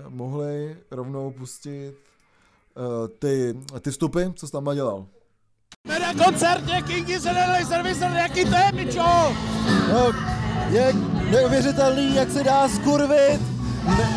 mohli 0.09 0.77
rovnou 0.91 1.31
pustit 1.31 1.93
uh, 2.75 3.07
ty, 3.19 3.57
ty 3.81 3.91
vstupy, 3.91 4.23
co 4.35 4.47
jsi 4.47 4.51
tam 4.51 4.75
dělal. 4.75 5.05
Na 5.87 6.25
koncertě 6.25 6.81
Kingy 6.87 7.19
Sedenlej 7.19 7.65
Service, 7.65 8.05
jaký 8.05 8.45
to 8.45 8.55
je, 8.55 8.71
pičo? 8.75 9.35
No, 9.91 10.13
je 10.69 10.93
neuvěřitelný, 11.31 12.15
jak 12.15 12.31
se 12.31 12.43
dá 12.43 12.69
skurvit 12.69 13.54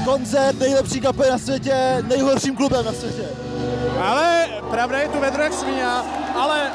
koncert 0.04 0.58
nejlepší 0.58 1.00
kapely 1.00 1.30
na 1.30 1.38
světě, 1.38 2.04
nejhorším 2.08 2.56
klubem 2.56 2.84
na 2.84 2.92
světě. 2.92 3.24
Ale 4.04 4.46
pravda 4.70 4.98
je 4.98 5.08
tu 5.08 5.20
vedro 5.20 5.42
jak 5.42 5.52
svině, 5.52 5.84
ale 6.40 6.70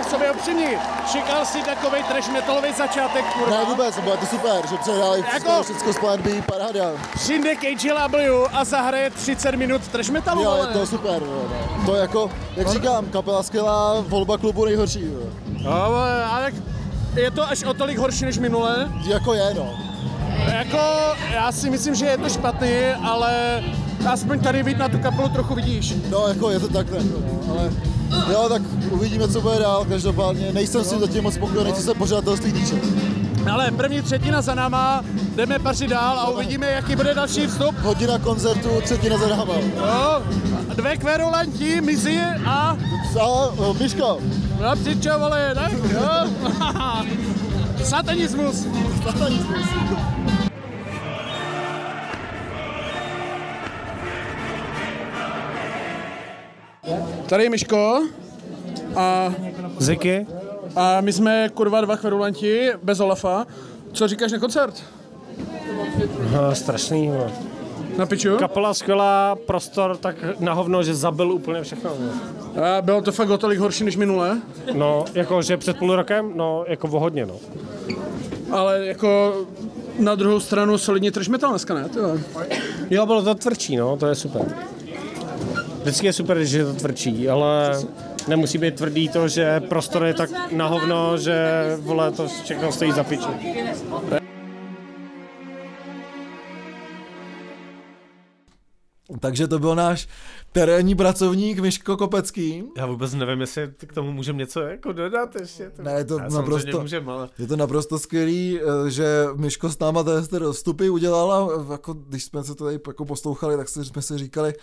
k 0.00 0.10
sobě 0.10 0.30
upřímní. 0.30 0.66
Čekal 1.12 1.44
si 1.44 1.62
takový 1.62 2.02
trash 2.02 2.28
metalový 2.28 2.68
začátek, 2.78 3.24
kurva? 3.24 3.58
Ne, 3.58 3.64
vůbec, 3.64 3.98
bylo 3.98 4.16
to 4.16 4.26
super, 4.26 4.66
že 4.70 4.76
přehráli 4.76 5.24
jako, 5.32 5.62
všechno 5.62 5.92
skladby, 5.92 6.42
paráda. 6.46 6.90
Přijde 7.14 7.54
KGW 7.54 8.46
a 8.52 8.64
zahraje 8.64 9.10
30 9.10 9.54
minut 9.54 9.88
trash 9.88 10.08
metalu, 10.10 10.42
Jo, 10.42 10.58
je 10.60 10.66
to 10.66 10.86
super, 10.86 11.22
no. 11.22 11.42
To 11.86 11.94
jako, 11.94 12.30
jak 12.56 12.68
říkám, 12.68 13.06
kapela 13.06 13.42
skvělá, 13.42 13.94
volba 14.00 14.38
klubu 14.38 14.64
nejhorší. 14.64 15.04
No, 15.62 15.72
ale 16.32 16.52
je 17.16 17.30
to 17.30 17.48
až 17.48 17.64
o 17.64 17.74
tolik 17.74 17.98
horší 17.98 18.24
než 18.24 18.38
minule? 18.38 18.88
Jako 19.06 19.34
je, 19.34 19.54
no. 19.54 19.70
Jako, 20.46 20.78
já 21.34 21.52
si 21.52 21.70
myslím, 21.70 21.94
že 21.94 22.06
je 22.06 22.18
to 22.18 22.28
špatný, 22.28 22.68
ale 23.02 23.62
aspoň 24.12 24.40
tady 24.40 24.62
vidět 24.62 24.78
na 24.78 24.88
tu 24.88 24.98
kapelu 24.98 25.28
trochu 25.28 25.54
vidíš. 25.54 25.94
No, 26.10 26.28
jako 26.28 26.50
je 26.50 26.60
to 26.60 26.68
tak, 26.68 26.86
no, 26.90 27.50
ale 27.50 27.70
jo, 28.32 28.48
tak 28.48 28.62
uvidíme, 28.90 29.28
co 29.28 29.40
bude 29.40 29.58
dál, 29.58 29.84
každopádně 29.84 30.52
nejsem 30.52 30.84
si 30.84 30.98
zatím 30.98 31.22
moc 31.24 31.34
spokojený, 31.34 31.72
co 31.72 31.82
se 31.82 31.94
pořadatelství 31.94 32.52
týče. 32.52 32.74
Ale 33.52 33.70
první 33.70 34.02
třetina 34.02 34.42
za 34.42 34.54
náma, 34.54 35.04
jdeme 35.34 35.58
pařit 35.58 35.90
dál 35.90 36.18
a 36.18 36.28
uvidíme, 36.28 36.66
jaký 36.66 36.96
bude 36.96 37.14
další 37.14 37.46
vstup. 37.46 37.78
Hodina 37.78 38.18
koncertu, 38.18 38.68
třetina 38.84 39.18
za 39.18 39.28
náma. 39.28 39.54
Jo, 39.76 40.22
dvě 40.74 40.96
kverulanti, 40.96 41.80
mizi 41.80 42.20
a... 42.46 42.76
A 43.20 43.26
uh, 43.26 43.76
No 44.60 44.76
přičo, 44.76 45.18
vole, 45.18 45.54
tak 45.54 45.72
jo. 45.72 46.00
Satanismus. 47.84 48.66
satanismus. 49.04 49.66
Tady 57.30 57.44
je 57.44 57.50
Miško 57.50 58.02
a, 58.96 59.34
Ziky? 59.78 60.26
a 60.76 61.00
my 61.00 61.12
jsme 61.12 61.48
kurva 61.54 61.80
dva 61.80 61.96
kverulanti 61.96 62.70
bez 62.82 63.00
Olafa. 63.00 63.46
Co 63.92 64.08
říkáš 64.08 64.32
na 64.32 64.38
koncert? 64.38 64.84
No, 66.32 66.54
strašný. 66.54 67.08
No. 67.08 67.26
Na 67.98 68.06
piču? 68.06 68.36
Kapela 68.36 68.74
skvělá, 68.74 69.36
prostor 69.46 69.96
tak 69.96 70.16
na 70.38 70.52
hovno, 70.52 70.82
že 70.82 70.94
zabil 70.94 71.32
úplně 71.32 71.62
všechno. 71.62 71.90
No. 72.00 72.64
A 72.64 72.82
bylo 72.82 73.02
to 73.02 73.12
fakt 73.12 73.30
o 73.30 73.38
tolik 73.38 73.58
horší 73.58 73.84
než 73.84 73.96
minule, 73.96 74.40
no, 74.72 75.04
jako 75.14 75.42
že 75.42 75.56
před 75.56 75.78
půl 75.78 75.96
rokem, 75.96 76.32
no, 76.34 76.64
jako 76.68 76.88
o 76.88 77.00
hodně, 77.00 77.26
no. 77.26 77.36
ale 78.50 78.86
jako 78.86 79.34
na 79.98 80.14
druhou 80.14 80.40
stranu 80.40 80.78
solidně 80.78 81.12
trash 81.12 81.28
metal 81.28 81.50
dneska, 81.50 81.74
ne? 81.74 81.88
Jo, 82.90 83.06
bylo 83.06 83.22
to 83.22 83.34
tvrdší, 83.34 83.76
no, 83.76 83.96
to 83.96 84.06
je 84.06 84.14
super. 84.14 84.42
Vždycky 85.80 86.06
je 86.06 86.12
super, 86.12 86.36
když 86.36 86.52
je 86.52 86.64
to 86.64 86.74
tvrdší, 86.74 87.28
ale 87.28 87.82
nemusí 88.28 88.58
být 88.58 88.74
tvrdý 88.74 89.08
to, 89.08 89.28
že 89.28 89.60
prostor 89.60 90.04
je 90.04 90.14
tak 90.14 90.52
na 90.52 90.66
hovno, 90.66 91.18
že 91.18 91.36
vole, 91.80 92.10
to 92.12 92.28
všechno 92.28 92.72
stojí 92.72 92.92
za 92.92 93.04
piči. 93.04 93.28
Takže 99.20 99.48
to 99.48 99.58
byl 99.58 99.74
náš 99.74 100.08
terénní 100.52 100.94
pracovník 100.94 101.58
Miško 101.58 101.96
Kopecký. 101.96 102.64
Já 102.76 102.86
vůbec 102.86 103.14
nevím, 103.14 103.40
jestli 103.40 103.72
k 103.86 103.92
tomu 103.92 104.12
můžeme 104.12 104.38
něco 104.38 104.60
jako 104.60 104.92
dodat 104.92 105.36
ještě. 105.40 105.70
To... 105.70 105.82
Ne, 105.82 105.92
je 105.92 106.04
to 106.04 106.18
Já 106.18 106.28
naprosto- 106.28 106.80
Můžem, 106.80 107.08
ale... 107.08 107.28
Je 107.38 107.46
to 107.46 107.56
naprosto 107.56 107.98
skvělý, 107.98 108.60
eh, 108.60 108.90
že 108.90 109.26
Miško 109.36 109.70
s 109.70 109.78
náma 109.78 110.02
tady 110.02 110.28
ty 110.28 110.38
rozstupy 110.38 110.88
udělal 110.90 111.32
a 111.32 111.48
eh, 111.68 111.72
jako, 111.72 111.92
když 111.92 112.24
jsme 112.24 112.44
se 112.44 112.54
to 112.54 112.64
tady 112.64 112.80
jako 112.86 113.04
poslouchali, 113.04 113.56
tak 113.56 113.68
jsme 113.68 114.02
si 114.02 114.18
říkali, 114.18 114.54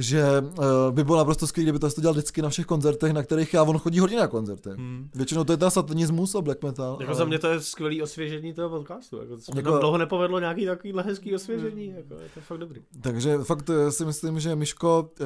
že 0.00 0.24
uh, 0.40 0.64
by 0.90 1.04
bylo 1.04 1.18
naprosto 1.18 1.46
skvělé, 1.46 1.64
kdyby 1.64 1.78
to 1.78 2.00
dělal 2.00 2.14
vždycky 2.14 2.42
na 2.42 2.48
všech 2.48 2.66
koncertech, 2.66 3.12
na 3.12 3.22
kterých 3.22 3.54
já, 3.54 3.62
on 3.62 3.78
chodí 3.78 3.98
hodně 3.98 4.16
na 4.16 4.26
koncerty. 4.26 4.70
Hmm. 4.70 5.10
Většinou 5.14 5.44
to 5.44 5.52
je 5.52 5.56
ta 5.56 5.70
satanismus 5.70 6.34
a 6.34 6.40
black 6.40 6.62
metal. 6.62 6.98
Jako 7.00 7.14
za 7.14 7.24
mě 7.24 7.38
to 7.38 7.46
je 7.46 7.60
skvělý 7.60 8.02
osvěžení 8.02 8.54
toho 8.54 8.68
podcastu. 8.68 9.16
Jako, 9.16 9.36
to 9.36 9.42
se 9.42 9.52
Jako- 9.56 9.78
dlouho 9.78 9.98
nepovedlo 9.98 10.40
nějaký 10.40 10.66
takovýhle 10.66 11.02
hezký 11.02 11.34
osvěžení. 11.34 11.86
Jako, 11.86 12.14
je 12.14 12.28
to 12.34 12.40
fakt 12.40 12.58
dobrý. 12.58 12.80
Takže 13.00 13.38
fakt 13.38 13.70
eh, 13.70 13.92
si 13.92 14.04
myslím, 14.04 14.40
že 14.40 14.56
Miško, 14.56 15.10
eh, 15.20 15.24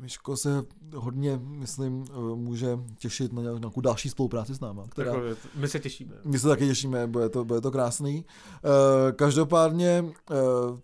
Miško 0.00 0.36
se 0.36 0.62
hodně, 0.94 1.40
myslím, 1.42 2.04
může 2.34 2.78
těšit 2.98 3.32
na 3.32 3.42
nějakou 3.42 3.80
další 3.80 4.08
spolupráci 4.08 4.54
s 4.54 4.60
náma. 4.60 4.86
Která, 4.88 5.14
Jako, 5.14 5.40
my 5.54 5.68
se 5.68 5.80
těšíme. 5.80 6.14
My 6.24 6.38
se 6.38 6.48
taky 6.48 6.66
těšíme, 6.66 7.06
bude 7.06 7.28
to, 7.28 7.44
bude 7.44 7.60
to 7.60 7.70
krásný. 7.70 8.24
Uh, 8.64 8.70
každopádně, 9.12 10.04
uh, 10.30 10.78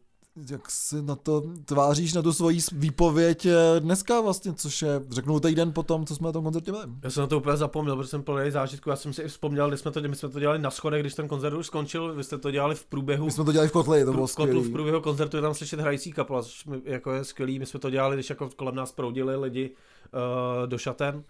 jak 0.51 0.71
si 0.71 1.03
na 1.03 1.17
to 1.17 1.43
tváříš, 1.65 2.15
na 2.15 2.23
tu 2.23 2.33
svoji 2.33 2.59
výpověď 2.73 3.47
eh, 3.47 3.81
dneska 3.81 4.21
vlastně, 4.21 4.55
což 4.55 4.83
je, 4.83 5.01
řeknu, 5.11 5.41
týden 5.41 5.73
po 5.73 5.83
tom, 5.83 6.07
co 6.07 6.17
jsme 6.17 6.27
na 6.27 6.33
tom 6.33 6.45
koncertě 6.45 6.73
byli. 6.73 6.85
Já 7.03 7.11
jsem 7.11 7.21
na 7.21 7.27
to 7.27 7.37
úplně 7.39 7.57
zapomněl, 7.57 7.97
protože 7.97 8.09
jsem 8.09 8.23
plný 8.23 8.51
zážitku. 8.51 8.91
Já 8.91 8.97
jsem 8.97 9.13
si 9.13 9.23
i 9.23 9.29
vzpomněl, 9.29 9.69
když 9.69 9.81
jsme 9.81 9.91
to, 9.91 10.01
my 10.01 10.17
jsme 10.17 10.29
to 10.29 10.41
dělali 10.41 10.59
na 10.59 10.71
schodech, 10.71 11.03
když 11.03 11.15
ten 11.15 11.29
koncert 11.29 11.55
už 11.57 11.67
skončil, 11.67 12.15
vy 12.15 12.25
jste 12.25 12.39
to 12.39 12.51
dělali 12.51 12.75
v 12.75 12.85
průběhu. 12.85 13.27
My 13.27 13.33
jsme 13.33 13.45
to 13.45 13.53
dělali 13.53 13.69
v 13.69 13.73
kotli, 13.73 14.05
to 14.05 14.13
bylo 14.13 14.27
v 14.27 14.35
kotlu 14.35 14.63
v 14.63 14.73
průběhu 14.73 15.01
koncertu 15.01 15.37
je 15.37 15.43
tam 15.43 15.55
slyšet 15.55 15.81
hrající 15.81 16.13
kapela, 16.13 16.43
což 16.43 16.65
mi, 16.65 16.81
jako 16.85 17.13
je 17.13 17.25
skvělý. 17.25 17.59
My 17.59 17.67
jsme 17.67 17.81
to 17.81 17.91
dělali, 17.91 18.17
když 18.17 18.31
jako 18.31 18.51
kolem 18.57 18.75
nás 18.75 18.93
proudili 18.93 19.37
lidi 19.37 19.71
uh, 19.71 20.67
do 20.67 20.79
šaten. 20.79 21.25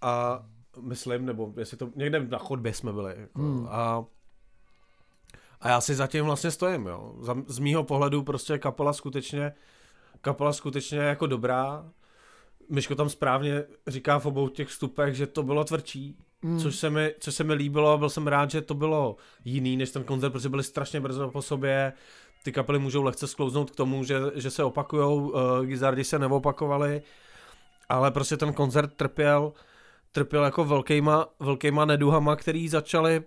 A 0.00 0.44
myslím, 0.80 1.26
nebo 1.26 1.52
jestli 1.56 1.76
to 1.76 1.90
někde 1.96 2.26
na 2.28 2.38
chodbě 2.38 2.74
jsme 2.74 2.92
byli. 2.92 3.14
Jako, 3.18 3.42
Hmm. 3.42 3.66
a, 3.70 4.04
a 5.64 5.68
já 5.68 5.80
si 5.80 5.94
zatím 5.94 6.24
vlastně 6.24 6.50
stojím, 6.50 6.86
jo. 6.86 7.14
Z 7.46 7.58
mýho 7.58 7.84
pohledu 7.84 8.22
prostě 8.22 8.58
kapela 8.58 8.92
skutečně, 8.92 9.52
kapela 10.20 10.52
skutečně 10.52 10.98
jako 10.98 11.26
dobrá. 11.26 11.90
Myško 12.70 12.94
tam 12.94 13.08
správně 13.08 13.64
říká 13.86 14.18
v 14.18 14.26
obou 14.26 14.48
těch 14.48 14.68
vstupech, 14.68 15.14
že 15.14 15.26
to 15.26 15.42
bylo 15.42 15.64
tvrdší, 15.64 16.16
Mm. 16.42 16.58
což, 16.58 16.76
se 16.76 16.90
mi, 16.90 17.14
což 17.18 17.34
se 17.34 17.44
mi 17.44 17.54
líbilo, 17.54 17.98
byl 17.98 18.10
jsem 18.10 18.26
rád, 18.26 18.50
že 18.50 18.60
to 18.62 18.74
bylo 18.74 19.16
jiný 19.44 19.76
než 19.76 19.90
ten 19.90 20.04
koncert, 20.04 20.30
protože 20.32 20.48
byli 20.48 20.62
strašně 20.62 21.00
brzo 21.00 21.30
po 21.30 21.42
sobě, 21.42 21.92
ty 22.42 22.52
kapely 22.52 22.78
můžou 22.78 23.02
lehce 23.02 23.26
sklouznout 23.26 23.70
k 23.70 23.76
tomu, 23.76 24.04
že, 24.04 24.16
že 24.34 24.50
se 24.50 24.64
opakujou, 24.64 25.28
uh, 25.28 25.64
Gizardi 25.66 26.04
se 26.04 26.18
neopakovali, 26.18 27.02
ale 27.88 28.10
prostě 28.10 28.36
ten 28.36 28.52
koncert 28.52 28.94
trpěl, 28.96 29.52
trpěl 30.12 30.44
jako 30.44 30.64
velkýma, 30.64 31.26
velkýma 31.40 31.84
neduhama, 31.84 32.36
který 32.36 32.68
začaly 32.68 33.22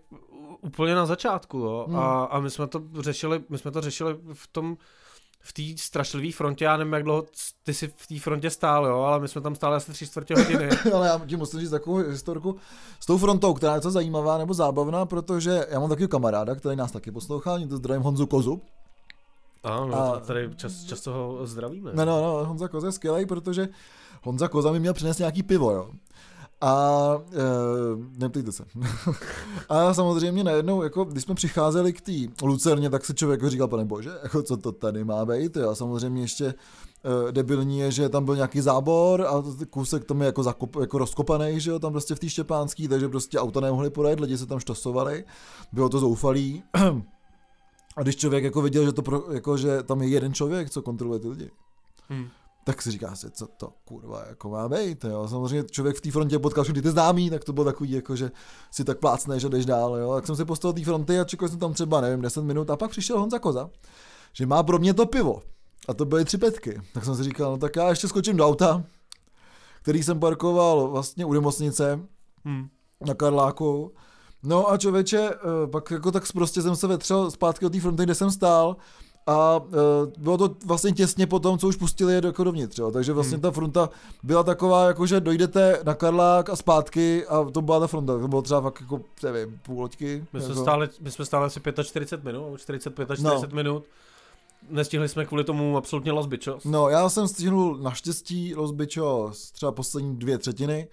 úplně 0.67 0.95
na 0.95 1.05
začátku, 1.05 1.57
jo. 1.57 1.85
Hmm. 1.87 1.99
A, 1.99 2.23
a 2.23 2.39
my 2.39 2.49
jsme 2.49 2.67
to 2.67 2.83
řešili, 2.99 3.43
my 3.49 3.57
jsme 3.57 3.71
to 3.71 3.81
řešili 3.81 4.17
v 4.33 4.47
tom, 4.47 4.77
v 5.39 5.53
té 5.53 5.81
strašlivé 5.83 6.31
frontě, 6.31 6.65
já 6.65 6.77
nevím, 6.77 6.93
jak 6.93 7.03
dlouho 7.03 7.25
ty 7.63 7.73
si 7.73 7.87
v 7.87 8.07
té 8.07 8.19
frontě 8.19 8.49
stál, 8.49 8.85
jo, 8.85 8.99
ale 8.99 9.19
my 9.19 9.27
jsme 9.27 9.41
tam 9.41 9.55
stáli 9.55 9.75
asi 9.75 9.91
tři 9.91 10.07
čtvrtě 10.07 10.35
hodiny. 10.35 10.69
Ale 10.93 11.07
já 11.07 11.21
ti 11.27 11.35
musím 11.35 11.59
říct 11.59 11.69
takovou 11.69 11.95
historku 11.95 12.55
s 12.99 13.05
tou 13.05 13.17
frontou, 13.17 13.53
která 13.53 13.75
je 13.75 13.81
to 13.81 13.91
zajímavá 13.91 14.37
nebo 14.37 14.53
zábavná, 14.53 15.05
protože 15.05 15.65
já 15.69 15.79
mám 15.79 15.89
takového 15.89 16.09
kamaráda, 16.09 16.55
který 16.55 16.75
nás 16.75 16.91
taky 16.91 17.11
poslouchá, 17.11 17.59
to 17.69 17.77
zdravím 17.77 18.03
Honzu 18.03 18.25
Kozu. 18.25 18.61
Ano, 19.63 19.95
A- 19.95 20.15
a... 20.15 20.19
tady 20.19 20.49
čas, 20.55 20.83
často 20.83 21.13
ho 21.13 21.47
zdravíme. 21.47 21.91
No, 21.93 22.05
no, 22.05 22.21
no, 22.21 22.45
Honza 22.45 22.67
Koza 22.67 22.87
je 22.87 22.91
skvělý, 22.91 23.25
protože 23.25 23.67
Honza 24.23 24.47
Koza 24.47 24.71
mi 24.71 24.79
měl 24.79 24.93
přinést 24.93 25.19
nějaký 25.19 25.43
pivo, 25.43 25.71
jo. 25.71 25.91
A 26.61 27.07
e, 27.31 27.43
neptejte 28.17 28.51
se. 28.51 28.63
a 29.69 29.93
samozřejmě 29.93 30.43
najednou, 30.43 30.83
jako, 30.83 31.03
když 31.03 31.23
jsme 31.23 31.35
přicházeli 31.35 31.93
k 31.93 32.01
té 32.01 32.11
Lucerně, 32.43 32.89
tak 32.89 33.05
se 33.05 33.13
člověk 33.13 33.41
jako 33.41 33.49
říkal, 33.49 33.67
pane 33.67 33.85
bože, 33.85 34.11
jako, 34.23 34.43
co 34.43 34.57
to 34.57 34.71
tady 34.71 35.03
má 35.03 35.25
být. 35.25 35.57
A 35.57 35.75
samozřejmě 35.75 36.21
ještě 36.21 36.45
e, 36.45 37.31
debilní 37.31 37.79
je, 37.79 37.91
že 37.91 38.09
tam 38.09 38.25
byl 38.25 38.35
nějaký 38.35 38.61
zábor 38.61 39.21
a 39.21 39.43
kousek 39.69 40.05
tam 40.05 40.21
je 40.21 40.25
jako, 40.25 40.43
zakop, 40.43 40.75
jako 40.75 40.97
rozkopaný, 40.97 41.59
že 41.59 41.71
jo, 41.71 41.79
tam 41.79 41.91
prostě 41.91 42.15
v 42.15 42.19
té 42.19 42.29
Štěpánský, 42.29 42.87
takže 42.87 43.09
prostě 43.09 43.39
auta 43.39 43.59
nemohli 43.59 43.89
projet, 43.89 44.19
lidi 44.19 44.37
se 44.37 44.45
tam 44.45 44.59
štosovali, 44.59 45.25
bylo 45.71 45.89
to 45.89 45.99
zoufalý. 45.99 46.63
A 47.97 48.01
když 48.03 48.15
člověk 48.15 48.43
jako 48.43 48.61
viděl, 48.61 48.85
že, 48.85 48.91
to 48.91 49.01
pro, 49.01 49.23
jako, 49.33 49.57
že 49.57 49.83
tam 49.83 50.01
je 50.01 50.07
jeden 50.07 50.33
člověk, 50.33 50.69
co 50.69 50.81
kontroluje 50.81 51.19
ty 51.19 51.27
lidi, 51.27 51.51
Hmm. 52.09 52.27
Tak 52.67 52.81
si 52.81 52.91
říká 52.91 53.15
si, 53.15 53.31
co 53.31 53.47
to 53.47 53.73
kurva 53.85 54.23
jako 54.29 54.49
má 54.49 54.69
být, 54.69 55.03
jo. 55.03 55.27
Samozřejmě 55.27 55.63
člověk 55.71 55.97
v 55.97 56.01
té 56.01 56.11
frontě 56.11 56.39
potkal 56.39 56.63
všechny 56.63 56.81
ty 56.81 56.89
známý, 56.89 57.29
tak 57.29 57.43
to 57.43 57.53
bylo 57.53 57.65
takový, 57.65 57.91
jako 57.91 58.15
že 58.15 58.31
si 58.71 58.83
tak 58.83 58.99
plácneš 58.99 59.43
a 59.43 59.47
jdeš 59.49 59.65
dál, 59.65 59.95
jo. 59.95 60.15
Tak 60.15 60.25
jsem 60.25 60.35
si 60.35 60.45
postavil 60.45 60.73
té 60.73 60.83
fronty 60.83 61.19
a 61.19 61.23
čekal 61.23 61.49
jsem 61.49 61.59
tam 61.59 61.73
třeba, 61.73 62.01
nevím, 62.01 62.21
10 62.21 62.41
minut 62.43 62.69
a 62.69 62.77
pak 62.77 62.91
přišel 62.91 63.19
Honza 63.19 63.39
Koza, 63.39 63.69
že 64.33 64.45
má 64.45 64.63
pro 64.63 64.79
mě 64.79 64.93
to 64.93 65.05
pivo. 65.05 65.41
A 65.87 65.93
to 65.93 66.05
byly 66.05 66.25
tři 66.25 66.37
petky. 66.37 66.81
Tak 66.93 67.05
jsem 67.05 67.15
si 67.15 67.23
říkal, 67.23 67.51
no 67.51 67.57
tak 67.57 67.75
já 67.75 67.89
ještě 67.89 68.07
skočím 68.07 68.37
do 68.37 68.45
auta, 68.47 68.83
který 69.81 70.03
jsem 70.03 70.19
parkoval 70.19 70.87
vlastně 70.87 71.25
u 71.25 71.33
nemocnice 71.33 71.99
Hmm. 72.45 72.67
na 73.05 73.13
Karláku. 73.13 73.93
No 74.43 74.71
a 74.71 74.77
člověče, 74.77 75.29
eh, 75.29 75.67
pak 75.67 75.91
jako 75.91 76.11
tak 76.11 76.23
prostě 76.33 76.61
jsem 76.61 76.75
se 76.75 76.87
vetřel 76.87 77.31
zpátky 77.31 77.65
od 77.65 77.73
té 77.73 77.79
fronty, 77.79 78.03
kde 78.03 78.15
jsem 78.15 78.31
stál 78.31 78.75
a 79.27 79.61
eh, 79.67 80.11
bylo 80.17 80.37
to 80.37 80.55
vlastně 80.65 80.91
těsně 80.91 81.27
po 81.27 81.39
tom, 81.39 81.57
co 81.57 81.67
už 81.67 81.75
pustili 81.75 82.13
je 82.13 82.21
jako 82.25 82.43
dovnitř, 82.43 82.77
jo. 82.79 82.91
takže 82.91 83.13
vlastně 83.13 83.35
Hmm. 83.35 83.41
ta 83.41 83.51
fronta 83.51 83.89
byla 84.23 84.43
taková, 84.43 84.87
jako 84.87 85.05
že 85.05 85.19
dojdete 85.19 85.79
na 85.83 85.93
Karlák 85.93 86.49
a 86.49 86.55
zpátky 86.55 87.25
a 87.27 87.43
to 87.51 87.61
byla 87.61 87.79
ta 87.79 87.87
fronta, 87.87 88.19
to 88.19 88.27
bylo 88.27 88.41
třeba 88.41 88.61
fakt 88.61 88.81
jako, 88.81 89.01
nevím, 89.23 89.59
půl 89.65 89.81
loďky. 89.81 90.25
My 90.33 90.41
jsme, 90.41 90.49
jako. 90.49 90.61
stáli, 90.61 90.89
my 91.01 91.11
jsme 91.11 91.25
stáli 91.25 91.45
asi 91.45 91.59
45 91.83 92.23
minut, 92.33 92.57
45 92.59 93.11
až 93.11 93.19
No. 93.19 93.29
40 93.31 93.53
minut. 93.53 93.83
Nestihli 94.69 95.09
jsme 95.09 95.25
kvůli 95.25 95.43
tomu 95.43 95.77
absolutně 95.77 96.11
Bichos. 96.27 96.63
No, 96.65 96.89
já 96.89 97.09
jsem 97.09 97.27
stihnul 97.27 97.77
naštěstí 97.77 98.55
Los 98.55 98.71
Bichos 98.71 99.51
třeba 99.51 99.71
poslední 99.71 100.15
dvě 100.15 100.37
třetiny, 100.37 100.87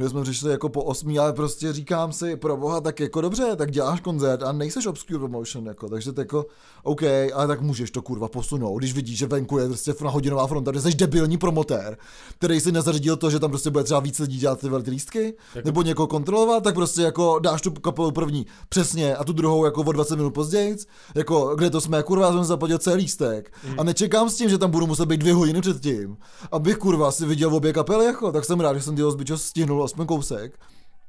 že 0.00 0.08
jsme 0.08 0.22
přišli 0.22 0.50
jako 0.50 0.68
po 0.68 0.82
osmí, 0.84 1.18
ale 1.18 1.32
prostě 1.32 1.72
říkám 1.72 2.12
si, 2.12 2.36
pro 2.36 2.56
boha, 2.56 2.80
tak 2.80 3.00
jako 3.00 3.20
dobře, 3.20 3.56
tak 3.56 3.70
děláš 3.70 4.00
koncert 4.00 4.42
a 4.42 4.52
nejseš 4.52 4.86
obscure 4.86 5.18
promotion, 5.18 5.66
jako, 5.66 5.88
takže 5.88 6.12
to 6.12 6.20
jako, 6.20 6.46
OK, 6.82 7.02
ale 7.34 7.46
tak 7.46 7.60
můžeš 7.60 7.90
to 7.90 8.02
kurva 8.02 8.28
posunout, 8.28 8.78
když 8.78 8.92
vidíš, 8.94 9.18
že 9.18 9.26
venku 9.26 9.58
je 9.58 9.66
prostě 9.68 9.94
na 10.04 10.10
hodinová 10.10 10.46
fronta, 10.46 10.72
že 10.74 10.80
jsi 10.80 10.94
debilní 10.94 11.38
promotér, 11.38 11.96
který 12.38 12.60
si 12.60 12.72
nezařadil 12.72 13.16
to, 13.16 13.30
že 13.30 13.38
tam 13.40 13.50
prostě 13.50 13.70
bude 13.70 13.84
třeba 13.84 14.00
víc 14.00 14.18
lidí 14.18 14.38
dělat 14.38 14.60
ty 14.60 14.68
velké 14.68 14.90
lístky, 14.90 15.34
Jako- 15.54 15.66
nebo 15.68 15.82
někoho 15.82 16.06
kontrolovat, 16.06 16.62
tak 16.62 16.74
prostě 16.74 17.02
jako 17.02 17.38
dáš 17.38 17.62
tu 17.62 17.70
kapelu 17.70 18.12
první 18.12 18.46
přesně 18.68 19.16
a 19.16 19.24
tu 19.24 19.32
druhou 19.32 19.64
jako 19.64 19.80
o 19.82 19.92
20 19.92 20.16
minut 20.16 20.30
později, 20.34 20.76
jako 21.14 21.54
kde 21.56 21.70
to 21.70 21.80
jsme, 21.80 22.02
kurva, 22.02 22.32
jsem 22.32 22.44
zaplatil 22.44 22.78
celý 22.78 22.96
lístek. 22.96 23.52
A 23.78 23.84
nečekám 23.84 24.30
s 24.30 24.34
tím, 24.36 24.48
že 24.50 24.58
tam 24.58 24.70
budu 24.70 24.86
muset 24.86 25.06
být 25.06 25.16
dvě 25.20 25.34
hodiny 25.34 25.60
předtím, 25.60 26.16
abych 26.52 26.76
kurva 26.76 27.12
si 27.12 27.26
viděl 27.26 27.54
obě 27.54 27.72
kapely, 27.72 28.04
jako, 28.04 28.32
tak 28.32 28.44
jsem 28.44 28.60
rád, 28.60 28.74
že 28.74 28.82
jsem 28.82 28.94
dělal 28.94 29.12
zbyčo 29.12 29.38
stihnul 29.38 29.85
aspoň 29.86 30.06
kousek. 30.06 30.58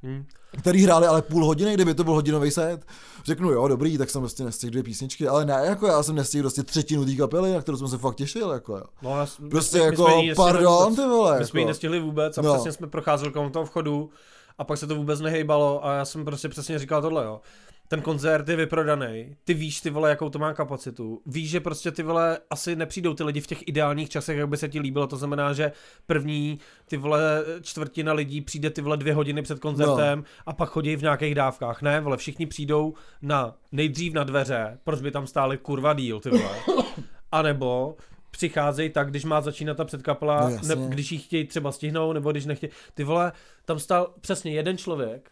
Hmm. 0.02 0.24
který 0.58 0.82
hráli 0.82 1.06
ale 1.06 1.22
půl 1.22 1.44
hodiny, 1.46 1.74
kdyby 1.74 1.94
to 1.94 2.04
byl 2.04 2.14
hodinový 2.14 2.50
set. 2.50 2.84
Řeknu, 3.24 3.50
jo, 3.50 3.68
dobrý, 3.68 3.98
tak 3.98 4.10
jsem 4.10 4.22
prostě 4.22 4.44
nestihl 4.44 4.70
dvě 4.70 4.82
písničky, 4.82 5.28
ale 5.28 5.44
ne, 5.44 5.60
jako 5.64 5.86
já 5.86 6.02
jsem 6.02 6.14
nestihl 6.14 6.42
prostě 6.42 6.62
třetinu 6.62 7.04
té 7.04 7.14
kapely, 7.14 7.52
na 7.52 7.60
kterou 7.60 7.76
jsem 7.78 7.88
se 7.88 7.98
fakt 7.98 8.14
těšil, 8.16 8.50
jako 8.50 8.76
jo. 8.76 8.84
No, 9.02 9.18
já, 9.18 9.26
s- 9.26 9.40
Prostě 9.50 9.76
my- 9.78 9.82
my 9.84 9.86
jako, 9.90 10.04
jsme 10.04 10.14
ji 10.22 10.28
nestihli 10.28 10.34
pardon, 10.52 10.96
ty 10.96 11.02
vole, 11.02 11.38
My 11.38 11.46
jsme 11.46 11.60
ji 11.60 11.62
jako. 11.62 11.68
nestihli 11.70 12.00
vůbec 12.00 12.38
a 12.38 12.42
No. 12.42 12.54
přesně 12.54 12.72
jsme 12.72 12.86
procházeli 12.86 13.32
kolem 13.32 13.50
toho 13.50 13.64
vchodu 13.66 14.10
a 14.58 14.64
pak 14.64 14.78
se 14.78 14.86
to 14.86 14.94
vůbec 14.94 15.20
nehejbalo 15.20 15.86
a 15.86 15.94
já 15.94 16.04
jsem 16.04 16.24
prostě 16.24 16.48
přesně 16.48 16.78
říkal 16.78 17.02
tohle, 17.02 17.24
jo. 17.24 17.40
Ten 17.88 18.02
koncert 18.02 18.48
je 18.48 18.56
vyprodaný, 18.56 19.36
ty 19.44 19.54
víš 19.54 19.80
ty 19.80 19.90
vole, 19.90 20.10
jakou 20.10 20.28
to 20.28 20.38
má 20.38 20.54
kapacitu, 20.54 21.20
víš, 21.26 21.50
že 21.50 21.60
prostě 21.60 21.90
ty 21.90 22.02
vole 22.02 22.38
asi 22.50 22.76
nepřijdou 22.76 23.14
ty 23.14 23.24
lidi 23.24 23.40
v 23.40 23.46
těch 23.46 23.68
ideálních 23.68 24.08
časech, 24.08 24.38
jak 24.38 24.48
by 24.48 24.56
se 24.56 24.68
ti 24.68 24.80
líbilo, 24.80 25.06
to 25.06 25.16
znamená, 25.16 25.52
že 25.52 25.72
první 26.06 26.58
ty 26.88 26.96
vole 26.96 27.44
čtvrtina 27.62 28.12
lidí 28.12 28.40
přijde 28.40 28.70
ty 28.70 28.80
vole 28.80 28.96
dvě 28.96 29.14
hodiny 29.14 29.42
před 29.42 29.58
koncertem 29.58 30.18
no. 30.18 30.24
a 30.46 30.52
pak 30.52 30.68
chodí 30.68 30.96
v 30.96 31.02
nějakých 31.02 31.34
dávkách, 31.34 31.82
ne, 31.82 32.00
vole, 32.00 32.16
všichni 32.16 32.46
přijdou 32.46 32.94
na 33.22 33.54
nejdřív 33.72 34.12
na 34.12 34.24
dveře, 34.24 34.78
proč 34.84 35.00
by 35.00 35.10
tam 35.10 35.26
stáli 35.26 35.58
kurva 35.58 35.94
díl, 35.94 36.20
ty 36.20 36.30
vole, 36.30 36.56
a 37.32 37.42
nebo 37.42 37.96
přicházejí 38.30 38.90
tak, 38.90 39.10
když 39.10 39.24
má 39.24 39.40
začínat 39.40 39.76
ta 39.76 39.84
předkapela, 39.84 40.40
No 40.40 40.48
no, 40.48 40.54
jasně. 40.54 40.76
ne, 40.76 40.88
když 40.88 41.12
ji 41.12 41.18
chtějí 41.18 41.46
třeba 41.46 41.72
stihnout, 41.72 42.12
nebo 42.12 42.30
když 42.30 42.46
nechtějí. 42.46 42.72
Ty 42.94 43.04
vole, 43.04 43.32
tam 43.64 43.78
stál 43.78 44.14
přesně 44.20 44.52
jeden 44.52 44.78
člověk, 44.78 45.30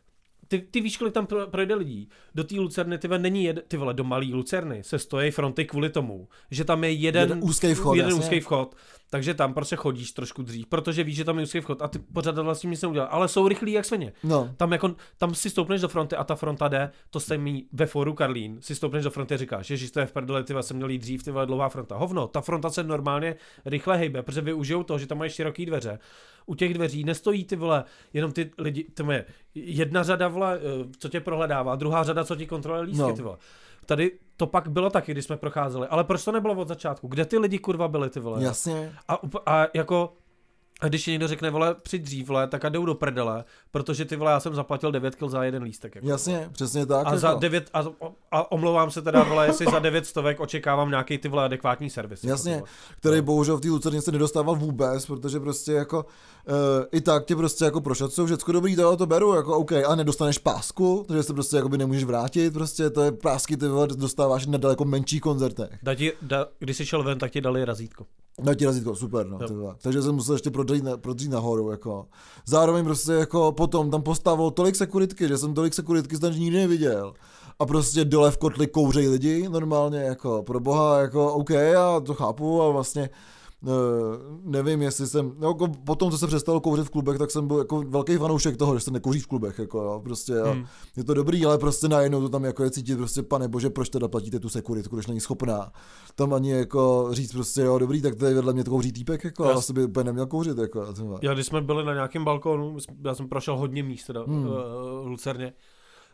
ty, 0.49 0.59
ty 0.59 0.81
víš, 0.81 0.97
kolik 0.97 1.15
tam 1.15 1.27
pro- 1.27 1.47
projde 1.47 1.75
lidí. 1.75 2.09
Do 2.35 2.45
té 2.45 2.55
Lucerny, 2.55 2.99
ty 2.99 3.09
není 3.09 3.45
jed, 3.45 3.65
ty 3.69 3.77
vole, 3.77 3.95
do 3.95 4.05
malý 4.05 4.35
Lucerny 4.35 4.83
se 4.83 4.99
stojí 4.99 5.31
fronty 5.31 5.65
kvůli 5.65 5.91
tomu, 5.91 6.29
že 6.51 6.65
tam 6.65 6.85
je 6.85 6.93
jeden, 6.93 7.23
Jeden 7.23 7.41
úzký 7.43 7.75
vchod, 7.75 7.95
jeden 7.97 8.11
jasně. 8.11 8.25
úzký 8.25 8.41
vchod, 8.41 8.77
takže 9.11 9.35
tam 9.35 9.55
prostě 9.55 9.77
chodíš 9.77 10.13
trošku 10.13 10.43
dřív, 10.43 10.67
protože 10.67 11.05
víš, 11.05 11.17
že 11.17 11.25
tam 11.25 11.39
je 11.39 11.43
úzký 11.45 11.61
vchod 11.61 11.83
a 11.83 11.89
ty 11.89 11.99
pořád 11.99 12.39
vlastně 12.39 12.71
nic 12.71 12.83
neudělal, 12.83 13.09
ale 13.11 13.29
jsou 13.29 13.49
rychlí 13.49 13.73
jak 13.73 13.85
svině. 13.85 14.13
No, 14.25 14.55
Tam, 14.57 14.73
jako, 14.73 14.95
tam 15.19 15.35
si 15.35 15.51
stoupneš 15.51 15.81
do 15.81 15.89
fronty 15.89 16.17
a 16.17 16.25
ta 16.25 16.35
fronta 16.35 16.69
jde, 16.69 16.91
to 17.11 17.21
se 17.21 17.39
mi 17.39 17.65
ve 17.73 17.87
foru 17.87 18.15
Karlín, 18.15 18.59
si 18.61 18.75
stoupneš 18.75 19.05
do 19.05 19.11
fronty 19.11 19.35
a 19.35 19.37
říkáš, 19.37 19.67
že 19.67 19.93
to 19.93 20.01
je 20.01 20.07
v 20.07 20.13
prdeli, 20.13 20.45
ty 20.45 20.55
jsem 20.61 20.77
měl 20.77 20.91
jít 20.91 20.99
dřív, 20.99 21.23
ty 21.23 21.31
vole, 21.31 21.47
dlouhá 21.47 21.69
fronta. 21.69 21.97
Hovno, 21.97 22.29
ta 22.29 22.41
fronta 22.41 22.71
se 22.71 22.83
normálně 22.83 23.37
rychle 23.65 23.97
hejbe, 23.97 24.23
protože 24.23 24.41
využijou 24.41 24.83
to, 24.83 24.99
že 24.99 25.07
tam 25.07 25.19
mají 25.19 25.31
široký 25.31 25.67
dveře. 25.67 25.99
U 26.47 26.55
těch 26.55 26.75
dveří 26.75 27.05
nestojí 27.05 27.45
ty 27.45 27.57
vole, 27.57 27.85
jenom 28.13 28.33
ty 28.33 28.51
lidi, 28.59 28.85
to 28.85 29.13
je 29.13 29.25
jedna 29.55 30.03
řada 30.03 30.29
vole, 30.29 30.59
eh, 30.59 30.89
co 30.99 31.09
tě 31.09 31.21
prohledává, 31.21 31.77
druhá 31.77 32.03
řada, 32.03 32.25
co 32.25 32.37
ti 32.37 32.47
kontroluje 32.47 32.83
lístky, 32.83 33.03
No. 33.03 33.13
ty 33.17 33.23
vole. 33.23 33.37
Tady 33.87 34.11
to 34.37 34.47
pak 34.47 34.69
bylo 34.69 34.91
taky, 34.91 35.13
když 35.13 35.25
jsme 35.25 35.37
procházeli, 35.37 35.87
ale 35.87 36.05
proč 36.05 36.25
to 36.25 36.33
nebylo 36.33 36.55
od 36.55 36.69
začátku? 36.69 37.09
Kde 37.09 37.25
ty 37.25 37.39
lidi 37.39 37.59
kurva 37.59 37.89
byli 37.89 38.11
ty 38.11 38.21
vole? 38.21 38.45
jasně. 38.45 38.93
A, 39.09 39.19
a 39.47 39.67
jako, 39.75 40.13
a 40.81 40.89
když 40.89 41.07
někdo 41.07 41.29
řekne, 41.29 41.51
vole, 41.51 41.75
přijď 41.75 42.03
dřív, 42.03 42.29
vole, 42.29 42.47
tak 42.49 42.65
a 42.65 42.69
jdou 42.69 42.87
do 42.87 42.95
prdele, 42.95 43.45
protože 43.71 44.05
ty 44.05 44.17
vole, 44.17 44.33
já 44.33 44.41
jsem 44.41 44.55
zaplatil 44.55 44.93
9 44.93 45.15
kil 45.15 45.29
za 45.29 45.45
jeden 45.45 45.63
lístek. 45.63 45.95
Jako, 45.95 46.09
Jasně, 46.09 46.49
přesně 46.53 46.87
tak. 46.87 47.07
A 47.07 47.11
jako. 47.11 47.19
za 47.19 47.35
9, 47.35 47.71
a, 47.75 47.85
a, 48.37 48.53
omlouvám 48.53 48.91
se 48.91 49.03
teda, 49.03 49.23
vole, 49.23 49.47
jestli 49.47 49.67
za 49.67 49.79
9 49.79 50.07
stovek 50.07 50.41
očekávám 50.41 50.91
nějaký 50.91 51.19
ty 51.19 51.29
vole 51.29 51.45
adekvátní 51.45 51.91
servis. 51.91 52.25
jako, 52.25 52.33
Jasně, 52.33 52.55
vole. 52.55 52.69
který 53.01 53.21
bohužel 53.21 53.57
v 53.57 53.61
té 53.61 53.69
Lucerně 53.69 54.03
se 54.03 54.13
nedostával 54.13 54.57
vůbec, 54.57 55.07
protože 55.07 55.41
prostě 55.41 55.73
jako 55.73 55.99
uh, 55.99 56.55
i 56.93 57.01
tak 57.01 57.25
tě 57.25 57.37
prostě 57.37 57.65
jako 57.65 57.81
prošacujou, 57.81 58.27
všecko 58.27 58.53
dobrý, 58.53 58.77
to, 58.77 58.97
to 58.97 59.07
beru, 59.07 59.35
jako 59.35 59.57
OK, 59.57 59.73
ale 59.73 59.97
nedostaneš 59.97 60.39
pásku, 60.39 61.05
takže 61.09 61.23
se 61.23 61.33
prostě 61.35 61.57
jakoby 61.57 61.79
nemůžeš 61.79 62.05
vrátit, 62.05 62.53
prostě 62.53 62.91
to 62.91 63.03
je 63.03 63.13
pásky, 63.13 63.57
ty 63.57 63.69
vole, 63.69 63.87
dostáváš 63.87 64.47
na 64.47 64.59
daleko 64.59 64.85
menších 64.85 65.21
koncertech. 65.21 65.79
Da 65.83 65.95
ti, 65.95 66.13
da, 66.23 66.47
když 66.59 66.77
jsi 66.77 66.87
šel 66.87 67.03
ven, 67.03 67.19
tak 67.19 67.31
ti 67.31 67.41
dali 67.41 67.65
razítko. 67.65 68.07
Na 68.43 68.55
ti 68.55 68.67
razítko, 68.67 68.95
super, 68.95 69.27
no, 69.27 69.39
vole. 69.51 69.75
Takže 69.83 70.03
jsem 70.03 70.15
musel 70.15 70.35
ještě 70.35 70.51
prodřít, 70.51 70.85
na, 70.85 70.97
prodřít 70.97 71.31
nahoru, 71.31 71.71
jako. 71.71 72.07
Zároveň 72.47 72.85
prostě 72.85 73.13
jako 73.13 73.53
potom 73.53 73.91
tam 73.91 74.03
postavilo 74.03 74.51
tolik 74.51 74.77
sekuritky, 74.77 75.29
že 75.29 75.39
jsem 75.39 75.55
tolik 75.55 75.75
sekuritky 75.75 76.19
tam 76.19 76.33
nikdy 76.33 76.57
neviděl. 76.57 77.13
A 77.59 77.67
prostě 77.67 78.05
dole 78.05 78.31
v 78.31 78.39
kotli 78.39 78.67
kouřej 78.67 79.09
lidi 79.09 79.49
normálně, 79.49 79.99
jako 79.99 80.43
pro 80.43 80.61
boha, 80.61 80.99
jako 81.01 81.33
OK, 81.35 81.51
já 81.51 82.01
to 82.01 82.15
chápu, 82.15 82.63
ale 82.63 82.73
vlastně 82.73 83.11
eh, 83.67 83.71
nevím, 84.43 84.83
jestli 84.83 85.07
jsem, 85.07 85.33
no, 85.39 85.49
jako 85.49 85.69
potom, 85.69 86.11
co 86.11 86.19
se 86.19 86.27
přestalo 86.27 86.61
kouřit 86.61 86.87
v 86.87 86.91
klubech, 86.91 87.19
tak 87.19 87.31
jsem 87.31 87.47
byl 87.47 87.59
jako 87.59 87.83
velký 87.83 88.17
fanoušek 88.17 88.57
toho, 88.57 88.75
že 88.75 88.81
se 88.81 88.91
nekouří 88.91 89.21
v 89.21 89.27
klubech, 89.27 89.59
jako 89.59 89.79
jo, 89.83 90.01
prostě, 90.05 90.33
jo. 90.33 90.53
Hmm. 90.53 90.65
je 90.97 91.05
to 91.05 91.15
dobrý, 91.15 91.47
ale 91.47 91.59
prostě 91.59 91.89
najednou 91.89 92.21
to 92.21 92.29
tam 92.29 92.45
jako 92.45 92.65
je 92.65 92.71
cítit, 92.71 92.97
prostě 92.97 93.23
pane 93.23 93.49
bože, 93.49 93.71
proč 93.71 93.89
teda 93.89 94.09
platíte 94.09 94.41
tu 94.41 94.49
sekuritku, 94.49 94.97
když 94.97 95.07
není 95.07 95.21
schopná 95.21 95.73
tam 96.15 96.35
ani 96.35 96.51
jako 96.51 97.09
říct 97.11 97.33
prostě, 97.33 97.61
jo, 97.61 97.79
dobrý, 97.79 98.03
tak 98.03 98.15
tady 98.15 98.35
vedle 98.35 98.53
mě 98.53 98.65
to 98.65 98.71
kouří 98.71 98.93
týpek, 98.93 99.25
jako, 99.25 99.45
Já 99.45 99.55
asi 99.55 99.73
by 99.73 99.85
úplně 99.85 100.05
neměl 100.05 100.27
kouřit, 100.27 100.59
jako. 100.59 100.87
Já 101.23 101.35
když 101.35 101.47
jsme 101.47 101.61
byli 101.61 101.85
na 101.85 101.95
nějakém 101.95 102.25
balkónu, 102.25 102.77
já 103.05 103.15
jsem 103.15 103.29
prošel 103.29 103.57
hodně 103.57 103.83
míst 103.83 104.07
teda 104.07 104.23
Hmm. 104.27 104.45
v 104.45 105.07
Lucerně, 105.07 105.47
a 105.47 105.53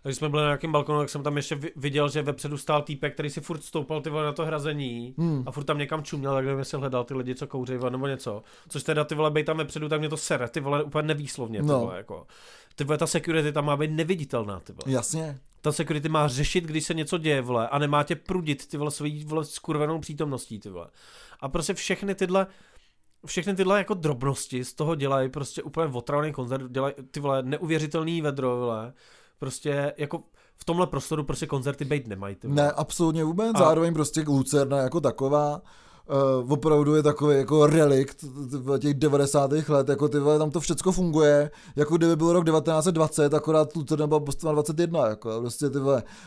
když 0.03 0.17
jsme 0.17 0.29
byli 0.29 0.43
na 0.43 0.49
nějakém 0.49 0.73
balkonu, 0.73 0.99
tak 0.99 1.09
jsem 1.09 1.23
tam 1.23 1.37
ještě 1.37 1.55
vi- 1.55 1.73
viděl, 1.77 2.09
že 2.09 2.23
vepředu 2.23 2.59
stál 2.59 2.83
týpek, 2.83 3.15
který 3.15 3.31
si 3.31 3.41
furt 3.41 3.65
stoupal 3.65 4.01
ty 4.01 4.11
vole 4.11 4.25
na 4.25 4.33
to 4.33 4.45
hrazení 4.47 5.15
Hmm. 5.19 5.43
a 5.47 5.51
furt 5.51 5.65
tam 5.65 5.79
někam 5.79 6.03
čuměl, 6.03 6.35
tak 6.35 6.45
nevím, 6.45 6.59
jestli 6.59 6.79
hledal 6.79 7.05
ty 7.05 7.15
lidi, 7.15 7.35
co 7.35 7.47
kouří 7.47 7.75
nebo 7.91 8.07
něco. 8.07 8.43
Což 8.69 8.83
teda 8.83 9.05
ty 9.05 9.15
vole, 9.15 9.31
bej 9.31 9.45
tam 9.45 9.57
vepředu, 9.57 9.89
tak 9.89 10.01
mě 10.01 10.09
to 10.09 10.17
sere, 10.17 10.49
ty 10.49 10.61
vole, 10.61 10.83
úplně 10.85 11.09
nevýslovně, 11.09 11.61
ty 11.61 11.67
No. 11.69 11.81
vole, 11.81 11.97
jako. 11.97 12.27
Ty 12.77 12.85
vole, 12.85 12.99
ta 12.99 13.07
security 13.07 13.53
tam 13.53 13.65
má 13.65 13.77
být 13.77 13.91
neviditelná, 13.91 14.61
ty 14.61 14.73
vole. 14.73 14.95
Jasně, 14.97 15.39
Ta 15.61 15.73
security 15.73 16.09
má 16.09 16.29
řešit, 16.29 16.65
když 16.65 16.85
se 16.87 16.95
něco 16.95 17.19
děje, 17.19 17.43
vole, 17.43 17.69
a 17.69 17.79
nemá 17.79 18.03
tě 18.03 18.17
prudit, 18.17 18.67
ty 18.69 18.77
vole, 18.77 18.91
svojí, 18.91 19.25
vole, 19.25 19.45
skurvenou 19.45 19.99
přítomností, 19.99 20.59
ty 20.59 20.69
vole. 20.71 20.87
A 21.41 21.49
prostě 21.49 21.75
všechny 21.75 22.15
tyhle, 22.15 22.47
všechny 23.27 23.55
tyhle 23.55 23.79
jako 23.79 23.95
drobnosti 23.95 24.65
z 24.65 24.75
toho 24.75 24.95
dělají 24.95 25.29
prostě 25.29 25.63
úplně 25.63 25.87
otravný 25.93 26.33
koncert, 26.33 26.71
dělají 26.71 26.95
ty 27.11 27.21
vole 27.21 27.43
neuvěřitelný 27.43 28.23
vedro, 28.23 28.57
vole. 28.57 28.93
Prostě 29.43 29.93
jako 29.99 30.23
v 30.57 30.65
tomhle 30.65 30.87
prostoru 30.87 31.25
prostě 31.25 31.47
koncerty 31.47 31.85
být 31.85 32.07
nemají, 32.07 32.35
ty 32.35 32.49
ne, 32.49 32.71
absolutně 32.73 33.25
vůbec, 33.25 33.53
A- 33.55 33.59
zároveň 33.59 33.95
prostě 33.95 34.25
Lucerna 34.27 34.79
jako 34.79 35.01
taková, 35.01 35.63
Uh, 36.43 36.53
opravdu 36.53 36.95
je 36.95 37.03
takový 37.03 37.37
jako 37.37 37.67
relikt 37.67 38.25
těch 38.79 38.95
90. 38.95 39.51
let, 39.69 39.89
jako 39.89 40.09
ty 40.09 40.19
tam 40.39 40.51
to 40.51 40.61
všecko 40.61 40.93
funguje, 40.93 41.51
jako 41.77 41.97
kdyby 41.97 42.17
byl 42.17 42.33
rok 42.33 42.45
1920, 42.45 43.35
akorát 43.35 43.77
Lucerna 43.77 44.07
byla 44.07 44.21
postavena 44.21 44.55
21, 44.55 45.07
jako. 45.07 45.41
Prostě 45.41 45.71
ty 45.71 45.79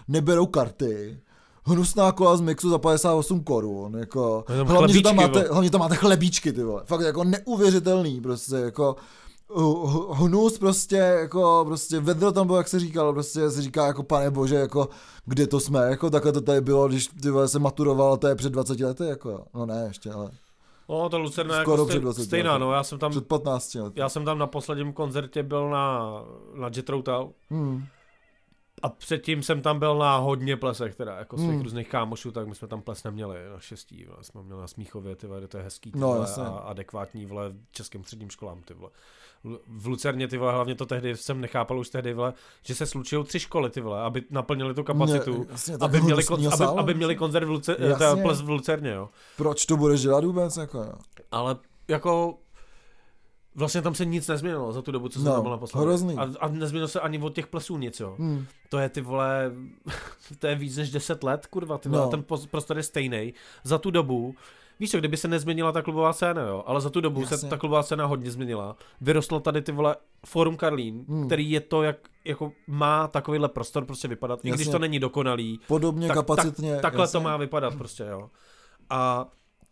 neberou 0.08 0.46
karty, 0.46 1.20
hnusná 1.64 2.12
kola 2.12 2.38
z 2.38 2.42
mixu 2.42 2.70
za 2.70 2.78
58 2.78 3.44
korun, 3.44 3.96
jako, 3.98 4.44
hlavně, 4.48 4.94
že 4.94 5.02
tam 5.02 5.16
chlebíčky, 5.16 5.40
máte, 5.40 5.54
hlavně 5.54 5.70
tam 5.70 5.82
máte 5.82 5.96
chlebíčky, 5.96 6.54
ty 6.54 6.64
vole, 6.64 6.82
fakt 6.86 7.02
jako 7.02 7.24
neuvěřitelný, 7.24 8.22
prostě 8.22 8.56
jako, 8.56 8.96
hnus 10.14 10.58
prostě, 10.60 10.96
jako 10.96 11.64
prostě 11.68 12.00
vedro 12.00 12.32
tam 12.32 12.48
bylo, 12.48 12.58
jak 12.58 12.68
se 12.68 12.80
říkalo, 12.80 13.14
prostě 13.14 13.52
se 13.52 13.62
říká 13.62 13.88
jako 13.88 14.04
pane 14.04 14.32
bože, 14.32 14.56
jako 14.56 14.90
kde 15.26 15.48
to 15.48 15.60
jsme, 15.60 15.80
jako 15.90 16.10
takhle 16.10 16.32
to 16.32 16.42
tady 16.42 16.62
bylo, 16.62 16.88
když 16.88 17.08
ty 17.08 17.30
vole, 17.30 17.48
se 17.48 17.60
maturoval, 17.60 18.18
to 18.18 18.28
je 18.28 18.36
před 18.36 18.50
20 18.50 18.80
lety, 18.80 19.06
jako, 19.06 19.46
no 19.54 19.66
ne 19.66 19.84
ještě, 19.88 20.12
ale 20.12 20.32
No, 20.90 21.10
ta 21.10 21.18
Lucerna 21.18 21.56
je 21.56 21.60
jako 21.60 21.76
před 21.76 21.86
stej, 21.92 22.00
20 22.00 22.24
stejná, 22.24 22.52
lety. 22.54 22.62
no, 22.62 22.74
já 22.74 22.84
jsem 22.84 23.00
tam, 23.00 23.12
před 23.12 23.28
15 23.28 23.76
lety. 23.76 24.00
já 24.00 24.10
jsem 24.10 24.26
tam 24.26 24.38
na 24.38 24.48
posledním 24.48 24.94
koncertě 24.94 25.44
byl 25.44 25.70
na, 25.70 26.12
na 26.54 26.70
Jet 26.76 26.90
Routal 26.90 27.30
Hmm. 27.50 27.86
a 28.82 28.90
předtím 28.90 29.44
jsem 29.44 29.62
tam 29.62 29.80
byl 29.80 29.98
na 29.98 30.18
hodně 30.18 30.58
plesech, 30.58 30.96
teda 30.96 31.16
jako 31.16 31.38
svých 31.38 31.50
Hmm. 31.50 31.62
různých 31.62 31.90
kámošů, 31.90 32.32
tak 32.32 32.48
my 32.48 32.56
jsme 32.56 32.68
tam 32.68 32.82
ples 32.82 33.04
neměli, 33.04 33.38
na 33.54 33.60
šestí, 33.60 34.06
vole, 34.06 34.18
jsme 34.24 34.44
měli 34.44 34.62
na 34.62 34.68
Smíchově, 34.68 35.16
ty 35.16 35.28
vole, 35.28 35.48
to 35.48 35.58
je 35.58 35.64
hezký, 35.64 35.92
ty 35.92 36.00
No, 36.00 36.08
vole, 36.08 36.20
jasně. 36.20 36.44
a 36.44 36.48
adekvátní, 36.48 37.26
vole, 37.26 37.54
českým 37.72 38.04
středním 38.04 38.30
školám, 38.30 38.62
ty 38.62 38.74
vole. 38.74 38.92
V 39.68 39.88
Lucerně, 39.88 40.28
ty 40.28 40.38
vole, 40.38 40.54
hlavně 40.54 40.76
to 40.76 40.86
tehdy 40.86 41.18
jsem 41.18 41.42
nechápal 41.42 41.80
už 41.80 41.90
tehdy, 41.90 42.14
vole, 42.14 42.34
že 42.64 42.76
se 42.76 42.86
slučují 42.86 43.24
tři 43.26 43.40
školy, 43.40 43.70
ty 43.70 43.82
vole, 43.82 44.02
aby 44.02 44.24
naplnili 44.30 44.74
tu 44.74 44.84
kapacitu, 44.84 45.38
Ne, 45.40 45.46
jasně, 45.50 45.76
aby 45.82 46.02
měli, 46.02 46.24
kon, 46.24 46.48
aby, 46.54 46.64
aby 46.66 46.94
měli 46.94 47.16
koncert 47.16 47.46
v 47.46 47.50
Luce, 47.50 47.76
Jasně. 47.80 48.22
ples 48.24 48.42
v 48.42 48.50
Lucerně, 48.50 48.92
jo. 48.92 49.10
Proč 49.38 49.66
to 49.66 49.78
budeš 49.78 50.02
dělat 50.02 50.24
vůbec, 50.24 50.58
jako 50.58 50.78
jo? 50.78 50.94
Ale 51.32 51.56
jako 51.88 52.38
vlastně 53.56 53.82
tam 53.82 53.96
se 53.96 54.06
nic 54.06 54.28
nezměnilo 54.28 54.74
za 54.74 54.82
tu 54.82 54.92
dobu, 54.92 55.10
co 55.10 55.20
jsem 55.20 55.26
No, 55.26 55.34
tam 55.34 55.42
byl 55.42 55.52
naposledy. 55.52 55.86
hrozný. 55.86 56.16
A, 56.18 56.28
a 56.40 56.48
nezměnilo 56.48 56.88
se 56.88 57.00
ani 57.00 57.20
od 57.20 57.36
těch 57.36 57.48
plesů 57.48 57.78
nic, 57.78 58.00
jo. 58.00 58.16
Hmm. 58.20 58.46
To 58.70 58.78
je 58.80 58.90
ty 58.90 59.02
vole, 59.02 59.52
to 60.40 60.48
je 60.48 60.56
víc 60.56 60.78
než 60.78 60.92
10 60.92 61.24
let, 61.24 61.46
kurva, 61.48 61.78
ty 61.78 61.90
vole, 61.90 62.02
No. 62.02 62.10
ten 62.10 62.24
prostor 62.52 62.78
je 62.78 62.84
stejný. 62.84 63.34
Za 63.64 63.78
tu 63.78 63.92
dobu, 63.92 64.36
víš 64.80 64.92
co, 64.92 64.98
kdyby 65.00 65.18
se 65.18 65.28
nezměnila 65.28 65.72
ta 65.72 65.82
klubová 65.82 66.14
scéna, 66.14 66.42
jo, 66.42 66.64
ale 66.66 66.82
za 66.82 66.90
tu 66.90 67.02
dobu 67.02 67.22
Jasně. 67.22 67.38
se 67.38 67.48
ta 67.48 67.58
klubová 67.58 67.84
scéna 67.84 68.06
hodně 68.06 68.32
změnila. 68.32 68.76
Vyrostlo 69.02 69.40
tady 69.40 69.62
ty 69.62 69.72
vole 69.72 69.96
Forum 70.26 70.58
Karlín, 70.58 71.06
Hmm. 71.08 71.26
který 71.26 71.52
je 71.52 71.60
to, 71.62 71.84
jak 71.84 71.98
jako 72.26 72.52
má 72.68 73.08
takovýhle 73.08 73.50
prostor 73.50 73.86
prostě 73.86 74.08
vypadat, 74.08 74.40
i 74.46 74.50
když 74.50 74.60
Jasně. 74.60 74.72
to 74.72 74.80
není 74.80 75.00
dokonalý, 75.00 75.60
Podobně 75.68 76.08
tak, 76.08 76.16
kapacitně. 76.18 76.72
tak, 76.74 76.82
takhle 76.82 77.04
jasně. 77.04 77.20
to 77.20 77.24
má 77.24 77.38
vypadat 77.38 77.76
prostě, 77.76 78.04
jo. 78.04 78.30
A 78.90 79.28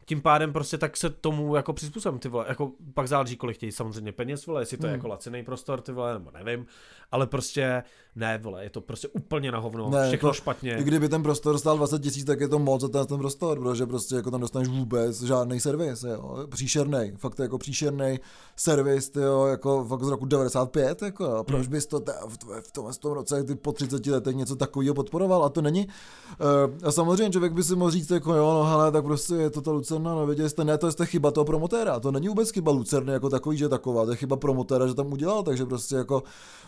tím 0.06 0.22
pádem 0.22 0.54
prostě 0.54 0.78
tak 0.78 0.98
se 0.98 1.10
tomu 1.10 1.56
jako 1.56 1.74
přizpůsobím, 1.74 2.20
ty 2.20 2.30
vole, 2.30 2.46
jako 2.48 2.72
pak 2.94 3.08
záleží, 3.08 3.36
kolik 3.36 3.58
chtějí 3.58 3.72
samozřejmě 3.72 4.12
peněz, 4.12 4.46
vole, 4.46 4.62
jestli 4.62 4.78
to 4.78 4.86
je 4.86 4.90
Hmm. 4.92 4.98
jako 5.00 5.08
laciný 5.08 5.44
prostor, 5.44 5.82
ty 5.82 5.92
vole, 5.92 6.14
nebo 6.14 6.32
nevím, 6.32 6.66
ale 7.14 7.28
prostě 7.28 7.84
ne, 8.16 8.38
vole, 8.38 8.64
je 8.64 8.70
to 8.70 8.82
prostě 8.82 9.08
úplně 9.08 9.52
na 9.52 9.60
hovno, 9.60 9.90
Ne, 9.90 10.08
všechno 10.08 10.28
jako- 10.30 10.34
špatně. 10.34 10.78
I 10.78 10.84
kdyby 10.84 11.10
ten 11.10 11.24
prostor 11.24 11.58
stál 11.58 11.78
20 11.78 12.00
tisíc, 12.02 12.26
tak 12.26 12.40
je 12.42 12.48
to 12.48 12.60
moc 12.60 12.82
za 12.82 12.88
ten, 12.88 13.06
ten 13.06 13.18
prostor, 13.18 13.60
protože 13.60 13.86
prostě 13.86 14.16
jako 14.16 14.32
tam 14.32 14.42
dostaneš 14.42 14.68
vůbec 14.68 15.22
žádný 15.22 15.60
servis, 15.60 16.04
jo. 16.04 16.48
Příšerný, 16.50 17.12
fakt 17.18 17.40
jako 17.40 17.58
příšerný 17.58 18.20
servis, 18.56 19.12
jo, 19.16 19.46
jako 19.46 19.86
fakt 19.90 20.04
z 20.04 20.08
roku 20.10 20.26
95, 20.26 21.02
jako 21.02 21.24
jo. 21.24 21.44
Proč 21.44 21.68
bys 21.68 21.86
to 21.86 22.00
ta, 22.00 22.14
v, 22.28 22.62
v, 22.62 22.72
tom, 22.72 22.92
v 22.92 22.98
tom 22.98 23.12
roce 23.12 23.44
ty 23.44 23.56
po 23.56 23.72
30 23.72 24.06
letech 24.08 24.36
něco 24.36 24.56
takového 24.56 24.94
podporoval 24.96 25.44
a 25.44 25.50
to 25.50 25.62
není. 25.62 25.88
Uh, 25.88 26.88
a 26.88 26.92
samozřejmě 26.92 27.30
člověk 27.30 27.54
by 27.54 27.64
si 27.64 27.76
mohl 27.76 27.92
říct, 27.92 28.10
jako 28.12 28.34
jo, 28.34 28.54
no 28.54 28.64
hele, 28.64 28.92
tak 28.92 29.04
prostě 29.04 29.34
je 29.36 29.50
to 29.50 29.62
ta 29.62 29.72
Lucerna, 29.72 30.16
no 30.16 30.26
věděli 30.26 30.50
jste, 30.50 30.64
ne, 30.64 30.78
to 30.78 30.88
je 30.88 30.94
to 30.94 31.06
chyba 31.06 31.32
toho 31.32 31.46
promotéra, 31.46 32.00
to 32.00 32.12
není 32.12 32.28
vůbec 32.28 32.52
chyba 32.52 32.72
Lucerny 32.72 33.14
jako 33.14 33.30
takový, 33.30 33.58
že 33.58 33.66
je 33.66 33.70
taková, 33.70 34.06
to 34.06 34.12
je 34.12 34.18
chyba 34.18 34.36
promotéra, 34.36 34.88
že 34.88 34.94
tam 34.94 35.14
udělal, 35.14 35.44
takže 35.44 35.66
prostě 35.66 35.96
jako 35.96 36.24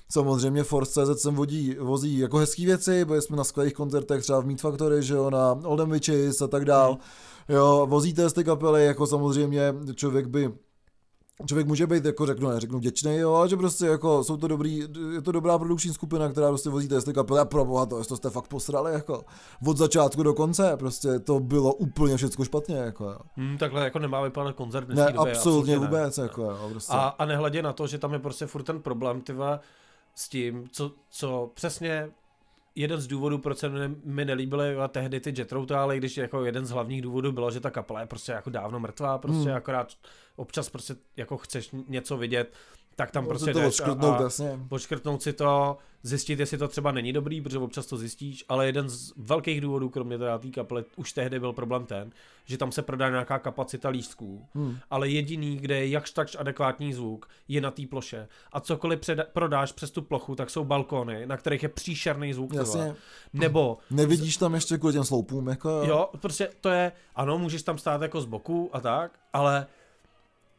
samozřejmě 0.09 0.34
Force.cz 0.63 1.21
sem 1.21 1.35
vodí, 1.35 1.75
vozí 1.79 2.17
jako 2.17 2.37
hezký 2.37 2.65
věci, 2.65 3.05
byli 3.05 3.21
jsme 3.21 3.37
na 3.37 3.43
skvělých 3.43 3.73
koncertech 3.73 4.21
třeba 4.21 4.39
v 4.39 4.45
Meat 4.45 4.61
Factory, 4.61 5.03
že 5.03 5.13
jo, 5.13 5.29
na 5.29 5.59
Oldham 5.63 5.91
Witches 5.91 6.41
a 6.41 6.47
tak 6.47 6.65
dál. 6.65 6.97
Jo, 7.49 7.87
vozíte 7.89 8.29
z 8.29 8.33
ty 8.33 8.43
kapely, 8.43 8.85
jako 8.85 9.07
samozřejmě 9.07 9.73
člověk 9.95 10.27
by 10.27 10.51
Člověk 11.47 11.67
může 11.67 11.87
být, 11.87 12.05
jako 12.05 12.25
řeknu, 12.25 12.49
neřeknu 12.49 12.77
vděčný, 12.77 13.15
jo, 13.15 13.33
ale 13.33 13.49
že 13.49 13.57
prostě 13.57 13.85
jako 13.85 14.23
jsou 14.23 14.37
to 14.37 14.47
dobrý, 14.47 14.83
je 15.13 15.21
to 15.21 15.31
dobrá 15.31 15.59
produkční 15.59 15.93
skupina, 15.93 16.29
která 16.29 16.47
prostě 16.47 16.69
vozí 16.69 16.87
ty 16.87 17.13
kapely 17.13 17.39
a 17.39 17.45
pro 17.45 17.65
boha 17.65 17.85
to, 17.85 18.03
to 18.03 18.17
jste 18.17 18.29
fakt 18.29 18.47
posrali, 18.47 18.93
jako 18.93 19.23
od 19.67 19.77
začátku 19.77 20.23
do 20.23 20.33
konce, 20.33 20.77
prostě 20.77 21.19
to 21.19 21.39
bylo 21.39 21.73
úplně 21.73 22.17
všechno 22.17 22.45
špatně, 22.45 22.75
jako 22.75 23.03
jo. 23.03 23.17
Hmm, 23.35 23.57
takhle 23.57 23.83
jako 23.83 23.99
nemá 23.99 24.21
vypadat 24.21 24.55
koncert 24.55 24.85
v 24.85 24.93
Ne, 24.93 24.95
době, 25.13 25.31
absolutně 25.31 25.73
ne. 25.73 25.85
vůbec, 25.85 26.17
jako 26.17 26.41
jo, 26.41 26.67
prostě. 26.71 26.93
A, 26.93 26.99
a 26.99 27.25
nehledě 27.25 27.61
na 27.61 27.73
to, 27.73 27.87
že 27.87 27.97
tam 27.97 28.13
je 28.13 28.19
prostě 28.19 28.45
furt 28.45 28.63
ten 28.63 28.81
problém, 28.81 29.21
tyva, 29.21 29.59
s 30.15 30.29
tím, 30.29 30.69
co, 30.71 30.91
co 31.09 31.51
přesně 31.53 32.09
jeden 32.75 33.01
z 33.01 33.07
důvodů, 33.07 33.37
proč 33.37 33.57
se 33.57 33.69
mi- 33.69 34.25
nelíbily 34.25 34.75
tehdy 34.87 35.19
ty 35.19 35.33
Jetroutaly, 35.37 35.97
když 35.97 36.17
jako 36.17 36.45
jeden 36.45 36.65
z 36.65 36.69
hlavních 36.69 37.01
důvodů 37.01 37.31
bylo, 37.31 37.51
že 37.51 37.59
ta 37.59 37.71
kapela 37.71 37.99
je 37.99 38.05
prostě 38.05 38.31
jako 38.31 38.49
dávno 38.49 38.79
mrtvá, 38.79 39.17
prostě 39.17 39.47
Hmm. 39.49 39.57
akorát 39.57 39.93
občas 40.35 40.69
prostě 40.69 40.95
jako 41.17 41.37
chceš 41.37 41.69
něco 41.87 42.17
vidět, 42.17 42.53
tak 42.95 43.11
tam 43.11 43.25
prostě 43.25 43.53
to 43.53 43.59
jdeš 43.59 43.67
odškrtnout, 43.67 44.19
a, 44.19 44.23
jasně. 44.23 44.59
podškrtnout 44.69 45.21
si 45.21 45.33
to, 45.33 45.77
zjistit, 46.03 46.39
jestli 46.39 46.57
to 46.57 46.67
třeba 46.67 46.91
není 46.91 47.13
dobrý, 47.13 47.41
protože 47.41 47.57
občas 47.57 47.85
to 47.85 47.97
zjistíš, 47.97 48.45
ale 48.49 48.65
jeden 48.65 48.89
z 48.89 49.13
velkých 49.17 49.61
důvodů, 49.61 49.89
kromě 49.89 50.17
teda 50.17 50.37
té 50.37 50.47
kapely, 50.49 50.85
už 50.95 51.13
tehdy 51.13 51.39
byl 51.39 51.53
problém 51.53 51.85
ten, 51.85 52.11
že 52.45 52.57
tam 52.57 52.71
se 52.71 52.81
prodá 52.81 53.09
nějaká 53.09 53.39
kapacita 53.39 53.89
lístků, 53.89 54.45
Hmm. 54.55 54.77
ale 54.89 55.09
jediný, 55.09 55.57
kde 55.57 55.75
je 55.75 55.89
jakž 55.89 56.11
takž 56.11 56.35
adekvátní 56.39 56.93
zvuk, 56.93 57.29
je 57.47 57.61
na 57.61 57.71
té 57.71 57.87
ploše. 57.87 58.27
A 58.53 58.59
cokoliv 58.59 58.99
předa- 58.99 59.25
prodáš 59.33 59.71
přes 59.71 59.91
tu 59.91 60.01
plochu, 60.01 60.35
tak 60.35 60.49
jsou 60.49 60.63
balkony, 60.63 61.25
na 61.25 61.37
kterých 61.37 61.63
je 61.63 61.69
příšerný 61.69 62.33
zvuk. 62.33 62.53
Jasně, 62.53 62.95
Nebo, 63.33 63.77
nevidíš 63.91 64.37
tam 64.37 64.53
ještě 64.53 64.77
kvůli 64.77 64.93
těm 64.93 65.03
sloupům, 65.03 65.47
jako 65.47 65.69
jo, 65.69 66.09
prostě 66.21 66.49
to 66.61 66.69
je, 66.69 66.91
ano, 67.15 67.37
můžeš 67.39 67.63
tam 67.63 67.77
stát 67.77 68.01
jako 68.01 68.21
z 68.21 68.25
boku 68.25 68.69
a 68.73 68.79
tak, 68.79 69.11
ale 69.33 69.67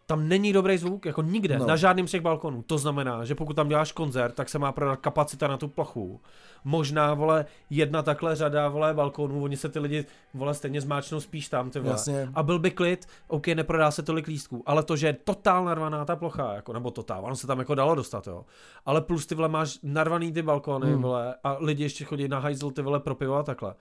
tam 0.07 0.29
není 0.29 0.53
dobrý 0.53 0.79
zvuk, 0.79 1.07
jako 1.07 1.23
nikde, 1.23 1.59
No. 1.59 1.67
na 1.67 1.77
žádném 1.77 2.09
z 2.09 2.11
těch 2.11 2.21
balkonů. 2.21 2.63
To 2.63 2.79
znamená, 2.79 3.25
že 3.25 3.35
pokud 3.35 3.57
tam 3.57 3.69
děláš 3.69 3.93
koncert, 3.93 4.33
tak 4.35 4.49
se 4.49 4.59
má 4.59 4.73
prodat 4.73 4.97
kapacita 5.01 5.49
na 5.49 5.57
tu 5.57 5.69
plochu. 5.69 6.21
Možná, 6.65 7.15
vole, 7.15 7.47
jedna 7.71 8.03
takhle 8.03 8.37
řada, 8.37 8.69
vole, 8.69 8.95
balkonů, 8.95 9.43
oni 9.43 9.57
se 9.57 9.69
ty 9.69 9.79
lidi, 9.79 10.05
vole, 10.35 10.55
stejně 10.55 10.81
zmáčnou 10.81 11.21
spíš 11.21 11.49
tam, 11.49 11.71
ty 11.71 11.79
vole. 11.81 11.93
Jasně. 11.93 12.29
A 12.35 12.43
byl 12.43 12.59
by 12.59 12.71
klid, 12.71 13.07
OK, 13.29 13.47
neprodá 13.47 13.91
se 13.91 14.03
tolik 14.03 14.27
lístků, 14.27 14.63
ale 14.67 14.83
to, 14.83 14.97
že 14.97 15.07
je 15.07 15.13
totál 15.13 15.65
narvaná 15.65 16.05
ta 16.05 16.17
plocha, 16.17 16.55
jako, 16.55 16.73
nebo 16.73 16.91
totál, 16.91 17.25
ono 17.25 17.37
se 17.37 17.47
tam 17.47 17.59
jako 17.59 17.75
dalo 17.75 17.95
dostat, 17.95 18.27
jo. 18.27 18.45
Ale 18.87 19.01
plus 19.01 19.27
ty 19.27 19.35
vole 19.35 19.49
máš 19.49 19.79
narvaný 19.83 20.33
ty 20.33 20.43
balkony, 20.43 20.87
Hmm. 20.93 21.03
vole, 21.03 21.35
a 21.45 21.57
lidi 21.61 21.83
ještě 21.83 22.05
chodí 22.05 22.29
na 22.29 22.39
hajzl, 22.39 22.71
ty 22.71 22.83
vole, 22.83 23.01
pro 23.01 23.15
pivo 23.15 23.35
a 23.35 23.43
takhle. 23.43 23.75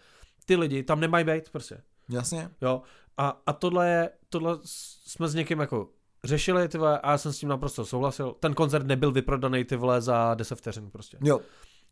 Ty 0.46 0.56
lidi 0.56 0.84
tam 0.84 1.00
nemají 1.00 1.26
být, 1.26 1.50
prostě. 1.50 1.82
Jasně. 2.10 2.50
Jo, 2.62 2.82
a, 3.18 3.42
a 3.46 3.54
tohle 3.54 3.90
je, 3.90 4.10
tohle 4.30 4.58
jsme 5.06 5.28
s 5.28 5.36
někým 5.36 5.60
jako 5.60 5.88
řešili, 6.26 6.68
ty 6.68 6.78
vole, 6.78 7.00
a 7.00 7.12
já 7.12 7.18
jsem 7.18 7.34
s 7.34 7.40
tím 7.40 7.50
naprosto 7.50 7.86
souhlasil. 7.86 8.36
Ten 8.40 8.54
koncert 8.54 8.86
nebyl 8.88 9.12
vyprodaný, 9.12 9.64
ty 9.64 9.76
vole, 9.76 10.02
za 10.02 10.34
10 10.34 10.56
vteřin 10.56 10.92
prostě. 10.92 11.18
Jo, 11.24 11.40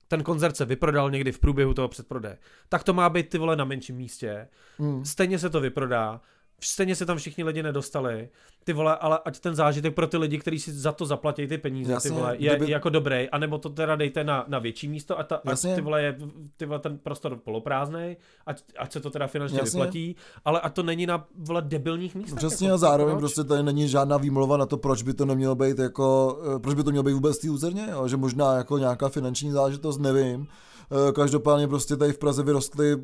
Ten 0.07 0.23
koncert 0.23 0.57
se 0.57 0.65
vyprodal 0.65 1.11
někdy 1.11 1.31
v 1.31 1.39
průběhu 1.39 1.73
toho 1.73 1.87
předprodeje. 1.87 2.37
Tak 2.69 2.83
to 2.83 2.93
má 2.93 3.09
být 3.09 3.29
ty 3.29 3.37
vole 3.37 3.55
na 3.55 3.65
menším 3.65 3.95
místě. 3.95 4.47
mm. 4.79 5.05
Stejně 5.05 5.39
se 5.39 5.49
to 5.49 5.59
vyprodá. 5.61 6.21
Stejně 6.63 6.95
se 6.95 7.05
tam 7.05 7.17
všichni 7.17 7.43
lidi 7.43 7.63
nedostali. 7.63 8.29
Ty 8.63 8.73
vole, 8.73 8.97
ale 8.97 9.19
ať 9.25 9.39
ten 9.39 9.55
zážitek 9.55 9.95
pro 9.95 10.07
ty 10.07 10.17
lidi, 10.17 10.37
kteří 10.37 10.59
si 10.59 10.71
za 10.73 10.91
to 10.91 11.05
zaplatí 11.05 11.47
ty 11.47 11.57
peníze, 11.57 11.91
Jasně, 11.91 12.09
ty 12.09 12.15
vole, 12.15 12.35
je 12.39 12.55
kdyby- 12.55 12.71
jako 12.71 12.89
dobrý, 12.89 13.29
anebo 13.29 13.57
to 13.57 13.69
teda 13.69 13.95
dejte 13.95 14.23
na, 14.23 14.45
na 14.47 14.59
větší 14.59 14.87
místo, 14.87 15.19
a 15.19 15.23
ta, 15.23 15.35
ať 15.35 15.41
Jasně. 15.45 15.75
ty 15.75 15.81
vole 15.81 16.03
je 16.03 16.17
ty 16.57 16.65
vole, 16.65 16.79
ten 16.79 16.97
prostor 16.97 17.37
poloprázdnej, 17.37 18.17
ať, 18.45 18.63
ať 18.77 18.91
se 18.91 18.99
to 18.99 19.09
teda 19.09 19.27
finančně 19.27 19.59
Jasně. 19.59 19.79
vyplatí, 19.79 20.15
ale 20.45 20.61
ať 20.61 20.73
to 20.73 20.83
není 20.83 21.05
na 21.05 21.25
vole 21.37 21.61
debilních 21.61 22.15
místech. 22.15 22.37
Přesně 22.37 22.67
jako, 22.67 22.75
a 22.75 22.77
zároveň 22.77 23.13
proč? 23.15 23.21
prostě 23.21 23.43
tady 23.43 23.63
není 23.63 23.87
žádná 23.87 24.17
výmluva 24.17 24.57
na 24.57 24.65
to, 24.65 24.77
proč 24.77 25.03
by 25.03 25.13
to 25.13 25.25
nemělo 25.25 25.55
být 25.55 25.79
jako, 25.79 26.37
eh, 26.55 26.59
proč 26.59 26.75
by 26.75 26.83
to 26.83 26.89
mělo 26.91 27.03
být 27.03 27.13
vůbec 27.13 27.37
té 27.37 27.49
úzerně, 27.49 27.87
jo? 27.91 28.07
že 28.07 28.17
možná 28.17 28.55
jako 28.55 28.77
nějaká 28.77 29.09
finanční 29.09 29.51
záležitost, 29.51 29.97
nevím. 29.97 30.47
Eh, 30.91 31.11
Každopádně 31.11 31.67
prostě 31.67 31.97
tady 31.97 32.13
v 32.13 32.17
Praze 32.17 32.43
vyrostly 32.43 32.97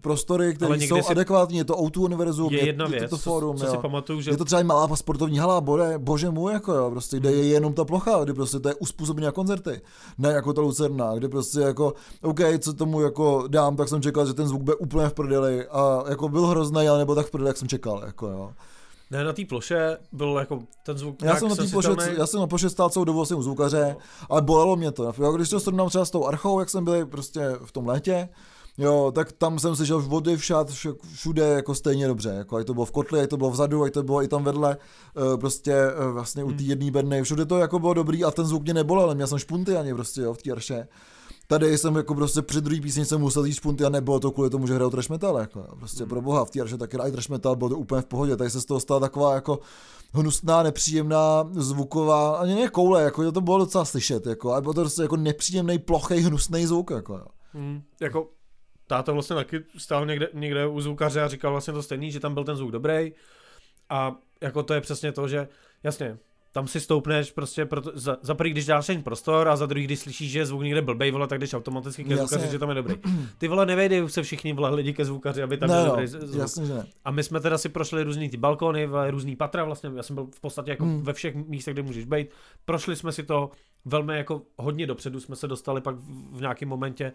prostory, 0.00 0.54
které 0.54 0.80
jsou 0.80 1.02
si- 1.02 1.10
adekvátní, 1.10 1.58
je 1.58 1.64
to 1.64 1.74
O2 1.74 2.04
univerzum, 2.04 2.52
je 2.52 2.66
jedna 2.66 2.84
je 2.84 2.90
věc, 2.90 3.10
to 3.10 3.16
co, 3.18 3.22
fórum, 3.22 3.56
co 3.56 3.64
jo. 3.66 3.70
si 3.70 3.78
pamatuju, 3.78 4.20
že 4.20 4.30
Je 4.30 4.36
to 4.36 4.44
třeba 4.44 4.60
i 4.60 4.64
malá 4.64 4.96
sportovní 4.96 5.38
hala, 5.38 5.60
bore, 5.60 5.98
bože 5.98 6.30
můj, 6.30 6.52
jako 6.52 6.72
jo, 6.72 6.90
prostě, 6.90 7.16
kde 7.16 7.32
je 7.32 7.44
jenom 7.46 7.74
ta 7.74 7.84
plocha, 7.84 8.24
kdy 8.24 8.32
prostě 8.34 8.60
to 8.60 8.68
je 8.68 8.74
uspůsobené 8.74 9.24
na 9.24 9.32
koncerty, 9.32 9.80
ne 10.18 10.28
jako 10.32 10.52
ta 10.52 10.60
Lucerna, 10.60 11.14
kde 11.14 11.28
prostě 11.28 11.60
jako, 11.60 11.94
OK, 12.22 12.40
co 12.58 12.72
tomu 12.72 13.00
jako 13.00 13.44
dám, 13.48 13.76
tak 13.76 13.88
jsem 13.88 14.02
čekal, 14.02 14.26
že 14.26 14.34
ten 14.34 14.48
zvuk 14.48 14.62
bude 14.62 14.76
úplně 14.76 15.08
v 15.08 15.14
prdeli 15.14 15.66
a 15.68 16.04
jako 16.08 16.28
byl 16.28 16.46
hrozný, 16.46 16.88
ale 16.88 16.98
nebo 16.98 17.14
tak 17.14 17.26
v 17.26 17.30
prdeli, 17.30 17.48
jak 17.50 17.56
jsem 17.56 17.68
čekal, 17.68 18.02
jako 18.06 18.26
jo. 18.26 18.50
Ne, 19.14 19.24
na 19.24 19.32
té 19.32 19.44
ploše 19.44 19.96
byl 20.12 20.36
jako 20.38 20.62
ten 20.82 20.98
zvuk 20.98 21.22
Já 21.22 21.36
jsem, 21.36 21.48
na 21.48 21.54
snesitelný. 21.54 21.96
ploše, 21.96 22.14
já 22.18 22.26
jsem 22.26 22.40
na 22.40 22.46
ploše 22.46 22.70
stál 22.70 22.90
celou 22.90 23.04
dobu 23.04 23.18
vlastně 23.18 23.36
u 23.36 23.42
zvukaře, 23.42 23.96
ale 24.30 24.42
bolelo 24.42 24.76
mě 24.76 24.92
to. 24.92 25.12
Jo, 25.18 25.32
když 25.32 25.48
to 25.48 25.60
srovnám 25.60 25.88
třeba 25.88 26.04
s 26.04 26.10
tou 26.10 26.26
archou, 26.26 26.60
jak 26.60 26.70
jsem 26.70 26.84
byl 26.84 27.06
prostě 27.06 27.56
v 27.64 27.72
tom 27.72 27.86
létě, 27.86 28.28
Jo, 28.78 29.12
tak 29.14 29.32
tam 29.32 29.58
jsem 29.58 29.76
slyšel 29.76 30.02
vody 30.02 30.36
všad, 30.36 30.70
všude 31.14 31.42
jako 31.42 31.74
stejně 31.74 32.06
dobře, 32.06 32.28
jako 32.28 32.56
ať 32.56 32.66
to 32.66 32.74
bylo 32.74 32.86
v 32.86 32.90
kotli, 32.90 33.20
ať 33.20 33.30
to 33.30 33.36
bylo 33.36 33.50
vzadu, 33.50 33.82
ať 33.82 33.92
to 33.92 34.02
bylo 34.02 34.22
i 34.22 34.28
tam 34.28 34.44
vedle, 34.44 34.76
eh, 35.16 35.36
prostě 35.36 35.72
eh, 35.72 36.10
vlastně 36.12 36.44
u 36.44 36.52
té 36.52 36.62
jedné 36.62 36.90
bedny, 36.90 37.22
všude 37.22 37.46
to 37.46 37.58
jako 37.58 37.78
bylo 37.78 37.94
dobrý 37.94 38.24
a 38.24 38.30
ten 38.30 38.44
zvuk 38.44 38.62
mě 38.62 38.74
nebolel, 38.74 39.04
ale 39.04 39.14
měl 39.14 39.26
jsem 39.26 39.38
špunty 39.38 39.76
ani 39.76 39.94
prostě 39.94 40.20
jo, 40.20 40.34
v 40.34 40.42
té 40.42 40.50
arše. 40.52 40.88
Tady 41.46 41.78
jsem 41.78 41.96
jako 41.96 42.14
prostě 42.14 42.42
při 42.42 42.60
druhý 42.60 42.80
písni 42.80 43.04
jsem 43.04 43.20
musel 43.20 43.44
jít 43.44 43.52
špunty 43.54 43.84
a 43.84 43.88
nebylo 43.88 44.20
to 44.20 44.30
kvůli 44.30 44.50
tomu, 44.50 44.66
že 44.66 44.74
hrajou 44.74 44.90
trash 44.90 45.08
metal, 45.08 45.38
jako, 45.38 45.66
prostě 45.78 46.06
pro 46.06 46.22
boha, 46.22 46.44
v 46.44 46.50
té 46.50 46.60
arše 46.60 46.78
taky 46.78 46.96
hrají 46.96 47.12
trash 47.12 47.28
metal, 47.28 47.56
bylo 47.56 47.70
to 47.70 47.78
úplně 47.78 48.02
v 48.02 48.06
pohodě, 48.06 48.36
tady 48.36 48.50
se 48.50 48.60
z 48.60 48.64
toho 48.64 48.80
stala 48.80 49.00
taková 49.00 49.34
jako 49.34 49.58
hnusná, 50.12 50.62
nepříjemná, 50.62 51.48
zvuková, 51.52 52.36
ani 52.36 52.54
ne 52.54 52.68
koule, 52.68 53.02
jako 53.02 53.32
to 53.32 53.40
bylo 53.40 53.58
docela 53.58 53.84
slyšet, 53.84 54.26
jako, 54.26 54.52
ale 54.52 54.62
bylo 54.62 54.74
to 54.74 54.80
prostě 54.80 55.02
jako 55.02 55.16
nepříjemný, 55.16 55.78
plochý, 55.78 56.14
hnusný 56.14 56.66
zvuk, 56.66 56.90
jako, 56.90 57.12
jo. 57.14 57.26
Hmm, 57.52 57.82
jako 58.00 58.28
táta 58.86 59.12
vlastně 59.12 59.36
taky 59.36 59.64
stál 59.78 60.06
někde, 60.06 60.28
někde 60.34 60.66
u 60.66 60.80
zvukaře 60.80 61.22
a 61.22 61.28
říkal 61.28 61.50
vlastně 61.50 61.72
to 61.72 61.82
stejný, 61.82 62.12
že 62.12 62.20
tam 62.20 62.34
byl 62.34 62.44
ten 62.44 62.56
zvuk 62.56 62.70
dobrý 62.70 63.12
a 63.90 64.16
jako 64.40 64.62
to 64.62 64.74
je 64.74 64.80
přesně 64.80 65.12
to, 65.12 65.28
že 65.28 65.48
jasně, 65.82 66.18
tam 66.54 66.66
si 66.68 66.80
stoupneš 66.80 67.30
prostě, 67.32 67.66
proto, 67.66 67.90
za, 67.94 68.16
za 68.22 68.34
prvý, 68.34 68.50
když 68.50 68.66
dáš 68.66 68.86
ten 68.86 69.02
prostor 69.02 69.48
a 69.48 69.56
za 69.56 69.66
druhý, 69.66 69.84
když 69.84 69.98
slyšíš, 69.98 70.30
že 70.30 70.38
je 70.38 70.46
zvuk 70.46 70.62
někde 70.62 70.82
blbej, 70.82 71.10
vole, 71.10 71.26
tak 71.26 71.38
jdeš 71.38 71.54
automaticky 71.54 72.04
ke 72.04 72.10
Jasně. 72.10 72.26
zvukaři, 72.26 72.52
že 72.52 72.58
tam 72.58 72.68
je 72.68 72.74
dobrý. 72.74 72.94
Ty 73.38 73.48
vole, 73.48 73.66
nevejdej 73.66 74.08
se 74.10 74.22
všichni 74.22 74.52
vole 74.52 74.70
lidi 74.74 74.92
ke 74.92 75.04
zvukaři, 75.04 75.42
aby 75.42 75.56
tam 75.56 75.68
Ne, 75.68 75.74
byl 75.74 75.84
no, 75.84 75.90
dobrý 75.90 76.06
zvuk. 76.06 76.34
jasně, 76.34 76.66
že 76.66 76.74
ne. 76.74 76.86
A 77.04 77.10
my 77.10 77.22
jsme 77.22 77.40
teda 77.40 77.58
si 77.58 77.68
prošli 77.68 78.02
různý 78.02 78.28
ty 78.30 78.36
balkony, 78.36 78.88
různý 79.10 79.36
patra 79.36 79.64
vlastně, 79.64 79.90
já 79.96 80.02
jsem 80.02 80.14
byl 80.14 80.26
v 80.34 80.40
podstatě 80.40 80.70
jako 80.70 80.84
Hmm. 80.84 80.94
hmm. 80.94 81.02
ve 81.02 81.12
všech 81.12 81.34
místech, 81.34 81.74
kde 81.74 81.82
můžeš 81.82 82.04
být. 82.04 82.28
Prošli 82.64 82.96
jsme 82.96 83.12
si 83.12 83.22
to 83.22 83.50
velmi 83.84 84.16
jako 84.16 84.42
hodně 84.56 84.86
dopředu, 84.86 85.20
jsme 85.20 85.36
se 85.36 85.48
dostali 85.48 85.80
pak 85.80 85.94
v, 85.96 86.36
v 86.38 86.40
nějakém 86.40 86.68
momentě, 86.68 87.12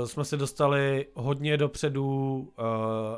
uh, 0.00 0.06
jsme 0.06 0.24
se 0.24 0.36
dostali 0.36 1.06
hodně 1.14 1.56
dopředu 1.56 2.04
uh, 2.58 2.64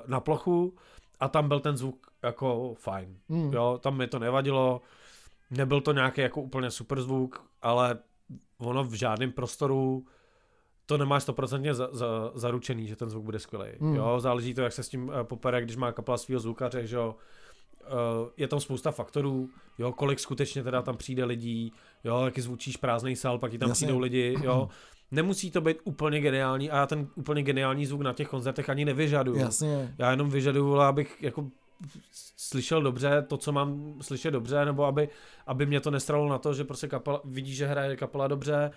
na 0.06 0.20
plochu 0.20 0.74
a 1.20 1.28
tam 1.28 1.48
byl 1.48 1.60
ten 1.60 1.76
zvuk 1.76 2.06
jako 2.22 2.74
fajn. 2.78 3.16
Hmm. 3.28 3.52
Jo, 3.52 3.78
tam 3.82 3.96
mi 3.96 4.06
to 4.06 4.18
nevadilo, 4.18 4.80
nebyl 5.50 5.80
to 5.80 5.92
nějaký 5.92 6.20
jako 6.20 6.42
úplně 6.42 6.70
super 6.70 7.00
zvuk, 7.00 7.44
ale 7.62 7.98
ono 8.58 8.84
v 8.84 8.92
žádném 8.92 9.32
prostoru 9.32 10.06
to 10.86 10.98
nemáš 10.98 11.22
stoprocentně 11.22 11.74
za, 11.74 11.88
za, 11.92 12.32
zaručený, 12.34 12.86
že 12.86 12.96
ten 12.96 13.10
zvuk 13.10 13.24
bude 13.24 13.38
skvělý. 13.38 13.68
Hmm. 13.80 13.96
Jo, 13.96 14.20
záleží 14.20 14.54
to, 14.54 14.62
jak 14.62 14.72
se 14.72 14.82
s 14.82 14.88
tím 14.88 15.12
eh, 15.20 15.24
popere, 15.24 15.62
když 15.62 15.76
má 15.76 15.92
kapela 15.92 16.18
svého 16.18 16.40
zvukaře, 16.40 16.86
že 16.86 16.96
jo. 16.96 17.16
Eh, 17.84 18.30
je 18.36 18.48
tam 18.48 18.60
spousta 18.60 18.90
faktorů, 18.90 19.50
jo, 19.78 19.92
kolik 19.92 20.18
skutečně 20.20 20.62
teda 20.62 20.82
tam 20.82 20.96
přijde 20.96 21.24
lidí, 21.24 21.72
jo, 22.04 22.24
jaký 22.24 22.40
zvučíš 22.40 22.76
prázdný 22.76 23.16
sál, 23.16 23.38
pak 23.38 23.50
ti 23.50 23.58
tam 23.58 23.68
Jasně. 23.68 23.86
přijdou 23.86 23.98
lidi, 23.98 24.36
jo. 24.42 24.68
nemusí 25.10 25.50
to 25.50 25.60
být 25.60 25.76
úplně 25.84 26.20
geniální 26.20 26.70
a 26.70 26.76
já 26.76 26.86
ten 26.86 27.08
úplně 27.14 27.42
geniální 27.42 27.86
zvuk 27.86 28.00
na 28.00 28.12
těch 28.12 28.28
koncertech 28.28 28.70
ani 28.70 28.84
nevyžaduju. 28.84 29.38
Jasně. 29.38 29.94
Já 29.98 30.10
jenom 30.10 30.30
vyžaduju, 30.30 30.76
abych 30.76 31.22
jako 31.22 31.50
slyšel 32.36 32.82
dobře 32.82 33.24
to, 33.28 33.36
co 33.36 33.52
mám 33.52 33.94
slyšet 34.00 34.30
dobře, 34.30 34.64
nebo 34.64 34.84
aby, 34.84 35.08
aby 35.46 35.66
mě 35.66 35.80
to 35.80 35.90
nestralo 35.90 36.28
na 36.28 36.38
to, 36.38 36.54
že 36.54 36.64
prostě 36.64 36.88
kapela, 36.88 37.20
vidí, 37.24 37.54
že 37.54 37.66
hraje 37.66 37.96
kapela 37.96 38.28
dobře, 38.28 38.70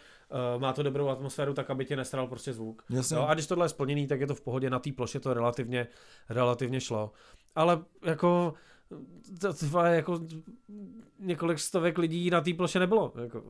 uh, 0.56 0.62
má 0.62 0.74
to 0.74 0.84
dobrou 0.84 1.10
atmosféru, 1.10 1.54
tak 1.54 1.70
aby 1.70 1.86
tě 1.86 1.96
nestral 1.96 2.28
prostě 2.28 2.54
zvuk. 2.54 2.84
Jasně. 2.90 3.18
Jo, 3.18 3.24
a 3.24 3.34
když 3.34 3.48
tohle 3.48 3.66
je 3.66 3.70
splněný, 3.70 4.08
tak 4.08 4.22
je 4.22 4.28
to 4.28 4.36
v 4.36 4.42
pohodě, 4.42 4.70
na 4.70 4.80
té 4.80 4.92
ploše 4.92 5.20
to 5.20 5.34
relativně, 5.34 5.88
relativně 6.30 6.82
šlo. 6.82 7.12
Ale 7.56 7.80
jako 8.06 8.54
to, 9.40 9.54
to 9.54 9.86
je 9.86 9.96
jako 9.96 10.20
několik 11.20 11.60
stovek 11.60 11.98
lidí 11.98 12.30
na 12.30 12.42
té 12.42 12.54
ploše 12.54 12.80
nebylo. 12.80 13.14
Jako, 13.22 13.44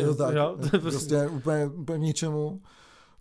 Jo, 0.00 0.14
tak. 0.14 0.34
jo, 0.36 0.56
to 0.56 0.76
je 0.76 0.80
prostě, 0.80 0.80
prostě 0.80 1.28
úplně, 1.28 1.66
úplně 1.66 1.98
ničemu. 1.98 2.60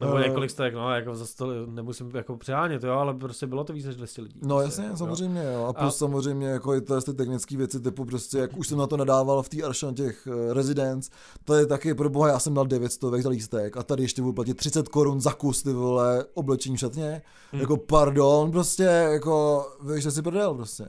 Nebo 0.01 0.15
Eh, 0.17 0.27
několik 0.27 0.49
stovek, 0.51 0.73
no, 0.73 0.95
jako 0.95 1.15
zase 1.15 1.35
to 1.37 1.65
nemusím 1.65 2.11
jako 2.13 2.37
přehánět, 2.37 2.83
jo, 2.83 2.93
ale 2.93 3.13
prostě 3.13 3.47
bylo 3.47 3.63
to 3.63 3.73
víc 3.73 3.85
než 3.85 3.95
200 3.95 4.21
lidí. 4.21 4.39
No 4.43 4.55
prostě, 4.57 4.65
jasně, 4.81 4.85
jo. 4.91 4.97
samozřejmě, 4.97 5.43
jo. 5.53 5.65
A 5.65 5.73
plus 5.73 5.95
A- 5.95 5.97
samozřejmě 5.97 6.47
jako 6.47 6.75
i 6.75 6.81
to 6.81 7.01
ty 7.01 7.13
technické 7.13 7.57
věci 7.57 7.79
typu 7.79 8.05
prostě, 8.05 8.37
jak 8.37 8.57
už 8.57 8.67
jsem 8.67 8.77
na 8.77 8.87
to 8.87 8.97
nadával 8.97 9.43
v 9.43 9.49
té 9.49 9.61
Aršan 9.63 9.93
těch 9.93 10.27
uh, 10.27 10.53
Residence, 10.53 11.11
to 11.43 11.53
je 11.53 11.65
taky 11.65 11.93
pro 11.93 12.09
boha, 12.09 12.27
já 12.29 12.39
jsem 12.39 12.53
dal 12.53 12.65
900 12.65 13.01
za 13.21 13.29
lístek 13.29 13.77
a 13.77 13.83
tady 13.83 14.03
ještě 14.03 14.21
budu 14.21 14.33
platit 14.33 14.53
30 14.53 14.87
korun 14.89 15.21
za 15.21 15.33
kus 15.33 15.63
ty 15.63 15.73
vole 15.73 16.25
oblečení 16.33 16.77
šatně. 16.77 17.21
Hmm. 17.51 17.61
Jako 17.61 17.77
pardon, 17.77 18.51
prostě 18.51 18.83
jako, 18.83 19.65
víš, 19.93 20.03
že 20.03 20.11
si 20.11 20.21
prdel 20.21 20.53
prostě. 20.53 20.87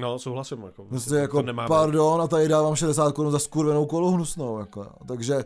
No, 0.00 0.18
souhlasím. 0.18 0.62
Jako, 0.62 0.84
Prostě 0.84 1.10
to 1.10 1.16
jako 1.16 1.42
nemá 1.42 1.62
být. 1.64 1.68
pardon 1.68 2.22
a 2.22 2.26
tady 2.28 2.48
dávám 2.48 2.74
60 2.76 3.12
korun 3.12 3.32
za 3.32 3.38
skurvenou 3.38 3.86
kolu 3.86 4.10
hnusnou, 4.10 4.58
jako, 4.58 4.86
takže 5.08 5.44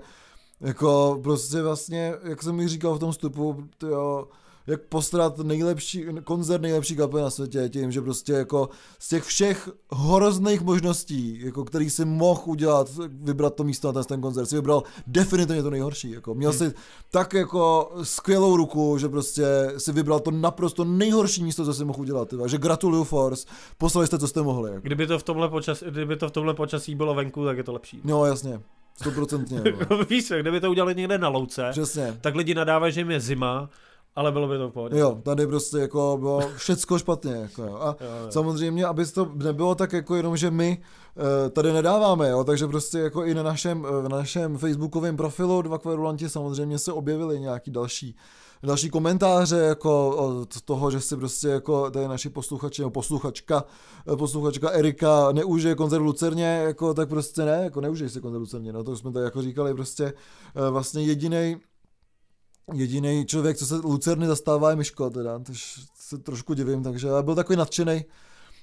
jako 0.61 1.21
prostě 1.23 1.63
vlastně, 1.63 2.15
jak 2.23 2.43
jsem 2.43 2.57
mi 2.57 2.69
říkal 2.69 2.95
v 2.95 2.99
tom 2.99 3.13
vstupu, 3.13 3.65
jo, 3.89 4.29
jak 4.67 4.81
postrat 4.83 5.39
nejlepší, 5.39 6.07
koncert 6.25 6.63
nejlepší 6.63 6.97
kapely 6.97 7.23
na 7.23 7.31
světě 7.31 7.69
tím, 7.69 7.93
že 7.93 8.01
prostě 8.01 8.33
jako 8.33 8.69
z 8.99 9.09
těch 9.09 9.25
všech 9.25 9.69
hrozných 9.93 10.63
možností, 10.63 11.41
jako 11.45 11.65
který 11.65 11.91
si 11.91 12.05
mohl 12.05 12.43
udělat, 12.45 12.91
vybrat 13.09 13.55
to 13.55 13.65
místo 13.65 13.89
na 13.89 13.93
ten, 13.93 14.05
ten 14.05 14.21
koncert, 14.21 14.47
si 14.47 14.57
vybral 14.57 14.83
definitivně 15.07 15.63
to 15.63 15.71
nejhorší, 15.71 16.11
jako 16.11 16.35
měl 16.35 16.53
si 16.53 16.73
tak 17.11 17.33
jako 17.33 17.93
skvělou 18.03 18.57
ruku, 18.57 18.99
že 18.99 19.09
prostě 19.09 19.45
si 19.79 19.93
vybral 19.93 20.21
to 20.21 20.31
naprosto 20.31 20.85
nejhorší 20.85 21.45
místo, 21.45 21.65
co 21.65 21.75
si 21.75 21.85
mohl 21.85 22.01
udělat, 22.01 22.29
tyva. 22.29 22.47
že 22.47 22.59
gratuluju 22.59 23.05
Force, 23.05 23.47
poslali 23.79 24.07
jste, 24.07 24.19
co 24.19 24.29
jste 24.29 24.43
mohli. 24.43 24.71
Jako. 24.71 24.83
Kdyby 24.83 25.07
to, 25.07 25.19
v 25.19 25.23
tomhle 25.23 25.49
počasí, 25.49 25.85
kdyby 25.91 26.17
to 26.17 26.29
v 26.29 26.33
tomhle 26.33 26.55
počasí 26.55 26.95
bylo 26.95 27.15
venku, 27.15 27.45
tak 27.45 27.57
je 27.57 27.65
to 27.65 27.73
lepší. 27.73 28.01
No 28.05 28.27
jasně, 28.27 28.61
stoprocentně. 29.01 29.61
vole. 29.91 30.05
Víš 30.11 30.33
kdyby 30.41 30.61
to 30.61 30.71
udělali 30.71 30.95
někde 30.95 31.19
na 31.19 31.29
louce, 31.29 31.69
Přesně. 31.71 32.19
tak 32.21 32.35
lidi 32.35 32.55
nadávají, 32.55 32.93
že 32.93 33.01
jim 33.01 33.11
je 33.11 33.21
zima, 33.21 33.69
ale 34.17 34.33
bylo 34.33 34.49
by 34.49 34.59
to 34.59 34.69
v 34.69 34.73
pohodě. 34.73 34.99
Jo, 34.99 35.21
tady 35.23 35.47
prostě 35.47 35.79
jako 35.79 36.17
bylo 36.21 36.41
všecko 36.57 36.99
špatně. 36.99 37.33
Jako 37.33 37.63
jo. 37.63 37.77
A 37.81 37.87
Jo, 37.87 38.11
jo. 38.25 38.31
samozřejmě, 38.31 38.87
aby 38.87 39.07
to 39.07 39.31
nebylo 39.35 39.75
tak 39.75 39.93
jako 39.93 40.15
jenom, 40.17 40.37
že 40.37 40.51
my 40.51 40.83
eh, 41.47 41.51
tady 41.51 41.73
nedáváme, 41.73 42.29
jo, 42.29 42.45
takže 42.45 42.67
prostě 42.67 42.99
jako 42.99 43.25
i 43.25 43.35
na 43.35 43.43
našem, 43.43 43.87
eh, 43.89 44.03
na 44.09 44.17
našem 44.17 44.59
facebookovém 44.59 45.17
profilu 45.17 45.63
Dva 45.63 45.79
kverulanti 45.79 46.29
samozřejmě 46.29 46.79
se 46.79 46.93
objevily 46.93 47.41
nějaký 47.41 47.71
další 47.71 48.17
další 48.67 48.91
komentáře 48.91 49.57
jako 49.57 50.17
od 50.17 50.61
toho, 50.61 50.91
že 50.91 51.01
si 51.01 51.17
prostě 51.17 51.49
jako 51.49 51.91
tady 51.91 52.09
naši 52.09 52.31
posluchači 52.31 52.83
nebo 52.83 52.91
posluchačka, 52.91 53.65
eh, 54.13 54.17
posluchačka 54.17 54.71
Erika 54.71 55.33
neužije 55.33 55.75
koncert 55.75 56.03
v 56.03 56.05
Lucerně, 56.05 56.45
jako 56.45 56.95
tak 56.95 57.09
prostě 57.09 57.43
ne, 57.43 57.61
jako 57.65 57.81
neužij 57.81 58.09
si 58.09 58.21
koncert 58.21 58.39
v 58.39 58.41
Lucerně, 58.41 58.73
no 58.73 58.85
to 58.85 58.97
jsme 58.97 59.13
tady 59.13 59.25
jako 59.25 59.43
říkali, 59.43 59.75
prostě 59.75 60.05
eh, 60.05 60.71
vlastně 60.71 61.03
jediný 61.03 61.57
jediný 62.75 63.27
člověk, 63.27 63.57
co 63.57 63.67
se 63.67 63.77
Lucerny 63.77 64.27
zastává, 64.27 64.71
je 64.71 64.77
Miško, 64.77 65.11
teda, 65.11 65.39
tož 65.39 65.81
se 65.99 66.19
trošku 66.19 66.55
divím, 66.55 66.83
takže 66.83 67.09
byl 67.23 67.35
takový 67.35 67.57
nadšený, 67.57 68.05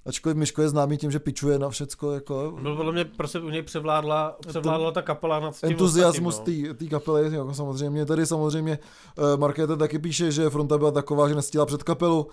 ačkoliv 0.06 0.38
Miško 0.38 0.62
je 0.62 0.70
známý 0.70 0.98
tím, 0.98 1.12
že 1.12 1.20
pičuje 1.20 1.60
na 1.60 1.70
všecko, 1.70 2.12
jako 2.12 2.58
Byl 2.62 2.76
podle 2.76 2.92
mě 2.92 3.06
prostě 3.06 3.40
u 3.40 3.50
něj 3.50 3.62
převládla, 3.62 4.38
převládla 4.48 4.92
ta 4.92 5.02
kapela 5.02 5.40
nad 5.40 5.60
tím 5.60 5.70
entuziasmus 5.70 6.42
no. 6.48 6.74
té 6.74 6.86
kapely, 6.86 7.36
jako 7.36 7.54
samozřejmě. 7.54 8.06
Tady 8.06 8.26
samozřejmě 8.26 8.80
uh, 9.18 9.40
Markéta 9.40 9.76
taky 9.76 10.00
píše, 10.00 10.32
že 10.32 10.50
fronta 10.50 10.78
byla 10.78 10.92
taková, 10.92 11.30
že 11.30 11.36
nestíla 11.36 11.66
před 11.66 11.84
kapelu, 11.84 12.28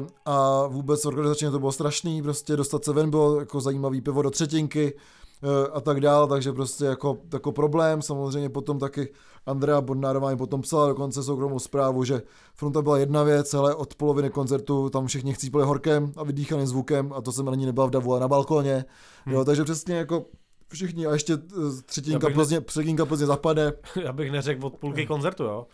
Uh, 0.00 0.06
a 0.26 0.66
vůbec 0.66 1.06
organizačně 1.06 1.50
to 1.50 1.58
bylo 1.58 1.72
strašný, 1.72 2.22
prostě 2.22 2.56
dostat 2.56 2.84
se 2.84 2.92
ven 2.92 3.10
bylo 3.10 3.40
jako 3.40 3.60
zajímavý 3.60 4.00
pivo 4.00 4.22
do 4.22 4.30
třetinky 4.30 4.94
uh, 4.94 5.50
a 5.72 5.80
tak 5.80 6.00
dál, 6.00 6.26
takže 6.26 6.52
prostě 6.52 6.84
jako, 6.84 7.18
jako 7.32 7.52
problém, 7.52 8.02
samozřejmě 8.02 8.48
potom 8.48 8.78
taky 8.78 9.08
Andrea 9.48 9.80
Bodnárová 9.80 10.30
mi 10.30 10.36
potom 10.36 10.62
psala 10.62 10.88
dokonce 10.88 11.22
soukromou 11.22 11.58
zprávu, 11.58 12.04
že 12.04 12.22
fronta 12.54 12.82
byla 12.82 12.98
jedna 12.98 13.22
věc, 13.22 13.54
ale 13.54 13.74
od 13.74 13.94
poloviny 13.94 14.30
koncertu 14.30 14.90
tam 14.90 15.06
všichni 15.06 15.34
chcípili 15.34 15.64
horkem 15.64 16.12
a 16.16 16.24
vydýchaným 16.24 16.66
zvukem 16.66 17.12
a 17.12 17.20
to 17.20 17.32
jsem 17.32 17.46
na 17.46 17.54
ní 17.54 17.66
nebyl 17.66 17.86
v 17.86 17.90
davu, 17.90 18.12
ale 18.12 18.20
na 18.20 18.28
balkóně, 18.28 18.84
hmm. 19.24 19.34
jo, 19.34 19.44
takže 19.44 19.64
přesně 19.64 19.94
jako 19.96 20.24
všichni 20.68 21.06
a 21.06 21.12
ještě 21.12 21.32
eh, 21.32 21.82
třetinka 21.86 22.28
ne- 22.28 22.34
Plzně, 22.34 22.60
třetinka 22.60 23.06
Plzně 23.06 23.26
zapade. 23.26 23.72
Já 24.02 24.12
bych 24.12 24.30
neřekl 24.30 24.66
od 24.66 24.76
půlky 24.76 25.06
koncertu, 25.06 25.44
jo. 25.44 25.66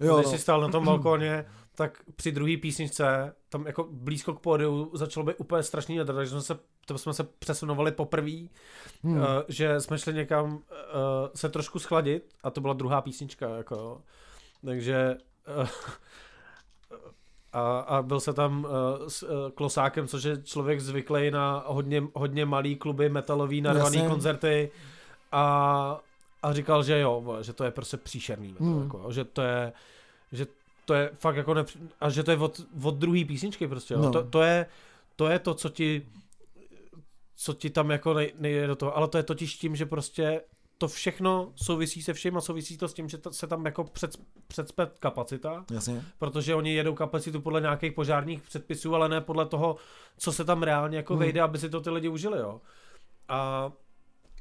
Jo, 0.00 0.16
Když 0.16 0.26
no. 0.26 0.32
jsi 0.32 0.38
stál 0.38 0.60
na 0.60 0.68
tom 0.68 0.84
balkóně, 0.84 1.44
tak 1.74 2.02
při 2.16 2.32
druhé 2.32 2.56
písničce, 2.56 3.34
tam 3.48 3.66
jako 3.66 3.88
blízko 3.90 4.34
k 4.34 4.40
pódiu, 4.40 4.90
začalo 4.94 5.26
být 5.26 5.36
úplně 5.38 5.62
strašný 5.62 5.96
jadr, 5.96 6.14
takže 6.14 6.30
jsme 6.30 6.42
se, 6.42 6.58
to 6.88 6.98
jsme 6.98 7.14
se 7.14 7.24
přesunovali 7.24 7.92
poprvé, 7.92 8.48
Hmm. 9.02 9.16
uh, 9.16 9.24
že 9.48 9.80
jsme 9.80 9.98
šli 9.98 10.14
někam 10.14 10.54
uh, 10.54 10.60
se 11.34 11.48
trošku 11.48 11.78
schladit 11.78 12.34
a 12.42 12.50
to 12.50 12.60
byla 12.60 12.74
druhá 12.74 13.00
písnička, 13.00 13.48
jako. 13.56 14.02
Takže 14.64 15.16
uh, 15.60 15.68
a, 17.52 17.78
a 17.78 18.02
byl 18.02 18.20
se 18.20 18.32
tam 18.32 18.64
uh, 18.64 18.70
s 19.08 19.22
uh, 19.22 19.28
Klosákem, 19.54 20.08
což 20.08 20.24
je 20.24 20.42
člověk 20.42 20.80
zvyklý 20.80 21.30
na 21.30 21.64
hodně, 21.66 22.02
hodně 22.14 22.44
malý 22.46 22.76
kluby, 22.76 23.08
metalový, 23.08 23.60
narvaný 23.60 23.96
Jasně. 23.96 24.08
koncerty 24.08 24.70
a, 25.32 26.00
a 26.42 26.52
říkal, 26.52 26.82
že 26.82 26.98
jo, 27.00 27.38
že 27.40 27.52
to 27.52 27.64
je 27.64 27.70
prostě 27.70 27.96
příšerný, 27.96 28.54
Hmm. 28.58 28.72
hmm. 28.74 28.82
jako, 28.82 29.12
že 29.12 29.24
to 29.24 29.42
je, 29.42 29.72
že 30.32 30.46
to 30.84 30.94
je 30.94 31.10
fakt 31.14 31.36
jako 31.36 31.54
nepř... 31.54 31.76
a 32.00 32.10
že 32.10 32.22
to 32.22 32.30
je 32.30 32.36
od, 32.36 32.60
od 32.82 32.94
druhé 32.94 33.24
písničky 33.24 33.68
prostě, 33.68 33.94
jo. 33.94 34.00
No. 34.00 34.12
To, 34.12 34.24
to, 34.24 34.42
je, 34.42 34.66
to 35.16 35.26
je 35.28 35.38
to, 35.38 35.54
co 35.54 35.68
ti 35.68 36.06
co 37.40 37.52
ti 37.54 37.70
tam 37.70 37.90
jako 37.90 38.14
nej, 38.14 38.32
nejde 38.38 38.66
do 38.66 38.76
toho, 38.76 38.96
ale 38.96 39.08
to 39.08 39.16
je 39.18 39.22
totiž 39.22 39.54
tím, 39.56 39.76
že 39.76 39.86
prostě 39.86 40.40
to 40.78 40.88
všechno 40.88 41.52
souvisí 41.56 42.02
se 42.02 42.12
vším 42.12 42.36
a 42.36 42.40
souvisí 42.40 42.78
to 42.78 42.88
s 42.88 42.94
tím, 42.94 43.08
že 43.08 43.18
to, 43.18 43.32
se 43.32 43.46
tam 43.46 43.66
jako 43.66 43.84
před, 43.84 44.16
předspe 44.46 44.90
kapacita, 45.00 45.64
Jasně. 45.70 46.04
protože 46.18 46.54
oni 46.54 46.74
jedou 46.74 46.94
kapacitu 46.94 47.40
podle 47.40 47.60
nějakých 47.60 47.92
požárních 47.92 48.42
předpisů, 48.42 48.94
ale 48.94 49.08
ne 49.08 49.20
podle 49.20 49.46
toho, 49.46 49.76
co 50.18 50.32
se 50.32 50.44
tam 50.44 50.62
reálně 50.62 50.96
jako 50.96 51.12
Hmm. 51.14 51.20
vejde, 51.20 51.40
aby 51.40 51.58
si 51.58 51.70
to 51.70 51.80
ty 51.80 51.90
lidi 51.90 52.08
užili, 52.08 52.38
jo. 52.38 52.60
A, 53.28 53.72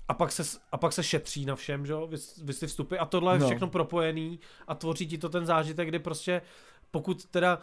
a, 0.07 0.13
pak, 0.13 0.31
se, 0.31 0.43
a 0.71 0.77
pak 0.77 0.93
se 0.93 1.03
šetří 1.03 1.45
na 1.45 1.55
všem, 1.55 1.85
že 1.85 1.93
jo, 1.93 2.07
vy, 2.07 2.17
vy 2.43 2.53
ty 2.53 2.67
vstupy 2.67 2.97
a 2.97 3.05
tohle 3.05 3.35
je 3.35 3.39
No. 3.39 3.45
všechno 3.45 3.67
propojený 3.67 4.39
a 4.67 4.75
tvoří 4.75 5.07
ti 5.07 5.17
to 5.17 5.29
ten 5.29 5.45
zážitek, 5.45 5.87
kdy 5.87 5.99
prostě 5.99 6.41
pokud 6.91 7.25
teda 7.25 7.59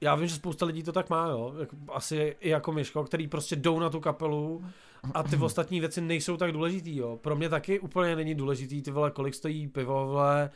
já 0.00 0.14
vím, 0.14 0.26
že 0.26 0.34
spousta 0.34 0.66
lidí 0.66 0.82
to 0.82 0.92
tak 0.92 1.10
má, 1.10 1.28
jo, 1.28 1.54
jako, 1.60 1.76
asi 1.92 2.36
i 2.40 2.48
jako 2.48 2.72
Myško, 2.72 3.04
který 3.04 3.28
prostě 3.28 3.56
jdou 3.56 3.78
na 3.78 3.90
tu 3.90 4.00
kapelu 4.00 4.64
a 5.14 5.22
ty 5.22 5.36
ostatní 5.36 5.80
věci 5.80 6.00
nejsou 6.00 6.36
tak 6.36 6.52
důležitý, 6.52 6.96
jo. 6.96 7.16
Pro 7.22 7.36
mě 7.36 7.48
taky 7.48 7.80
úplně 7.80 8.16
není 8.16 8.34
důležitý, 8.34 8.82
ty 8.82 8.90
vole, 8.90 9.10
kolik 9.10 9.34
stojí 9.34 9.68
pivo, 9.68 10.06
vole, 10.06 10.50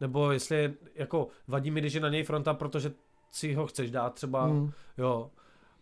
nebo 0.00 0.32
jestli, 0.32 0.74
jako, 0.94 1.28
vadí 1.48 1.70
mi, 1.70 1.80
když 1.80 1.92
je 1.92 2.00
na 2.00 2.08
něj 2.08 2.24
fronta, 2.24 2.54
protože 2.54 2.92
si 3.30 3.54
ho 3.54 3.66
chceš 3.66 3.90
dát 3.90 4.14
třeba, 4.14 4.44
Hmm. 4.44 4.72
jo. 4.98 5.30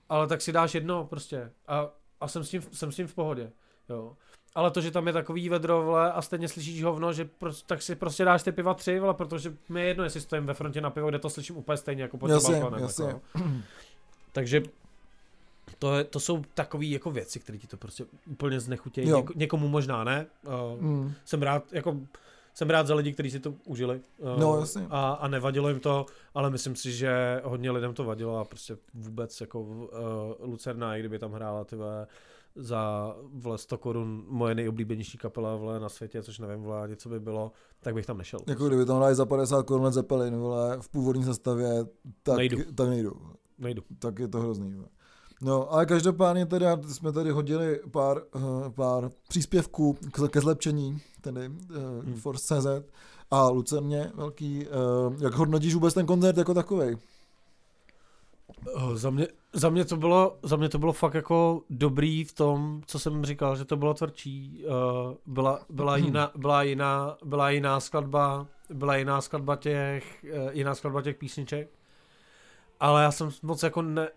Ale 0.09 0.27
tak 0.27 0.41
si 0.41 0.53
dáš 0.53 0.75
jedno 0.75 1.05
prostě 1.05 1.51
a, 1.69 1.89
a 2.21 2.29
jsem, 2.29 2.45
s 2.45 2.51
tím, 2.51 2.63
jsem 2.73 2.93
s 2.93 2.97
tím 2.97 3.07
v 3.07 3.15
pohodě, 3.15 3.53
jo. 3.89 4.17
Ale 4.55 4.71
to, 4.71 4.81
že 4.81 4.91
tam 4.91 5.07
je 5.07 5.13
takový 5.13 5.49
vedro, 5.49 5.83
vole, 5.83 6.13
a 6.13 6.23
stejně 6.23 6.49
slyšíš 6.49 6.83
hovno, 6.83 7.13
že 7.13 7.25
pro, 7.25 7.51
tak 7.67 7.83
si 7.83 7.95
prostě 7.95 8.25
dáš 8.25 8.43
ty 8.43 8.53
piva 8.53 8.75
tři, 8.75 8.99
vole, 9.01 9.15
protože 9.15 9.55
mi 9.69 9.81
je 9.81 9.87
jedno, 9.87 10.05
jestli 10.05 10.21
stojím 10.21 10.47
ve 10.47 10.55
frontě 10.55 10.81
na 10.81 10.91
pivo, 10.91 11.09
kde 11.09 11.19
to 11.19 11.31
slyším 11.31 11.57
úplně 11.57 11.77
stejně 11.77 12.03
jako 12.03 12.19
pod 12.19 12.31
Jasně, 12.31 12.53
balkónem. 12.61 12.83
jasně. 12.83 13.05
Jako. 13.05 13.21
Takže 14.33 14.63
to, 15.79 15.95
je, 15.95 16.05
to 16.05 16.21
jsou 16.21 16.43
takové 16.55 16.85
jako 16.87 17.11
věci, 17.11 17.41
které 17.41 17.59
ti 17.59 17.67
to 17.67 17.77
prostě 17.77 18.05
úplně 18.27 18.61
znechutějí. 18.61 19.13
Něk, 19.13 19.35
někomu 19.35 19.69
možná 19.69 20.05
ne. 20.05 20.27
Uh, 20.47 20.81
Hmm. 20.81 21.13
jsem 21.25 21.43
rád, 21.43 21.73
jako 21.73 21.97
jsem 22.55 22.71
rád 22.71 22.87
za 22.87 22.95
lidi, 22.95 23.13
kteří 23.13 23.31
si 23.31 23.41
to 23.41 23.55
užili. 23.65 24.01
Uh, 24.19 24.39
No, 24.41 24.61
jasně. 24.61 24.87
a, 24.91 25.13
a 25.13 25.29
nevadilo 25.29 25.69
jim 25.69 25.81
to, 25.81 26.07
ale 26.35 26.51
myslím 26.51 26.77
si, 26.77 26.93
že 26.93 27.41
hodně 27.45 27.71
lidem 27.71 27.95
to 27.95 28.05
vadilo 28.05 28.39
a 28.39 28.45
prostě 28.45 28.77
vůbec 28.95 29.41
jako 29.41 29.61
uh, 29.61 29.89
Lucerna, 30.41 30.97
i 30.97 31.01
kdyby 31.01 31.19
tam 31.19 31.33
hrála 31.33 31.65
ty 31.65 31.77
vole, 31.77 32.07
za 32.57 33.15
vole 33.33 33.59
100 33.59 33.79
korun 33.79 34.25
moje 34.29 34.55
nejoblíbenější 34.55 35.19
kapela 35.19 35.57
vole, 35.57 35.81
na 35.81 35.89
světě, 35.89 36.23
což 36.23 36.39
nevím, 36.39 36.63
vole, 36.63 36.89
něco 36.89 37.09
by 37.09 37.21
bylo, 37.21 37.53
tak 37.81 37.95
bych 37.95 38.07
tam 38.07 38.19
nešel. 38.19 38.41
Jako 38.47 38.69
kdyby 38.69 38.85
tam 38.87 38.97
hráli 38.97 39.15
za 39.15 39.27
50 39.27 39.63
korun 39.63 39.93
Zeppelin, 39.93 40.37
vole, 40.37 40.77
v 40.81 40.89
původní 40.89 41.25
sestavě, 41.25 41.87
tak 42.23 42.37
Nejdu. 42.37 42.59
tak 42.75 42.89
nejdu. 42.89 43.13
Nejdu. 43.59 43.83
Tak 43.99 44.19
je 44.19 44.29
to 44.29 44.41
hrozný. 44.41 44.75
vole. 44.75 44.89
No, 45.43 45.73
ale 45.73 45.87
každopádně 45.87 46.47
teda 46.47 46.79
jsme 46.89 47.13
tady 47.13 47.31
hodili 47.31 47.81
pár, 47.91 48.23
uh, 48.35 48.69
pár 48.69 49.11
příspěvků 49.29 49.93
k, 49.93 50.29
ke 50.29 50.41
zlepšení, 50.41 51.01
tedy 51.21 51.49
uh, 51.49 52.05
Hmm. 52.05 52.15
Force.cz 52.15 52.67
A 53.31 53.49
Lucerně 53.49 54.13
velký, 54.15 54.67
uh, 55.09 55.23
jak 55.23 55.35
hodnotíš 55.35 55.75
vůbec 55.75 55.95
ten 55.95 56.07
koncert 56.07 56.37
jako 56.39 56.55
takový? 56.55 56.97
Oh, 58.75 58.95
za, 58.95 59.11
mě, 59.11 59.29
za, 59.55 59.71
mě 59.71 59.85
to 59.85 59.97
bylo, 59.97 60.37
za 60.43 60.57
mě 60.57 60.69
to 60.69 60.79
bylo 60.79 60.93
fakt 60.93 61.15
jako 61.15 61.63
dobrý 61.71 62.25
v 62.25 62.33
tom, 62.33 62.83
co 62.87 62.99
jsem 62.99 63.25
říkal, 63.25 63.57
že 63.57 63.65
to 63.65 63.77
bylo 63.77 63.95
tvrdší. 63.95 64.65
Uh, 64.67 65.15
byla, 65.27 65.61
byla, 65.71 65.97
jiná, 65.97 66.31
byla, 66.37 66.63
jiná, 66.63 67.17
byla 67.25 67.51
jiná 67.51 67.81
skladba, 67.81 68.47
byla 68.71 68.97
jiná 68.97 69.21
skladba 69.21 69.57
těch, 69.57 70.25
uh, 70.25 70.51
jiná 70.53 70.75
skladba 70.75 71.03
těch 71.03 71.17
písniček. 71.17 71.69
Ale 72.81 73.03
já 73.03 73.11
jsem 73.11 73.31
moc 73.43 73.63
jako 73.63 73.83
ne, 73.83 74.09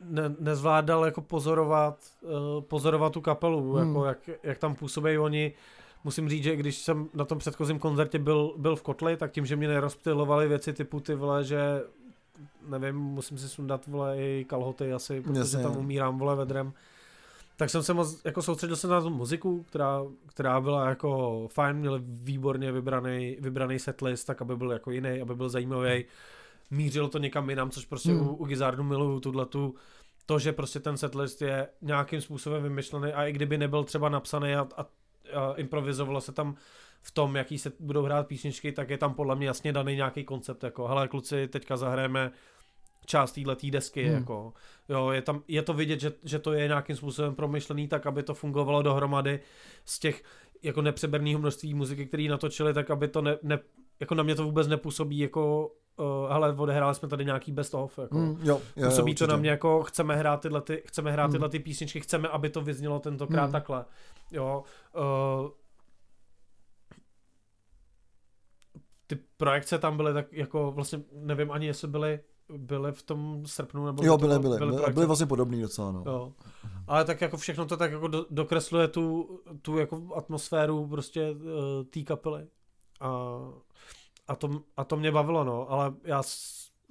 ne, 0.00 0.34
nezvládal 0.38 1.04
jako 1.04 1.20
pozorovat, 1.20 1.98
uh, 2.20 2.30
pozorovat 2.60 3.12
tu 3.12 3.20
kapelu, 3.20 3.72
hmm. 3.72 3.88
jako 3.88 4.04
jak, 4.04 4.30
jak 4.42 4.58
tam 4.58 4.74
působí 4.74 5.18
oni. 5.18 5.52
Musím 6.04 6.28
říct, 6.28 6.42
že 6.44 6.56
když 6.56 6.78
jsem 6.78 7.08
na 7.14 7.24
tom 7.24 7.38
předchozím 7.38 7.78
koncertě 7.78 8.18
byl, 8.18 8.54
byl 8.56 8.76
v 8.76 8.82
Kotli, 8.82 9.16
tak 9.16 9.32
tím, 9.32 9.46
že 9.46 9.56
mě 9.56 9.68
nerozptylovaly 9.68 10.48
věci 10.48 10.72
typu 10.72 11.00
ty 11.00 11.14
vole, 11.14 11.44
že 11.44 11.82
nevím, 12.68 12.96
musím 12.96 13.38
si 13.38 13.48
sundat 13.48 13.86
vole 13.86 14.18
i 14.18 14.44
kalhoty 14.48 14.92
asi, 14.92 15.20
protože 15.20 15.38
Jasně. 15.38 15.62
tam 15.62 15.76
umírám 15.76 16.18
vole 16.18 16.36
vedrem. 16.36 16.72
Tak 17.56 17.70
jsem 17.70 17.82
se 17.82 17.94
moc, 17.94 18.24
jako 18.24 18.42
soustředil 18.42 18.76
se 18.76 18.88
na 18.88 19.00
tu 19.00 19.10
muziku, 19.10 19.62
která, 19.62 20.02
která 20.26 20.60
byla 20.60 20.88
jako 20.88 21.48
fajn, 21.52 21.76
měli 21.76 22.00
výborně 22.04 22.72
vybraný, 22.72 23.36
vybraný 23.40 23.78
setlist, 23.78 24.24
tak 24.26 24.42
aby 24.42 24.56
byl 24.56 24.70
jako 24.72 24.90
jiný, 24.90 25.20
aby 25.20 25.34
byl 25.34 25.48
zajímavý. 25.48 26.04
Mířilo 26.70 27.08
to 27.08 27.18
někam 27.18 27.50
jinam, 27.50 27.70
což 27.70 27.84
prostě 27.86 28.10
Hmm. 28.12 28.28
u, 28.28 28.34
u 28.34 28.44
Gizardu 28.44 28.82
miluju 28.82 29.20
tuhletu, 29.20 29.74
to, 30.26 30.38
že 30.38 30.52
prostě 30.52 30.80
ten 30.80 30.96
setlist 30.96 31.42
je 31.42 31.68
nějakým 31.82 32.20
způsobem 32.20 32.62
vymyšlený 32.62 33.12
a 33.12 33.24
i 33.24 33.32
kdyby 33.32 33.58
nebyl 33.58 33.84
třeba 33.84 34.08
napsaný 34.08 34.54
a, 34.54 34.68
a, 34.76 34.82
a 34.82 35.52
improvizovalo 35.56 36.20
se 36.20 36.32
tam 36.32 36.56
v 37.06 37.10
tom, 37.10 37.36
jaký 37.36 37.58
se 37.58 37.72
budou 37.80 38.02
hrát 38.02 38.26
písničky, 38.26 38.72
tak 38.72 38.90
je 38.90 38.98
tam 38.98 39.14
podle 39.14 39.36
mě 39.36 39.46
jasně 39.46 39.72
daný 39.72 39.96
nějaký 39.96 40.24
koncept, 40.24 40.62
jako 40.64 40.88
hele 40.88 41.08
kluci, 41.08 41.48
teďka 41.48 41.76
zahrajeme 41.76 42.30
část 43.06 43.32
této 43.32 43.56
desky, 43.70 44.04
Hmm. 44.04 44.14
jako 44.14 44.52
jo, 44.88 45.10
je, 45.10 45.22
tam, 45.22 45.42
je 45.48 45.62
to 45.62 45.72
vidět, 45.74 46.00
že, 46.00 46.12
že 46.24 46.38
to 46.38 46.52
je 46.52 46.68
nějakým 46.68 46.96
způsobem 46.96 47.34
promyšlený 47.34 47.88
tak, 47.88 48.06
aby 48.06 48.22
to 48.22 48.34
fungovalo 48.34 48.82
dohromady 48.82 49.40
z 49.84 49.98
těch 49.98 50.22
jako 50.62 50.82
nepřeberného 50.82 51.38
množství 51.38 51.74
muziky, 51.74 52.06
který 52.06 52.28
natočili, 52.28 52.74
tak 52.74 52.90
aby 52.90 53.08
to 53.08 53.22
ne, 53.22 53.36
ne, 53.42 53.58
jako 54.00 54.14
na 54.14 54.22
mě 54.22 54.34
to 54.34 54.44
vůbec 54.44 54.68
nepůsobí 54.68 55.18
jako 55.18 55.70
uh, 55.96 56.32
hele, 56.32 56.52
odehráli 56.54 56.94
jsme 56.94 57.08
tady 57.08 57.24
nějaký 57.24 57.52
best 57.52 57.74
of, 57.74 57.98
jako. 57.98 58.16
Mm, 58.18 58.38
jo, 58.42 58.60
jo, 58.76 58.88
Působí 58.88 59.12
určitě. 59.12 59.26
to 59.26 59.30
na 59.32 59.36
mě 59.36 59.50
jako 59.50 59.82
chceme 59.82 60.16
hrát 60.16 60.40
tyhle, 60.40 60.60
ty, 60.60 60.82
chceme 60.86 61.12
hrát 61.12 61.24
Hmm. 61.24 61.32
tyhle 61.32 61.48
ty 61.48 61.58
písničky, 61.58 62.00
chceme, 62.00 62.28
aby 62.28 62.50
to 62.50 62.60
vyznělo 62.60 62.98
tentokrát 62.98 63.42
Hmm. 63.42 63.52
takhle. 63.52 63.84
Jo, 64.32 64.62
uh, 65.42 65.50
ty 69.06 69.18
projekce 69.36 69.78
tam 69.78 69.96
byly 69.96 70.12
tak 70.14 70.32
jako 70.32 70.72
vlastně 70.72 71.00
nevím 71.12 71.50
ani 71.50 71.66
jestli 71.66 71.88
byly 71.88 72.20
byly 72.58 72.92
v 72.92 73.02
tom 73.02 73.42
srpnu 73.46 73.86
nebo 73.86 74.04
Jo, 74.04 74.18
byly, 74.18 74.38
byly, 74.38 74.58
byly, 74.58 74.70
projekce. 74.72 74.92
byly 74.92 75.06
vlastně 75.06 75.26
podobný 75.26 75.62
docela, 75.62 75.92
no. 75.92 76.02
Jo. 76.06 76.32
Ale 76.86 77.04
tak 77.04 77.20
jako 77.20 77.36
všechno 77.36 77.66
to 77.66 77.76
tak 77.76 77.92
jako 77.92 78.08
do, 78.08 78.26
dokresluje 78.30 78.88
tu, 78.88 79.28
tu 79.62 79.78
jako 79.78 80.02
atmosféru 80.16 80.86
prostě 80.88 81.30
uh, 81.30 81.40
té 81.90 82.02
kapely. 82.02 82.46
A, 83.00 83.38
a, 84.28 84.36
to, 84.36 84.60
a 84.76 84.84
to 84.84 84.96
mě 84.96 85.12
bavilo, 85.12 85.44
no, 85.44 85.70
ale 85.70 85.94
já, 86.04 86.22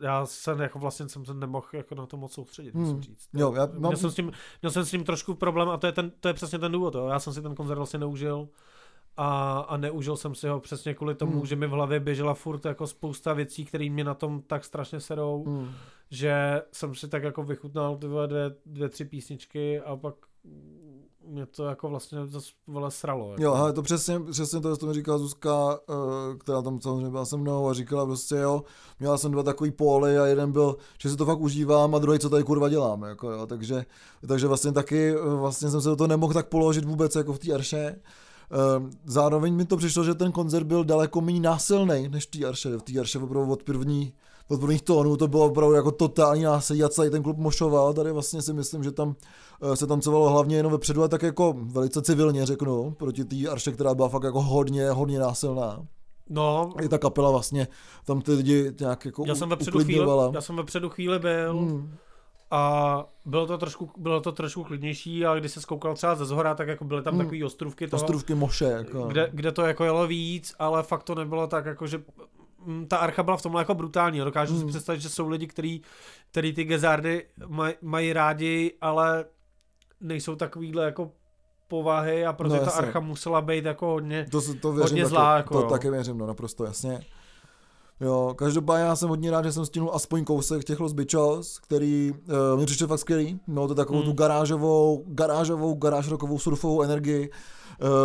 já 0.02 0.26
jsem 0.26 0.60
jako 0.62 0.80
vlastně 0.80 1.10
jsem 1.10 1.26
se 1.26 1.34
nemohl 1.34 1.68
jako 1.74 1.96
na 1.96 2.06
to 2.06 2.18
moc 2.18 2.34
soustředit, 2.34 2.74
musím 2.74 2.94
Hmm. 2.94 3.04
říct. 3.04 3.30
Jo, 3.34 3.54
já 3.54 3.66
mám, 3.66 3.78
Měl, 3.80 3.98
jsem 3.98 4.12
s 4.12 4.16
tím, 4.16 4.32
měl 4.62 4.72
jsem 4.72 4.86
s 4.86 4.92
tím 4.92 5.04
trošku 5.04 5.34
problém 5.36 5.70
a 5.70 5.78
to 5.78 5.86
je, 5.88 5.92
ten, 5.92 6.12
to 6.20 6.28
je 6.28 6.34
přesně 6.34 6.60
ten 6.60 6.72
důvod. 6.72 6.96
Jo. 6.96 7.08
Já 7.08 7.20
jsem 7.20 7.34
si 7.34 7.42
ten 7.42 7.56
koncert 7.56 7.78
vlastně 7.78 8.00
neužil 8.00 8.48
a, 9.18 9.60
a 9.60 9.78
neužil 9.78 10.18
jsem 10.18 10.36
si 10.36 10.48
ho 10.48 10.60
přesně 10.60 10.94
kvůli 10.94 11.16
tomu, 11.16 11.32
Hmm. 11.32 11.46
že 11.46 11.56
mi 11.56 11.68
v 11.68 11.72
hlavě 11.72 12.00
běžela 12.00 12.34
furt 12.34 12.66
jako 12.66 12.88
spousta 12.88 13.34
věcí, 13.34 13.66
které 13.66 13.90
mě 13.90 14.04
na 14.04 14.14
tom 14.14 14.42
tak 14.48 14.66
strašně 14.66 15.00
serou, 15.00 15.46
mm, 15.48 15.70
že 16.12 16.62
jsem 16.72 16.96
si 16.96 17.08
tak 17.08 17.24
jako 17.24 17.44
vychutnal 17.44 17.98
ty 17.98 18.08
vole 18.08 18.28
dvě, 18.28 18.56
dvě, 18.66 18.90
tři 18.90 19.06
písničky 19.06 19.80
a 19.82 19.96
pak 19.96 20.16
mě 21.28 21.46
to 21.46 21.66
jako 21.66 21.90
vlastně 21.90 22.28
zase 22.28 22.52
vole 22.68 22.92
sralo. 22.92 23.32
Jako. 23.32 23.44
Jo, 23.44 23.54
ale 23.54 23.74
to 23.74 23.82
přesně, 23.82 24.20
přesně 24.32 24.60
to, 24.62 24.78
co 24.78 24.86
mi 24.86 24.94
říkala 24.94 25.18
Zuzka, 25.18 25.80
eh, 25.90 26.38
která 26.38 26.62
tam 26.62 26.82
samozřejmě 26.82 27.10
byla 27.10 27.26
se 27.26 27.38
mnou 27.38 27.70
a 27.70 27.74
říkala 27.74 28.06
prostě 28.06 28.36
jo, 28.36 28.64
měla 29.00 29.18
jsem 29.18 29.32
dva 29.32 29.44
takový 29.44 29.72
póly 29.72 30.18
a 30.20 30.26
jeden 30.26 30.52
byl, 30.52 30.78
že 31.02 31.10
si 31.10 31.18
to 31.18 31.26
fakt 31.26 31.40
užívám 31.40 31.96
a 31.96 32.00
druhý, 32.00 32.20
co 32.20 32.30
tady 32.30 32.44
kurva 32.44 32.70
dělám, 32.70 33.04
jako 33.04 33.32
jo, 33.32 33.46
takže, 33.48 33.86
takže 34.28 34.48
vlastně 34.48 34.72
taky, 34.72 35.16
eh, 35.16 35.36
vlastně 35.36 35.70
jsem 35.70 35.82
se 35.82 35.90
do 35.90 35.96
toho 35.96 36.08
nemohl 36.08 36.34
tak 36.34 36.48
položit 36.48 36.86
vůbec 36.86 37.16
jako 37.16 37.34
v 37.34 37.40
té 37.40 37.54
arše. 37.54 37.96
Eh, 38.54 38.90
Zároveň 39.06 39.56
mi 39.56 39.66
to 39.66 39.78
přišlo, 39.78 40.04
že 40.04 40.14
ten 40.14 40.32
koncert 40.32 40.64
byl 40.64 40.84
daleko 40.84 41.22
méně 41.22 41.40
násilný 41.40 42.10
než 42.10 42.26
té 42.26 42.46
arše. 42.46 42.78
V 42.78 42.82
té 42.82 43.00
arše 43.00 43.20
opravdu 43.20 43.52
od 43.52 43.64
první 43.64 44.14
od 44.48 44.60
prvních 44.60 44.82
tónů 44.82 45.18
to 45.18 45.28
bylo 45.28 45.46
opravdu 45.46 45.76
jako 45.76 45.92
totální 45.92 46.44
násilí 46.44 46.84
a 46.84 46.90
celý 46.90 47.10
ten 47.10 47.24
klub 47.24 47.38
mošoval. 47.38 47.94
Tady 47.94 48.12
vlastně 48.12 48.42
si 48.42 48.54
myslím, 48.54 48.84
že 48.84 48.92
tam 48.92 49.16
eh, 49.62 49.76
se 49.76 49.88
tancovalo 49.88 50.30
hlavně 50.30 50.56
jenom 50.58 50.72
vepředu 50.72 51.04
a 51.04 51.08
tak 51.08 51.22
jako 51.22 51.56
velice 51.58 52.02
civilně 52.02 52.46
řeknu, 52.46 52.92
proti 52.92 53.26
té 53.26 53.50
arše, 53.50 53.72
která 53.72 53.96
byla 53.96 54.10
fakt 54.10 54.24
jako 54.24 54.42
hodně, 54.42 54.90
hodně 54.90 55.20
násilná. 55.20 55.86
No, 56.30 56.74
I 56.82 56.90
ta 56.90 56.98
kapela 56.98 57.32
vlastně 57.32 57.68
tam 58.06 58.22
ty 58.22 58.32
lidi 58.32 58.72
nějak 58.80 59.06
jako 59.06 59.24
já 59.28 59.36
jsem, 59.36 59.50
vepředu 59.50 59.80
chvíli, 59.80 60.08
já 60.34 60.42
jsem 60.42 60.56
vepředu 60.56 60.90
chvíli 60.90 61.20
byl 61.20 61.54
Hmm. 61.54 61.96
A 62.54 63.06
bylo 63.26 63.48
to, 63.48 63.58
trošku, 63.58 63.92
bylo 63.98 64.22
to 64.22 64.32
trošku 64.32 64.64
klidnější 64.64 65.26
a 65.26 65.36
když 65.36 65.52
se 65.52 65.62
skoukal 65.62 65.94
třeba 65.96 66.16
ze 66.16 66.26
zhora, 66.26 66.56
tak 66.56 66.68
jako 66.68 66.86
byly 66.86 67.02
tam 67.04 67.14
Hmm. 67.14 67.24
takový 67.24 67.44
ostrůvky 67.44 67.88
toho, 67.88 68.04
Ostrůvky 68.04 68.36
moše. 68.36 68.66
Jako. 68.66 69.04
kde, 69.08 69.30
kde 69.34 69.52
to 69.52 69.62
jako 69.62 69.84
jelo 69.84 70.08
víc, 70.08 70.56
ale 70.60 70.84
fakt 70.84 71.04
to 71.04 71.16
nebylo 71.16 71.48
tak 71.48 71.66
jako, 71.66 71.88
že 71.88 72.02
mm, 72.66 72.86
ta 72.88 72.98
archa 72.98 73.24
byla 73.24 73.38
v 73.38 73.42
tomhle 73.42 73.62
jako 73.62 73.76
brutální. 73.76 74.20
Dokážu 74.20 74.54
si 74.56 74.60
Hmm. 74.62 74.70
představit, 74.70 75.02
že 75.02 75.10
jsou 75.10 75.28
lidi, 75.28 75.48
který, 75.48 75.82
který 76.32 76.54
ty 76.54 76.64
gezardy 76.64 77.26
maj, 77.48 77.74
mají 77.82 78.14
rádi, 78.14 78.74
ale 78.82 79.26
nejsou 80.02 80.36
takovýhle 80.36 80.86
jako 80.86 81.12
povahy 81.68 82.26
a 82.26 82.34
proto 82.34 82.56
No, 82.56 82.66
ta 82.66 82.72
archa 82.72 83.00
musela 83.00 83.42
být 83.42 83.66
jako 83.66 83.86
hodně 83.88 84.28
To, 84.32 84.42
to 84.42 84.72
věřím 84.74 84.82
Hodně 84.82 85.04
taky, 85.04 85.10
zlá, 85.10 85.38
jako 85.38 85.54
to 85.54 85.62
jo. 85.62 85.70
taky 85.70 85.90
věřím, 85.90 86.18
no 86.18 86.26
naprosto 86.28 86.66
jasně. 86.66 87.00
Jo, 88.02 88.34
každopádně 88.38 88.84
já 88.84 88.96
jsem 88.96 89.10
hodně 89.10 89.32
rád, 89.32 89.46
že 89.46 89.52
jsem 89.52 89.66
stihnul 89.66 89.92
aspoň 89.94 90.24
kousek 90.24 90.64
těch 90.64 90.80
Los 90.80 90.94
Bichos, 90.94 91.60
který 91.60 92.12
uh, 92.12 92.60
mi 92.60 92.66
přišel 92.66 92.88
fakt 92.88 93.00
skvělý. 93.00 93.40
Mělo 93.48 93.68
to 93.68 93.76
takovou 93.76 94.00
Hmm. 94.00 94.08
tu 94.10 94.14
garážovou, 94.14 95.04
garážovou, 95.08 95.74
garáž 95.74 96.08
rokovou 96.10 96.40
surfovou 96.40 96.82
energii. 96.82 97.30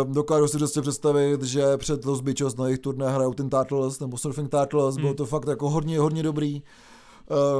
Uh, 0.05 0.13
dokážu 0.13 0.47
si 0.47 0.57
prostě 0.57 0.81
představit, 0.81 1.43
že 1.43 1.77
před 1.77 2.05
Los 2.05 2.21
Bichos 2.21 2.55
na 2.55 2.65
jejich 2.65 2.79
turné 2.79 3.09
hrajou 3.09 3.33
ten 3.33 3.49
Turtles 3.49 3.99
nebo 3.99 4.17
Surfing 4.17 4.49
Turtles, 4.49 4.95
bylo 4.95 5.07
Hmm. 5.07 5.15
to 5.17 5.25
fakt 5.25 5.47
jako 5.47 5.69
hodně, 5.69 5.99
hodně 5.99 6.23
dobrý. 6.23 6.63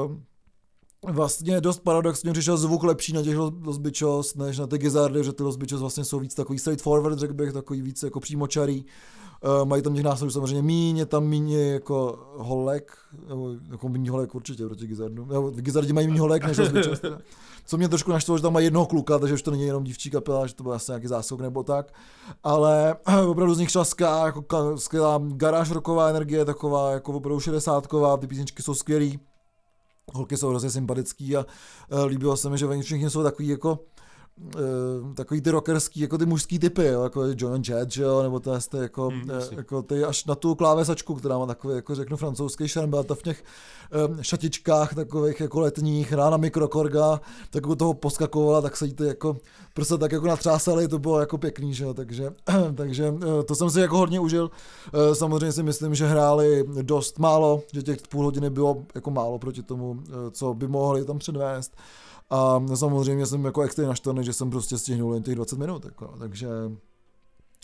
Uh, 0.05 0.15
Vlastně 1.07 1.61
dost 1.61 1.79
paradoxně 1.79 2.31
přišel 2.31 2.57
zvuk 2.57 2.83
lepší 2.83 3.13
na 3.13 3.23
těch 3.23 3.37
Los 3.37 3.53
Los 3.63 3.77
Bichos, 3.77 4.35
než 4.35 4.57
na 4.57 4.67
ty 4.67 4.77
Gizardy, 4.77 5.23
že 5.23 5.33
ty 5.33 5.43
Los 5.43 5.57
Bichos 5.57 5.79
vlastně 5.81 6.05
jsou 6.05 6.19
víc 6.19 6.35
takový 6.35 6.59
straightforward, 6.59 7.19
řekl 7.19 7.33
bych, 7.33 7.53
takový 7.53 7.81
víc 7.81 8.03
jako 8.03 8.19
přímočarý. 8.19 8.83
Uh, 8.83 8.89
mají 9.63 9.81
tam 9.81 9.93
těch 9.93 10.03
nástrojů 10.03 10.31
samozřejmě 10.31 10.61
míň, 10.61 10.97
je 10.97 11.05
tam 11.05 11.27
míň 11.27 11.51
jako 11.51 12.27
holek, 12.37 12.97
nebo 13.27 13.51
jako 13.71 13.89
míň 13.89 14.09
holek 14.09 14.35
určitě 14.35 14.65
proti 14.65 14.87
Gizardu. 14.87 15.25
Nebo 15.25 15.49
Gizardi 15.49 15.93
mají 15.93 16.07
míň 16.07 16.19
holek 16.19 16.45
než. 16.45 16.57
Teda. 16.57 17.17
Co 17.65 17.77
mě 17.77 17.89
trošku 17.89 18.11
naštvalo, 18.11 18.37
že 18.37 18.41
tam 18.41 18.53
má 18.53 18.59
jednoho 18.59 18.85
kluka, 18.85 19.19
takže 19.19 19.33
už 19.33 19.41
to 19.41 19.51
není 19.51 19.63
jenom 19.63 19.83
dívčí 19.83 20.09
kapela, 20.09 20.47
že 20.47 20.55
to 20.55 20.63
byl 20.63 20.73
asi 20.73 20.91
nějaký 20.91 21.07
záskok 21.07 21.41
nebo 21.41 21.63
tak. 21.63 21.93
Ale 22.43 22.95
opravdu 23.27 23.53
z 23.53 23.59
nich 23.59 23.71
šlaská, 23.71 24.25
jako 24.25 24.41
ka- 24.41 24.77
skvělá 24.77 25.21
garáž 25.23 25.71
roková 25.71 26.09
energie, 26.09 26.45
taková 26.45 26.91
jako 26.91 27.13
opravdu 27.13 27.39
šedesátková, 27.39 28.17
ty 28.17 28.27
písničky 28.27 28.63
jsou 28.63 28.73
skvělý. 28.73 29.19
Holky 30.13 30.37
jsou 30.37 30.49
hrozně 30.49 30.69
sympatický 30.69 31.37
a 31.37 31.45
uh, 31.91 32.03
líbilo 32.05 32.37
se 32.37 32.49
mi, 32.49 32.57
že 32.57 32.65
oni 32.65 32.81
všichni 32.81 33.09
jsou 33.09 33.23
takový 33.23 33.47
jako 33.47 33.79
takový 35.13 35.41
ty 35.41 35.51
rockerský, 35.51 35.99
jako 35.99 36.17
ty 36.17 36.25
mužský 36.25 36.59
typy, 36.59 36.85
jo, 36.85 37.03
jako 37.03 37.23
John 37.35 37.53
and 37.53 37.69
Jett, 37.69 37.91
že 37.91 38.03
jo, 38.03 38.23
nebo 38.23 38.39
to 38.39 38.53
je 38.53 38.59
jako, 38.81 39.11
jasně. 39.33 39.57
jako 39.57 39.81
ty 39.81 40.03
až 40.03 40.25
na 40.25 40.35
tu 40.35 40.55
klávesačku, 40.55 41.15
která 41.15 41.37
má 41.37 41.45
takový, 41.45 41.75
jako 41.75 41.95
řeknu, 41.95 42.17
francouzský 42.17 42.67
šarm, 42.67 42.89
byla 42.89 43.03
to 43.03 43.15
v 43.15 43.21
těch 43.21 43.43
um, 44.07 44.17
šatičkách 44.23 44.95
takových 44.95 45.39
jako 45.39 45.59
letních, 45.59 46.13
rána 46.13 46.37
mikrokorga, 46.37 47.21
tak 47.49 47.67
u 47.67 47.75
toho 47.75 47.93
poskakovala, 47.93 48.61
tak 48.61 48.77
se 48.77 48.85
jí 48.85 48.93
ty 48.93 49.03
jako 49.03 49.37
prostě 49.73 49.97
tak 49.97 50.11
jako 50.11 50.27
natřásali, 50.27 50.87
to 50.87 50.99
bylo 50.99 51.19
jako 51.19 51.37
pěkný, 51.37 51.73
že 51.73 51.83
jo, 51.83 51.93
takže, 51.93 52.33
takže 52.75 53.13
eh, 53.21 53.43
to 53.43 53.55
jsem 53.55 53.69
si 53.69 53.79
jako 53.79 53.97
hodně 53.97 54.19
užil. 54.19 54.51
Eh, 54.93 55.15
Samozřejmě 55.15 55.51
si 55.51 55.63
myslím, 55.63 55.95
že 55.95 56.07
hráli 56.07 56.65
dost 56.81 57.19
málo, 57.19 57.63
že 57.73 57.83
těch 57.83 57.97
půl 58.09 58.25
hodiny 58.25 58.49
bylo 58.49 58.83
jako 58.95 59.11
málo 59.11 59.39
proti 59.39 59.63
tomu, 59.63 59.99
eh, 60.07 60.31
co 60.31 60.53
by 60.53 60.67
mohli 60.67 61.05
tam 61.05 61.19
předvést. 61.19 61.73
A 62.29 62.61
samozřejmě 62.75 63.25
jsem 63.25 63.45
jako 63.45 63.61
extra 63.61 63.87
naštvaný, 63.87 64.23
že 64.23 64.33
jsem 64.33 64.49
prostě 64.49 64.77
stihnul 64.77 65.13
jen 65.13 65.23
těch 65.23 65.35
20 65.35 65.59
minut, 65.59 65.85
jako, 65.85 66.15
takže 66.19 66.47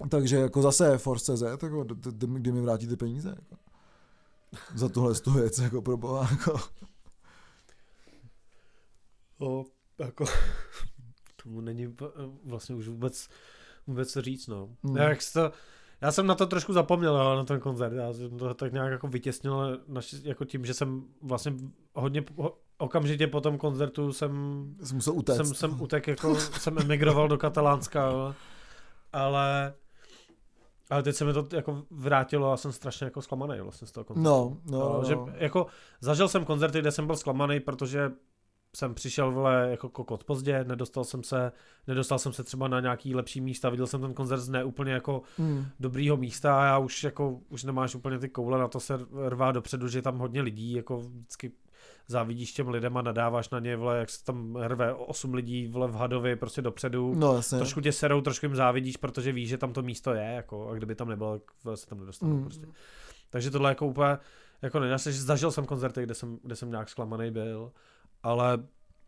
takže 0.10 0.38
jako 0.38 0.62
zase 0.62 0.98
Force 0.98 1.38
CZ, 1.38 1.42
jako, 1.42 1.86
kdy 2.12 2.52
mi 2.52 2.62
vrátí 2.62 2.88
ty 2.88 2.96
peníze, 2.96 3.30
jako. 3.30 3.56
Za 4.76 4.90
tuhle 4.90 5.16
tu 5.16 5.32
věc, 5.32 5.58
jako 5.58 5.82
pro 5.82 5.98
boha, 5.98 6.28
jako. 6.32 6.60
O, 9.40 9.66
jako, 10.00 10.26
tomu 11.44 11.62
není 11.62 11.96
vlastně 12.44 12.76
už 12.76 12.88
vůbec, 12.88 13.30
vůbec 13.88 14.12
co 14.12 14.22
říct, 14.22 14.48
no. 14.48 14.70
Hmm. 14.84 14.98
Jak 14.98 15.20
to, 15.34 15.52
Já 16.02 16.12
jsem 16.12 16.28
na 16.28 16.36
to 16.36 16.46
trošku 16.46 16.74
zapomněl, 16.74 17.18
ale 17.18 17.36
na 17.36 17.44
ten 17.44 17.60
koncert. 17.60 17.94
Já 17.94 18.14
jsem 18.14 18.38
to 18.38 18.54
tak 18.54 18.74
nějak 18.74 18.92
jako 18.92 19.08
vytěsnil 19.08 19.80
naši, 19.88 20.18
jako 20.24 20.46
tím, 20.46 20.66
že 20.66 20.74
jsem 20.74 21.04
vlastně 21.22 21.56
hodně 21.94 22.26
ho, 22.36 22.58
okamžitě 22.78 23.28
po 23.28 23.42
tom 23.42 23.58
koncertu 23.58 24.14
jsem, 24.14 24.32
Jsi 24.84 24.96
musel 24.96 25.14
utéct. 25.14 25.38
jsem, 25.38 25.46
jsem 25.46 25.82
utek, 25.82 26.08
jako 26.08 26.36
jsem 26.36 26.78
emigroval 26.80 27.28
do 27.28 27.38
Katalánska, 27.38 28.06
jo. 28.08 28.34
ale 29.14 29.74
ale 30.90 31.04
teď 31.04 31.16
se 31.16 31.26
mi 31.26 31.34
to 31.34 31.48
jako 31.54 31.84
vrátilo 31.92 32.52
a 32.52 32.58
jsem 32.58 32.72
strašně 32.72 33.06
jako 33.06 33.22
zklamaný 33.22 33.60
vlastně 33.62 33.88
z 33.88 33.92
toho 33.92 34.04
koncertu. 34.04 34.30
No, 34.30 34.58
no, 34.72 34.78
Jo, 34.80 34.94
no. 34.98 35.04
že 35.04 35.16
jako 35.44 35.68
zažil 36.02 36.28
jsem 36.28 36.46
koncerty, 36.46 36.80
kde 36.80 36.92
jsem 36.92 37.06
byl 37.08 37.16
zklamaný, 37.16 37.60
protože 37.60 38.12
jsem 38.76 38.94
přišel 38.94 39.32
vole 39.32 39.68
jako 39.72 39.90
kokot 39.90 40.24
pozdě, 40.24 40.64
nedostal 40.64 41.04
jsem 41.04 41.24
se, 41.24 41.52
nedostal 41.88 42.20
jsem 42.20 42.34
se 42.34 42.44
třeba 42.44 42.68
na 42.68 42.80
nějaký 42.80 43.16
lepší 43.16 43.42
místa, 43.42 43.70
viděl 43.70 43.88
jsem 43.88 44.02
ten 44.02 44.14
koncert 44.14 44.40
z 44.40 44.50
ne 44.50 44.64
úplně 44.64 44.92
jako 44.92 45.22
Hmm. 45.38 45.66
dobrýho 45.80 46.18
místa 46.18 46.62
a 46.62 46.66
já 46.66 46.78
už 46.78 47.04
jako, 47.04 47.40
už 47.50 47.64
nemáš 47.64 47.96
úplně 47.96 48.20
ty 48.20 48.30
koule 48.30 48.60
na 48.60 48.68
to 48.68 48.80
se 48.80 49.00
rvá 49.28 49.52
dopředu, 49.52 49.88
že 49.88 49.98
je 49.98 50.02
tam 50.02 50.18
hodně 50.18 50.42
lidí, 50.42 50.74
jako 50.74 50.98
vždycky 50.98 51.52
závidíš 52.08 52.54
těm 52.54 52.70
lidem 52.70 52.98
a 52.98 53.02
nadáváš 53.02 53.50
na 53.50 53.60
ně, 53.60 53.76
vole, 53.78 53.98
jak 53.98 54.10
se 54.10 54.24
tam 54.26 54.56
rve 54.56 54.94
8 54.94 55.34
lidí 55.34 55.68
vole 55.68 55.88
v 55.88 55.94
hadovi 55.96 56.36
prostě 56.36 56.62
dopředu. 56.62 57.14
No, 57.16 57.36
jasně. 57.36 57.58
Trošku 57.58 57.82
tě 57.82 57.92
serou, 57.92 58.22
trošku 58.22 58.46
jim 58.46 58.56
závidíš, 58.56 58.98
protože 58.98 59.32
víš, 59.32 59.50
že 59.50 59.58
tam 59.58 59.74
to 59.74 59.82
místo 59.82 60.14
je, 60.14 60.24
jako, 60.24 60.70
a 60.70 60.74
kdyby 60.74 60.96
tam 60.96 61.10
nebylo, 61.10 61.40
tak 61.64 61.78
se 61.78 61.88
tam 61.88 62.00
nedostanu 62.00 62.36
Mm. 62.36 62.44
prostě. 62.44 62.68
Takže 63.30 63.52
tohle 63.52 63.72
jako 63.72 63.86
úplně, 63.88 64.18
jako 64.62 64.80
ne, 64.80 64.98
zažil 64.98 65.52
jsem 65.52 65.66
koncerty, 65.66 66.04
kde 66.04 66.14
jsem, 66.14 66.40
kde 66.44 66.56
jsem 66.56 66.72
nějak 66.72 66.90
zklamaný 66.90 67.32
byl, 67.32 67.72
ale 68.24 68.58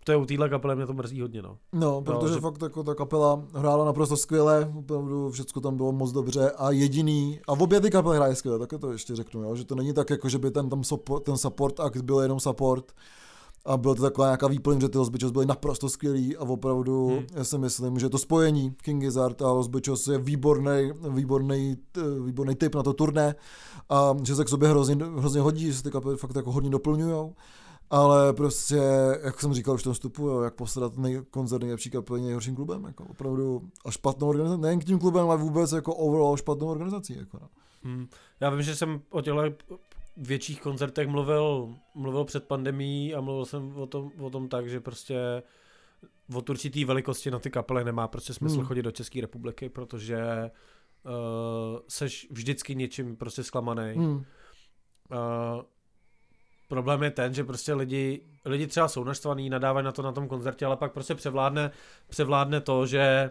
to 0.07 0.11
je 0.11 0.17
u 0.17 0.25
téhle 0.25 0.49
kapely, 0.49 0.75
mě 0.75 0.85
to 0.85 0.93
mrzí 0.93 1.21
hodně, 1.21 1.41
no. 1.41 1.57
No, 1.73 2.01
protože 2.01 2.33
že- 2.33 2.39
fakt 2.39 2.61
jako 2.61 2.83
ta 2.83 2.95
kapela 2.95 3.43
hrála 3.53 3.85
naprosto 3.85 4.17
skvěle, 4.17 4.73
opravdu 4.79 5.31
všechno 5.31 5.61
tam 5.61 5.77
bylo 5.77 5.91
moc 5.91 6.11
dobře 6.11 6.51
a 6.51 6.71
jediný, 6.71 7.39
a 7.47 7.55
v 7.55 7.61
obě 7.61 7.81
ty 7.81 7.89
kapely 7.91 8.17
hraje 8.17 8.35
skvěle, 8.35 8.59
tak 8.59 8.79
to 8.79 8.91
ještě 8.91 9.15
řeknu, 9.15 9.43
jo, 9.43 9.55
že 9.55 9.65
to 9.65 9.75
není 9.75 9.93
tak 9.93 10.09
jako, 10.09 10.29
že 10.29 10.37
by 10.37 10.51
ten, 10.51 10.69
tam 10.69 10.83
support, 10.83 11.23
ten 11.23 11.37
support 11.37 11.79
akt 11.79 12.01
byl 12.01 12.19
jenom 12.19 12.39
support 12.39 12.91
a 13.65 13.77
byl 13.77 13.95
to 13.95 14.01
taková 14.01 14.27
nějaká 14.27 14.47
výplň, 14.47 14.81
že 14.81 14.89
ty 14.89 14.97
Los 14.97 15.09
Bichos 15.09 15.31
byli 15.31 15.45
naprosto 15.45 15.89
skvělí 15.89 16.37
a 16.37 16.41
opravdu 16.43 17.07
Hmm. 17.07 17.25
já 17.33 17.43
si 17.43 17.57
myslím, 17.57 17.99
že 17.99 18.09
to 18.09 18.17
spojení 18.17 18.73
King 18.81 19.01
Gizzard 19.01 19.41
a 19.41 19.51
Los 19.51 19.67
Bichos 19.67 20.07
je 20.07 20.17
výborný, 20.17 20.91
výborný, 21.09 21.77
výborný 22.25 22.55
typ 22.55 22.75
na 22.75 22.83
to 22.83 22.93
turné 22.93 23.35
a 23.89 24.17
že 24.23 24.35
se 24.35 24.45
k 24.45 24.49
sobě 24.49 24.69
hrozně, 24.69 24.95
hrozně 25.17 25.41
hodí, 25.41 25.65
že 25.65 25.73
se 25.77 25.83
ty 25.83 25.91
kapely 25.91 26.17
fakt 26.17 26.35
jako 26.35 26.51
hodně 26.51 26.69
doplňujou. 26.69 27.33
Ale 27.89 28.33
prostě, 28.33 28.81
jak 29.23 29.41
jsem 29.41 29.53
říkal 29.53 29.75
už 29.75 29.81
v 29.81 29.83
tom 29.83 29.93
vstupu, 29.93 30.27
jo, 30.27 30.41
jak 30.41 30.55
posrat 30.55 30.97
nej, 30.97 31.21
koncert 31.31 31.61
nejlepší 31.61 31.89
kapely 31.89 32.21
nejhorším 32.21 32.55
klubem, 32.55 32.83
jako 32.83 33.03
opravdu 33.03 33.69
a 33.85 33.91
špatnou 33.91 34.29
organizací, 34.29 34.61
nejen 34.61 34.79
k 34.79 34.85
tím 34.85 34.99
klubem, 34.99 35.25
ale 35.25 35.37
vůbec 35.37 35.71
jako 35.71 35.95
overall 35.95 36.37
špatnou 36.37 36.67
organizací. 36.67 37.17
Jako, 37.17 37.39
no. 37.41 37.49
Hmm. 37.83 38.07
Já 38.39 38.49
vím, 38.49 38.61
že 38.61 38.75
jsem 38.75 39.01
o 39.09 39.21
těchto 39.21 39.41
větších 40.17 40.61
koncertech 40.61 41.07
mluvil, 41.07 41.75
mluvil 41.95 42.25
před 42.25 42.43
pandemí 42.43 43.13
a 43.13 43.21
mluvil 43.21 43.45
jsem 43.45 43.77
o 43.77 43.87
tom, 43.87 44.11
o 44.19 44.29
tom 44.29 44.49
tak, 44.49 44.69
že 44.69 44.79
prostě 44.79 45.43
od 46.33 46.49
určitý 46.49 46.85
velikosti 46.85 47.31
na 47.31 47.39
ty 47.39 47.49
kapely 47.49 47.83
nemá 47.83 48.07
prostě 48.07 48.33
smysl 48.33 48.55
Hmm. 48.55 48.65
chodit 48.65 48.81
do 48.81 48.91
České 48.91 49.21
republiky, 49.21 49.69
protože 49.69 50.51
uh, 51.03 51.79
seš 51.87 52.27
vždycky 52.31 52.75
něčím 52.75 53.15
prostě 53.15 53.43
zklamaný. 53.43 53.93
Hmm. 53.95 54.15
Uh, 54.15 54.23
problém 56.67 57.03
je 57.03 57.11
ten, 57.11 57.33
že 57.33 57.43
prostě 57.43 57.73
lidi, 57.73 58.21
lidi 58.45 58.67
třeba 58.67 58.87
jsou 58.87 59.03
naštvaný, 59.03 59.49
nadávají 59.49 59.85
na 59.85 59.91
to 59.91 60.01
na 60.01 60.11
tom 60.11 60.27
koncertě, 60.27 60.65
ale 60.65 60.77
pak 60.77 60.93
prostě 60.93 61.15
převládne, 61.15 61.71
převládne 62.09 62.61
to, 62.61 62.85
že 62.85 63.29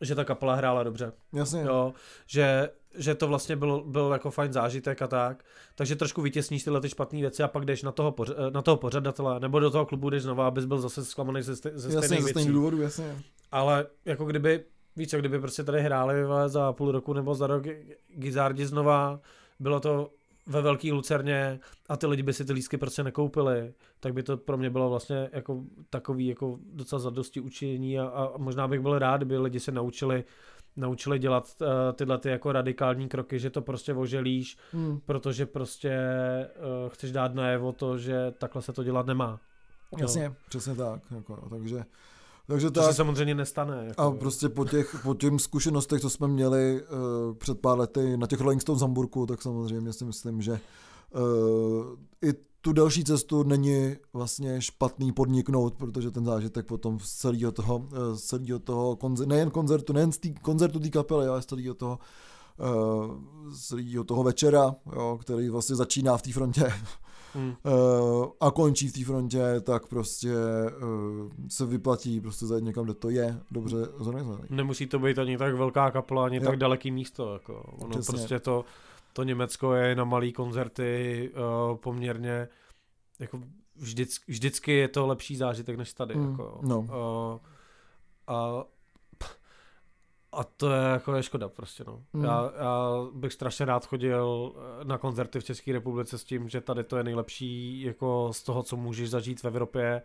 že 0.00 0.14
ta 0.14 0.24
kapela 0.24 0.54
hrála 0.54 0.82
dobře. 0.82 1.12
Jasně. 1.32 1.62
Jo, 1.62 1.92
že, 2.26 2.70
že 2.98 3.14
to 3.14 3.28
vlastně 3.28 3.56
byl, 3.56 3.84
byl 3.86 4.10
jako 4.12 4.30
fajn 4.30 4.52
zážitek 4.52 5.02
a 5.02 5.06
tak. 5.06 5.44
Takže 5.74 5.96
trošku 5.96 6.22
vytěsníš 6.22 6.64
tyhle 6.64 6.80
ty 6.80 6.88
špatné 6.88 7.20
věci 7.20 7.42
a 7.42 7.48
pak 7.48 7.64
jdeš 7.64 7.82
na 7.82 7.92
toho, 7.92 8.12
poř, 8.12 8.32
na 8.50 8.62
toho 8.62 8.76
pořadatele, 8.76 9.40
nebo 9.40 9.60
do 9.60 9.70
toho 9.70 9.86
klubu 9.86 10.10
jdeš 10.10 10.22
znova, 10.22 10.46
abys 10.46 10.64
byl 10.64 10.78
zase 10.78 11.04
zklamaný 11.04 11.42
ze, 11.42 11.54
ze 11.54 11.70
jasně, 11.70 11.90
stejných 11.90 12.02
ze 12.02 12.14
věcí. 12.14 12.30
stejných 12.30 12.52
důvodů, 12.52 12.82
jasně. 12.82 13.22
Ale 13.52 13.86
jako 14.04 14.24
kdyby, 14.24 14.64
víš 14.96 15.10
co, 15.10 15.18
kdyby 15.18 15.40
prostě 15.40 15.64
tady 15.64 15.82
hráli 15.82 16.14
za 16.46 16.72
půl 16.72 16.92
roku 16.92 17.12
nebo 17.12 17.34
za 17.34 17.46
rok 17.46 17.64
Gizardi 18.08 18.66
znova, 18.66 19.20
bylo 19.60 19.80
to 19.80 20.10
ve 20.46 20.62
velký 20.62 20.92
Lucerně 20.92 21.60
a 21.88 21.96
ty 21.96 22.06
lidi 22.06 22.22
by 22.22 22.32
si 22.32 22.44
ty 22.44 22.52
lístky 22.52 22.76
prostě 22.76 23.02
nekoupili, 23.02 23.74
tak 24.00 24.14
by 24.14 24.22
to 24.22 24.36
pro 24.36 24.56
mě 24.56 24.70
bylo 24.70 24.90
vlastně 24.90 25.30
jako 25.32 25.62
takový 25.90 26.26
jako 26.26 26.58
docela 26.72 26.98
zadosti 26.98 27.40
učení 27.40 27.98
a, 27.98 28.04
a 28.06 28.32
možná 28.36 28.68
bych 28.68 28.80
byl 28.80 28.98
rád, 28.98 29.16
kdyby 29.16 29.38
lidi 29.38 29.60
se 29.60 29.72
naučili 29.72 30.24
naučili 30.78 31.18
dělat 31.18 31.56
uh, 31.60 31.68
tyhle 31.94 32.18
ty 32.18 32.28
jako 32.28 32.52
radikální 32.52 33.08
kroky, 33.08 33.38
že 33.38 33.50
to 33.50 33.62
prostě 33.62 33.94
oželíš, 33.94 34.56
Hmm. 34.72 35.00
protože 35.06 35.46
prostě 35.46 35.98
uh, 36.56 36.88
chceš 36.88 37.12
dát 37.12 37.34
najevo 37.34 37.72
to, 37.72 37.98
že 37.98 38.32
takhle 38.38 38.62
se 38.62 38.72
to 38.72 38.84
dělat 38.84 39.06
nemá. 39.06 39.40
Jasně, 39.98 40.32
přesně 40.48 40.74
tak. 40.74 41.00
Jako, 41.14 41.38
no, 41.42 41.48
takže, 41.58 41.84
takže 42.46 42.70
To 42.70 42.80
se 42.80 42.86
tak. 42.86 42.96
samozřejmě 42.96 43.34
nestane. 43.34 43.84
Jako, 43.88 44.02
A 44.02 44.10
prostě 44.10 44.48
po 44.48 44.64
těch, 44.64 44.96
po 45.02 45.14
těm 45.14 45.38
zkušenostech, 45.38 46.00
co 46.00 46.10
jsme 46.10 46.28
měli 46.28 46.82
uh, 46.82 47.34
před 47.34 47.60
pár 47.60 47.78
lety 47.78 48.16
na 48.16 48.26
těch 48.26 48.40
Rolling 48.40 48.62
Stones 48.62 48.82
Hamburku, 48.82 49.26
tak 49.26 49.42
samozřejmě 49.42 49.92
si 49.92 50.04
myslím, 50.04 50.42
že 50.42 50.52
uh, 50.52 52.28
i 52.28 52.32
tu 52.60 52.72
další 52.72 53.04
cestu 53.04 53.42
není 53.42 53.96
vlastně 54.12 54.62
špatný 54.62 55.12
podniknout, 55.12 55.74
protože 55.74 56.10
ten 56.10 56.24
zážitek 56.24 56.66
potom 56.66 57.00
z 57.00 57.10
celého 57.10 57.52
toho, 57.52 57.88
eh, 57.92 58.16
z 58.16 58.20
celého 58.22 58.58
toho 58.58 58.96
konce, 58.96 59.26
nejen 59.26 59.50
koncertu, 59.50 59.92
nejen 59.92 60.12
z 60.12 60.18
tý, 60.18 60.34
koncertu 60.34 60.80
té 60.80 60.88
kapely, 60.88 61.26
ale 61.26 61.42
z 61.42 61.46
celého 61.46 61.74
toho, 61.74 61.98
z 63.48 63.60
celého 63.66 64.04
toho 64.04 64.22
večera, 64.22 64.74
jo, 64.96 65.18
který 65.20 65.48
vlastně 65.48 65.76
začíná 65.76 66.16
v 66.16 66.22
té 66.22 66.32
frontě 66.32 66.72
Hmm. 67.36 67.54
eh, 67.66 68.26
a 68.40 68.50
končí 68.50 68.88
v 68.88 68.92
té 68.92 69.04
frontě, 69.04 69.60
tak 69.60 69.86
prostě 69.86 70.32
eh, 70.68 71.48
se 71.48 71.66
vyplatí 71.66 72.20
prostě 72.20 72.46
zajít 72.46 72.64
někam, 72.64 72.84
kde 72.84 72.94
to 72.94 73.10
je 73.10 73.40
dobře 73.50 73.76
zorganizovaný. 73.98 74.48
Nemusí 74.50 74.86
to 74.86 74.98
být 74.98 75.18
ani 75.18 75.38
tak 75.38 75.54
velká 75.54 75.90
kapela, 75.90 76.26
ani 76.26 76.36
Jo. 76.36 76.42
jo. 76.42 76.48
tak 76.50 76.58
daleký 76.58 76.90
místo. 76.90 77.32
Jako. 77.32 77.54
Ono 77.78 77.90
Přesně. 77.90 78.12
prostě 78.12 78.40
to, 78.40 78.64
to 79.12 79.22
Německo 79.22 79.74
je 79.74 79.94
na 79.94 80.04
malý 80.04 80.32
koncerty 80.32 81.30
uh, 81.70 81.76
poměrně 81.76 82.48
jako 83.18 83.40
vždycky, 83.76 84.32
vždycky 84.32 84.72
je 84.72 84.88
to 84.88 85.06
lepší 85.06 85.36
zážitek 85.36 85.76
než 85.76 85.92
tady. 85.92 86.14
Mm, 86.14 86.30
Jako. 86.30 86.60
no. 86.62 86.78
Uh, 86.78 87.38
a, 88.26 88.64
a 90.38 90.44
to 90.44 90.70
je 90.70 90.82
jako 90.82 91.14
je 91.14 91.22
škoda 91.22 91.48
prostě 91.48 91.84
no. 91.86 92.02
Mm. 92.12 92.24
Já, 92.24 92.52
já 92.58 92.90
bych 93.12 93.32
strašně 93.32 93.66
rád 93.66 93.86
chodil 93.86 94.52
eh, 94.56 94.84
na 94.84 94.98
koncerty 94.98 95.40
v 95.40 95.44
České 95.44 95.72
republice 95.72 96.18
s 96.18 96.24
tím, 96.24 96.48
že 96.48 96.60
tady 96.60 96.84
to 96.84 96.96
je 96.96 97.04
nejlepší 97.04 97.82
jako 97.82 98.28
z 98.32 98.42
toho, 98.42 98.62
co 98.62 98.76
můžeš 98.76 99.10
zažít 99.10 99.40
v 99.40 99.44
Evropě 99.44 100.02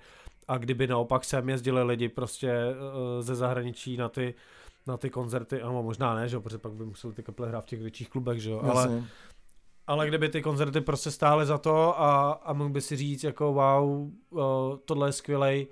a 0.47 0.57
kdyby 0.57 0.87
naopak 0.87 1.23
sem 1.23 1.49
jezdili 1.49 1.83
lidi 1.83 2.09
prostě 2.09 2.51
eh, 2.51 3.21
ze 3.23 3.35
zahraničí 3.35 3.97
na 3.97 4.09
ty 4.09 4.33
na 4.87 4.97
ty 4.97 5.09
koncerty, 5.09 5.61
ano, 5.61 5.83
možná 5.83 6.15
ne, 6.15 6.29
že 6.29 6.35
jo, 6.35 6.41
protože 6.41 6.57
pak 6.57 6.71
by 6.71 6.85
museli 6.85 7.13
ty 7.13 7.23
kaple 7.23 7.47
hrát 7.47 7.61
v 7.61 7.67
těch 7.67 7.79
větších 7.81 8.09
klubech, 8.09 8.41
že 8.41 8.51
jo, 8.51 8.61
ale, 8.63 9.03
ale 9.87 10.07
kdyby 10.07 10.29
ty 10.29 10.41
koncerty 10.41 10.81
prostě 10.81 11.11
stály 11.11 11.45
za 11.45 11.57
to 11.57 12.01
a, 12.01 12.31
a 12.31 12.53
mohl 12.53 12.69
by 12.69 12.81
si 12.81 12.95
říct 12.95 13.23
jako 13.23 13.53
wow, 13.53 13.89
uh, 14.29 14.41
tohle 14.85 15.07
je 15.07 15.11
skvělej, 15.11 15.67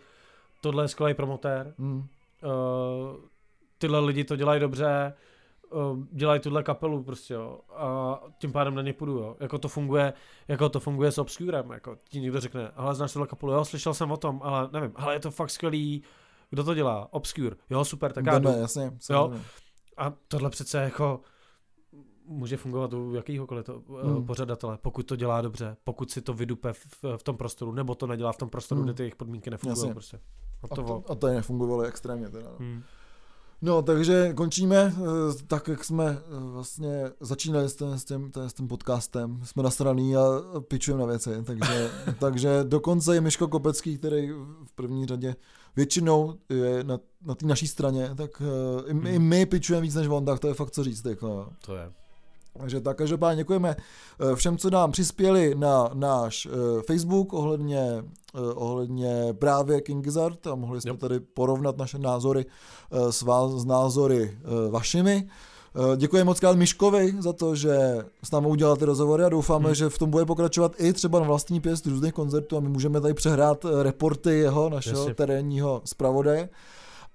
tohle 0.61 0.83
je 0.83 0.87
skvělej 0.87 1.13
promotér, 1.13 1.73
Mm. 1.77 1.97
uh, 1.97 2.05
tyhle 3.79 3.99
lidi 3.99 4.23
to 4.23 4.35
dělají 4.35 4.59
dobře, 4.59 5.13
uh, 5.71 5.97
dělají 6.11 6.39
tuhle 6.39 6.63
kapelu 6.63 7.03
prostě 7.03 7.33
jo, 7.33 7.59
a 7.75 8.19
tím 8.37 8.51
pádem 8.51 8.75
na 8.75 8.81
ně 8.81 8.93
půjdu, 8.93 9.11
jo. 9.17 9.35
Jako 9.39 9.57
to 9.57 9.67
funguje, 9.67 10.13
jako 10.47 10.69
to 10.69 10.79
funguje 10.79 11.11
s 11.11 11.17
Obscurem, 11.17 11.71
jako 11.71 11.97
ti 12.09 12.19
někdo 12.21 12.39
řekne, 12.39 12.71
ale 12.75 12.95
znáš 12.95 13.13
tuhle 13.13 13.27
kapelu, 13.27 13.51
jo, 13.51 13.65
slyšel 13.65 13.93
jsem 13.93 14.11
o 14.11 14.17
tom, 14.17 14.41
ale 14.43 14.69
nevím, 14.71 14.91
ale 14.95 15.13
je 15.15 15.19
to 15.19 15.31
fakt 15.31 15.49
skvělý, 15.49 16.03
kdo 16.49 16.63
to 16.63 16.73
dělá? 16.73 17.13
Obscure, 17.13 17.55
jo, 17.69 17.85
super, 17.85 18.13
tak 18.13 18.25
já 18.25 18.39
jdu. 18.39 18.49
Jasně. 18.49 18.91
samozřejmě. 18.99 19.45
A 19.97 20.13
tohle 20.27 20.49
přece 20.49 20.77
jako 20.77 21.21
může 22.25 22.57
fungovat 22.57 22.93
u 22.93 23.13
jakýhokoliv 23.15 23.65
to, 23.65 23.73
Hmm. 23.73 24.13
hmm. 24.13 24.25
pořadatele, 24.25 24.77
pokud 24.81 25.03
to 25.03 25.15
dělá 25.15 25.41
dobře, 25.41 25.77
pokud 25.83 26.11
si 26.11 26.21
to 26.21 26.33
vydupe 26.33 26.73
v, 26.73 27.03
v 27.17 27.23
tom 27.23 27.37
prostoru, 27.37 27.71
nebo 27.71 27.95
to 27.95 28.07
nedělá 28.07 28.31
v 28.31 28.37
tom 28.37 28.49
prostoru, 28.49 28.81
Hmm. 28.81 28.85
kde 28.87 28.93
ty 28.93 29.03
jejich 29.03 29.15
podmínky 29.15 29.49
nefungují 29.49 29.93
prostě. 29.93 30.17
A 30.17 30.67
A 30.71 30.75
to, 30.75 30.83
to, 30.83 31.03
a 31.09 31.15
to 31.15 31.27
nefungovalo 31.27 31.81
extrémně 31.83 32.29
teda. 32.29 32.49
No. 32.49 32.55
hmm. 32.59 32.83
No, 33.61 33.81
takže 33.81 34.33
končíme, 34.33 34.93
eh, 34.97 35.43
tak 35.47 35.67
jak 35.67 35.83
jsme 35.83 36.05
eh, 36.05 36.21
vlastně 36.39 37.11
začínali 37.19 37.69
s 37.69 37.75
tím, 37.75 37.87
s 37.99 38.03
tím, 38.05 38.31
s 38.47 38.53
tím 38.53 38.67
podcastem, 38.67 39.41
jsme 39.43 39.63
nasraný 39.63 40.15
a 40.15 40.21
pičujeme 40.67 41.01
na 41.01 41.07
věci, 41.07 41.29
takže, 41.43 41.89
takže 42.19 42.49
dokonce 42.63 43.15
je 43.15 43.21
Miško 43.21 43.47
Kopecký, 43.47 43.97
který 43.97 44.29
v 44.65 44.71
první 44.75 45.05
řadě 45.05 45.35
většinou 45.75 46.33
je 46.49 46.83
na, 46.83 46.99
na 47.25 47.35
té 47.35 47.45
naší 47.45 47.67
straně, 47.67 48.09
tak 48.15 48.41
eh, 48.41 48.89
i, 48.89 48.93
my- 48.93 49.09
i 49.15 49.19
my 49.19 49.45
pičujeme 49.45 49.81
víc 49.81 49.95
než 49.95 50.07
on, 50.07 50.25
tak 50.25 50.39
to 50.39 50.47
je 50.47 50.53
fakt 50.53 50.71
co 50.71 50.83
říct. 50.83 51.05
Jako. 51.05 51.49
To 51.65 51.75
je. 51.75 51.91
Takže 52.59 52.81
tak, 52.81 52.97
každopádně 52.97 53.37
děkujeme 53.41 53.75
eh, 54.31 54.35
všem, 54.35 54.57
co 54.57 54.69
nám 54.69 54.91
přispěli 54.91 55.55
na 55.55 55.89
náš 55.93 56.45
eh, 56.51 56.81
Facebook 56.87 57.33
ohledně, 57.33 58.03
eh, 58.35 58.39
ohledně 58.53 59.35
právě 59.39 59.81
King 59.81 60.03
Gizzard 60.03 60.47
a 60.47 60.55
mohli 60.55 60.81
jsme 60.81 60.89
Jo. 60.91 60.97
tady 60.97 61.19
porovnat 61.19 61.77
naše 61.77 61.97
názory 61.99 62.45
s, 63.09 63.21
vás, 63.21 63.51
s 63.51 63.65
názory 63.65 64.37
vašimi. 64.69 65.27
Děkujeme 65.97 66.25
moc 66.25 66.39
krát 66.39 66.57
Miškovi 66.57 67.13
za 67.19 67.33
to, 67.33 67.55
že 67.55 68.05
s 68.23 68.31
námi 68.31 68.47
udělal 68.47 68.75
ty 68.77 68.85
rozhovory 68.85 69.23
a 69.23 69.29
doufáme, 69.29 69.65
Hmm. 69.65 69.75
že 69.75 69.89
v 69.89 69.97
tom 69.97 70.09
bude 70.09 70.25
pokračovat 70.25 70.71
i 70.77 70.93
třeba 70.93 71.19
na 71.19 71.25
vlastní 71.25 71.61
pěst 71.61 71.85
různých 71.85 72.13
koncertů 72.13 72.57
a 72.57 72.59
my 72.59 72.69
můžeme 72.69 73.01
tady 73.01 73.13
přehrát 73.13 73.65
eh, 73.65 73.83
reporty 73.83 74.29
jeho, 74.31 74.69
našeho 74.69 74.99
Jasně. 75.01 75.13
terénního 75.13 75.81
zpravodaje. 75.85 76.49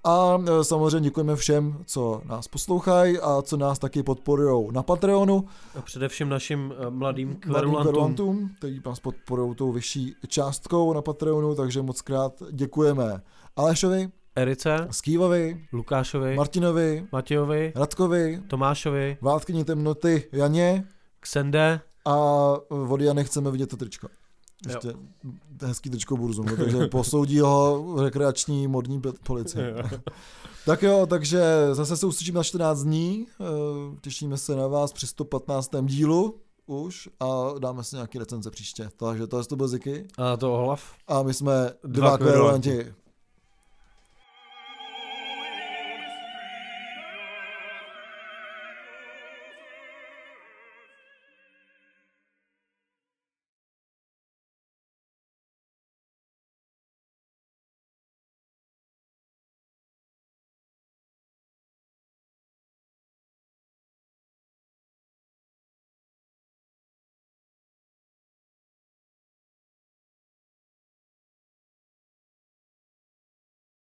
A 0.04 0.38
eh, 0.46 0.64
samozřejmě 0.64 1.00
děkujeme 1.00 1.36
všem, 1.36 1.78
co 1.86 2.22
nás 2.24 2.48
poslouchají 2.48 3.18
a 3.18 3.42
co 3.42 3.56
nás 3.56 3.78
taky 3.78 4.02
podporují 4.02 4.72
na 4.72 4.82
Patreonu. 4.82 5.44
A 5.78 5.82
především 5.82 6.28
našim 6.28 6.74
eh, 6.78 6.90
mladým 6.90 7.36
kverulantům, 7.36 8.50
kteří 8.58 8.80
nás 8.86 9.00
podporují 9.00 9.54
tou 9.54 9.72
vyšší 9.72 10.14
částkou 10.28 10.92
na 10.92 11.02
Patreonu, 11.02 11.54
takže 11.54 11.82
moc 11.82 12.00
krát 12.00 12.42
děkujeme 12.52 13.22
Alešovi, 13.56 14.08
Erice, 14.36 14.88
Skývovi, 14.90 15.66
Lukášovi, 15.72 16.36
Martinovi, 16.36 17.06
Matějovi, 17.12 17.72
Radkovi, 17.76 18.42
Tomášovi, 18.48 19.16
Vládkyni 19.20 19.64
temnoty 19.64 20.28
Janě 20.32 20.84
Ksende, 21.20 21.80
a 22.04 22.16
od 22.68 23.00
Jany 23.00 23.24
chceme 23.24 23.50
vidět 23.50 23.70
to 23.70 23.76
tričko. 23.76 24.08
Ještě 24.68 24.94
hezký 25.62 25.90
tričko 25.90 26.16
Burzumu, 26.16 26.56
takže 26.56 26.86
posoudí 26.90 27.40
ho 27.40 27.94
rekreační 28.04 28.68
modní 28.68 29.02
policie. 29.26 29.74
tak 30.66 30.82
jo, 30.82 31.06
takže 31.06 31.42
zase 31.72 31.96
se 31.96 32.06
uslyšíme 32.06 32.36
na 32.36 32.42
14 32.42 32.82
dní, 32.82 33.26
eh, 33.40 33.44
těšíme 34.00 34.36
se 34.36 34.56
na 34.56 34.66
vás 34.66 34.92
při 34.92 35.06
115. 35.06 35.70
dílu 35.86 36.40
už 36.66 37.08
a 37.20 37.58
dáme 37.58 37.84
si 37.84 37.96
nějaký 37.96 38.18
recenze 38.18 38.50
příště. 38.50 38.88
Takže 38.96 39.26
to 39.26 39.38
je 39.38 39.44
to 39.44 39.56
byl 39.56 39.68
Ziky 39.68 40.06
a 40.18 40.36
to 40.36 40.54
Olaf. 40.54 40.82
a 41.08 41.22
my 41.22 41.34
jsme 41.34 41.70
Dva 41.84 42.08
dva 42.08 42.18
kverulanti. 42.18 42.94